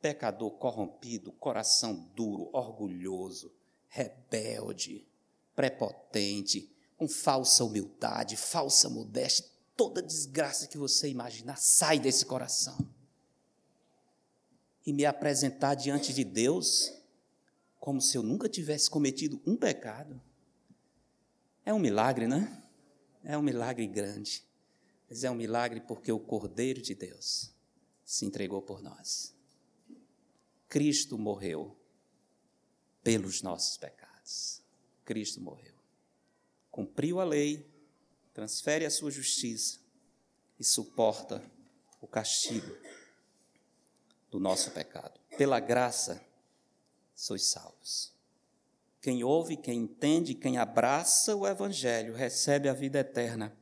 Pecador 0.00 0.50
corrompido, 0.50 1.30
coração 1.30 1.94
duro, 2.16 2.50
orgulhoso, 2.52 3.52
rebelde, 3.88 5.06
prepotente, 5.54 6.68
com 6.96 7.06
falsa 7.06 7.62
humildade, 7.62 8.36
falsa 8.36 8.88
modéstia, 8.88 9.46
toda 9.76 10.02
desgraça 10.02 10.66
que 10.66 10.76
você 10.76 11.08
imaginar 11.08 11.56
sai 11.56 12.00
desse 12.00 12.26
coração. 12.26 12.76
E 14.84 14.92
me 14.92 15.06
apresentar 15.06 15.76
diante 15.76 16.12
de 16.12 16.24
Deus 16.24 16.92
como 17.78 18.00
se 18.00 18.18
eu 18.18 18.22
nunca 18.24 18.48
tivesse 18.48 18.90
cometido 18.90 19.40
um 19.46 19.56
pecado. 19.56 20.20
É 21.64 21.72
um 21.72 21.78
milagre, 21.78 22.26
né? 22.26 22.62
É 23.24 23.36
um 23.36 23.42
milagre 23.42 23.86
grande. 23.86 24.44
Mas 25.08 25.24
é 25.24 25.30
um 25.30 25.34
milagre 25.34 25.80
porque 25.80 26.12
o 26.12 26.20
Cordeiro 26.20 26.80
de 26.80 26.94
Deus 26.94 27.52
se 28.04 28.24
entregou 28.24 28.62
por 28.62 28.82
nós. 28.82 29.34
Cristo 30.68 31.18
morreu 31.18 31.76
pelos 33.02 33.42
nossos 33.42 33.76
pecados. 33.76 34.62
Cristo 35.04 35.40
morreu. 35.40 35.74
Cumpriu 36.70 37.20
a 37.20 37.24
lei, 37.24 37.70
transfere 38.32 38.84
a 38.84 38.90
sua 38.90 39.10
justiça 39.10 39.78
e 40.58 40.64
suporta 40.64 41.42
o 42.00 42.06
castigo 42.06 42.76
do 44.30 44.40
nosso 44.40 44.70
pecado. 44.72 45.20
Pela 45.36 45.60
graça 45.60 46.24
sois 47.14 47.44
salvos. 47.44 48.13
Quem 49.04 49.22
ouve, 49.22 49.54
quem 49.54 49.80
entende, 49.80 50.32
quem 50.32 50.56
abraça 50.56 51.36
o 51.36 51.46
Evangelho, 51.46 52.14
recebe 52.14 52.70
a 52.70 52.72
vida 52.72 53.00
eterna 53.00 53.54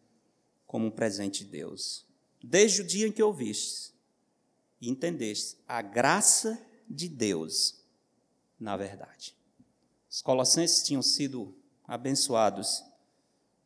como 0.69 0.87
um 0.87 0.91
presente 0.91 1.45
de 1.45 1.51
Deus. 1.51 2.07
desde 2.41 2.81
o 2.81 2.85
dia 2.85 3.09
em 3.09 3.13
que 3.13 3.21
ouviste 3.21 3.93
e 4.81 4.89
entendeste 4.89 5.57
a 5.67 5.83
graça 5.83 6.65
de 6.89 7.09
Deus 7.09 7.85
na 8.59 8.77
verdade. 8.77 9.37
Os 10.09 10.23
colossenses 10.23 10.85
tinham 10.85 11.03
sido 11.03 11.53
abençoados 11.89 12.85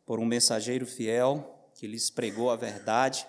por 0.07 0.19
um 0.19 0.25
mensageiro 0.25 0.87
fiel 0.87 1.69
que 1.75 1.87
lhes 1.87 2.09
pregou 2.09 2.51
a 2.51 2.57
verdade. 2.57 3.27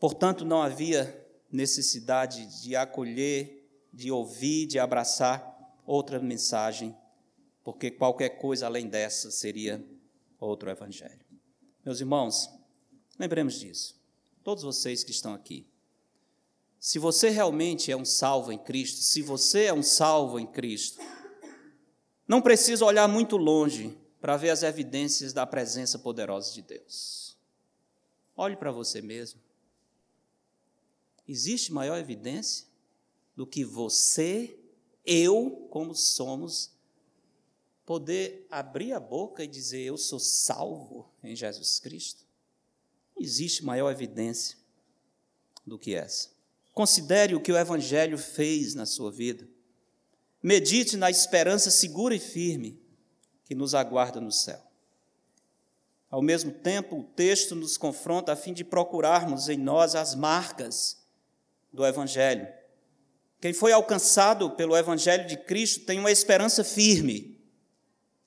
Portanto, 0.00 0.44
não 0.44 0.60
havia 0.60 1.24
necessidade 1.52 2.60
de 2.60 2.74
acolher, 2.74 3.86
de 3.92 4.10
ouvir, 4.10 4.66
de 4.66 4.80
abraçar 4.80 5.49
outra 5.90 6.20
mensagem, 6.20 6.96
porque 7.64 7.90
qualquer 7.90 8.38
coisa 8.38 8.66
além 8.66 8.88
dessa 8.88 9.28
seria 9.28 9.84
outro 10.38 10.70
evangelho. 10.70 11.24
Meus 11.84 11.98
irmãos, 11.98 12.48
lembremos 13.18 13.58
disso. 13.58 14.00
Todos 14.44 14.62
vocês 14.62 15.02
que 15.02 15.10
estão 15.10 15.34
aqui. 15.34 15.66
Se 16.78 16.98
você 16.98 17.28
realmente 17.28 17.90
é 17.90 17.96
um 17.96 18.04
salvo 18.04 18.52
em 18.52 18.58
Cristo, 18.58 19.00
se 19.00 19.20
você 19.20 19.64
é 19.64 19.74
um 19.74 19.82
salvo 19.82 20.38
em 20.38 20.46
Cristo, 20.46 21.00
não 22.26 22.40
precisa 22.40 22.84
olhar 22.84 23.08
muito 23.08 23.36
longe 23.36 23.98
para 24.20 24.36
ver 24.36 24.50
as 24.50 24.62
evidências 24.62 25.32
da 25.32 25.44
presença 25.44 25.98
poderosa 25.98 26.54
de 26.54 26.62
Deus. 26.62 27.36
Olhe 28.36 28.56
para 28.56 28.70
você 28.70 29.02
mesmo. 29.02 29.40
Existe 31.26 31.72
maior 31.72 31.98
evidência 31.98 32.66
do 33.34 33.44
que 33.44 33.64
você, 33.64 34.59
eu, 35.10 35.66
como 35.70 35.92
somos, 35.92 36.70
poder 37.84 38.46
abrir 38.48 38.92
a 38.92 39.00
boca 39.00 39.42
e 39.42 39.48
dizer: 39.48 39.80
Eu 39.80 39.96
sou 39.96 40.20
salvo 40.20 41.10
em 41.24 41.34
Jesus 41.34 41.80
Cristo? 41.80 42.24
Não 43.16 43.22
existe 43.22 43.64
maior 43.64 43.90
evidência 43.90 44.56
do 45.66 45.76
que 45.76 45.96
essa. 45.96 46.28
Considere 46.72 47.34
o 47.34 47.40
que 47.40 47.50
o 47.50 47.58
Evangelho 47.58 48.16
fez 48.16 48.76
na 48.76 48.86
sua 48.86 49.10
vida. 49.10 49.48
Medite 50.40 50.96
na 50.96 51.10
esperança 51.10 51.70
segura 51.70 52.14
e 52.14 52.20
firme 52.20 52.80
que 53.44 53.54
nos 53.54 53.74
aguarda 53.74 54.20
no 54.20 54.30
céu. 54.30 54.62
Ao 56.08 56.22
mesmo 56.22 56.52
tempo, 56.52 57.00
o 57.00 57.04
texto 57.04 57.56
nos 57.56 57.76
confronta 57.76 58.32
a 58.32 58.36
fim 58.36 58.52
de 58.52 58.64
procurarmos 58.64 59.48
em 59.48 59.58
nós 59.58 59.96
as 59.96 60.14
marcas 60.14 61.02
do 61.72 61.84
Evangelho. 61.84 62.59
Quem 63.40 63.52
foi 63.52 63.72
alcançado 63.72 64.50
pelo 64.50 64.76
Evangelho 64.76 65.26
de 65.26 65.36
Cristo 65.36 65.86
tem 65.86 65.98
uma 65.98 66.10
esperança 66.10 66.62
firme, 66.62 67.40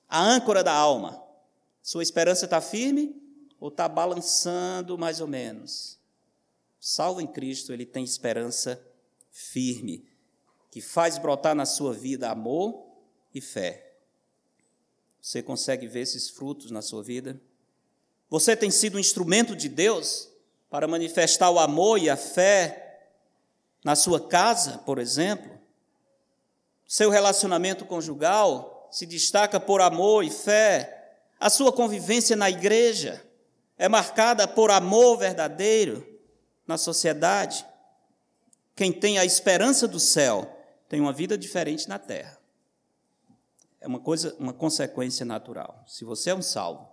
a 0.10 0.22
âncora 0.22 0.64
da 0.64 0.74
alma. 0.74 1.22
Sua 1.82 2.02
esperança 2.02 2.46
está 2.46 2.62
firme 2.62 3.16
ou 3.60 3.70
está 3.70 3.88
balançando 3.88 4.98
mais 4.98 5.22
ou 5.22 5.28
menos? 5.28 6.02
salvo 6.86 7.22
em 7.22 7.28
Cristo, 7.28 7.72
ele 7.72 7.86
tem 7.86 8.04
esperança 8.04 8.86
firme, 9.32 10.06
que 10.70 10.82
faz 10.82 11.18
brotar 11.18 11.56
na 11.56 11.66
sua 11.66 11.94
vida 11.94 12.30
amor 12.30 12.86
e 13.34 13.40
fé. 13.40 13.94
Você 15.22 15.42
consegue 15.42 15.88
ver 15.88 16.02
esses 16.02 16.30
frutos 16.30 16.72
na 16.72 16.82
sua 16.82 17.02
vida? 17.02 17.40
Você 18.30 18.54
tem 18.54 18.70
sido 18.70 18.98
um 18.98 19.00
instrumento 19.00 19.56
de 19.56 19.70
Deus 19.70 20.28
para 20.70 20.86
manifestar 20.86 21.50
o 21.50 21.58
amor 21.58 22.00
e 22.00 22.10
a 22.10 22.18
fé 22.18 22.83
na 23.84 23.96
sua 23.96 24.20
casa, 24.20 24.78
por 24.80 25.00
exemplo? 25.00 25.52
Seu 26.88 27.10
relacionamento 27.10 27.86
conjugal 27.86 28.88
se 28.92 29.06
destaca 29.06 29.60
por 29.60 29.82
amor 29.82 30.24
e 30.24 30.30
fé. 30.30 31.18
A 31.40 31.50
sua 31.50 31.72
convivência 31.74 32.36
na 32.36 32.50
igreja 32.50 33.24
é 33.78 33.90
marcada 33.90 34.48
por 34.48 34.72
amor 34.72 35.18
verdadeiro 35.18 36.08
na 36.66 36.78
sociedade. 36.78 37.66
Quem 38.76 38.92
tem 38.92 39.18
a 39.18 39.26
esperança 39.26 39.88
do 39.88 40.00
céu 40.00 40.50
tem 40.88 41.02
uma 41.02 41.12
vida 41.12 41.38
diferente 41.38 41.90
na 41.90 42.00
terra. 42.00 42.38
É 43.82 43.88
uma 43.88 44.00
coisa, 44.00 44.36
uma 44.40 44.54
consequência 44.54 45.26
natural. 45.26 45.84
Se 45.88 46.06
você 46.06 46.30
é 46.30 46.36
um 46.36 46.42
salvo, 46.42 46.88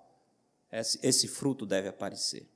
esse, 0.72 1.28
fruto 1.28 1.66
deve 1.66 1.88
aparecer. 1.88 2.48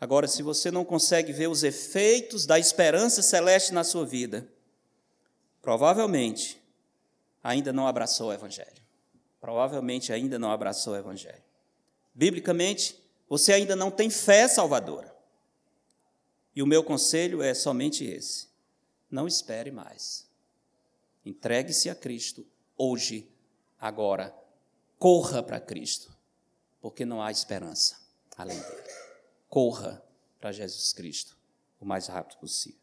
Agora, 0.00 0.26
se 0.26 0.42
você 0.42 0.70
não 0.70 0.84
consegue 0.84 1.30
ver 1.30 1.48
os 1.48 1.62
efeitos 1.62 2.46
da 2.46 2.58
esperança 2.58 3.20
celeste 3.20 3.74
na 3.74 3.84
sua 3.84 4.06
vida, 4.06 4.48
provavelmente 5.60 6.58
ainda 7.44 7.70
não 7.70 7.86
abraçou 7.86 8.28
o 8.28 8.32
Evangelho. 8.32 8.80
Provavelmente 9.40 10.10
ainda 10.10 10.38
não 10.38 10.50
abraçou 10.50 10.94
o 10.94 10.96
Evangelho. 10.96 11.42
Biblicamente, 12.14 12.98
você 13.28 13.52
ainda 13.52 13.76
não 13.76 13.90
tem 13.90 14.08
fé 14.08 14.48
salvadora. 14.48 15.14
E 16.56 16.62
o 16.62 16.66
meu 16.66 16.82
conselho 16.82 17.42
é 17.42 17.52
somente 17.52 18.04
esse: 18.04 18.48
não 19.10 19.26
espere 19.26 19.70
mais. 19.70 20.26
Entregue-se 21.24 21.90
a 21.90 21.94
Cristo 21.94 22.46
hoje, 22.76 23.30
agora. 23.78 24.34
Corra 24.98 25.42
para 25.42 25.58
Cristo, 25.58 26.14
porque 26.78 27.06
não 27.06 27.22
há 27.22 27.30
esperança 27.30 27.96
além 28.36 28.58
dele. 28.58 28.99
Corra 29.50 30.02
para 30.40 30.52
Jesus 30.52 30.94
Cristo 30.94 31.36
o 31.78 31.84
mais 31.84 32.06
rápido 32.06 32.38
possível. 32.38 32.79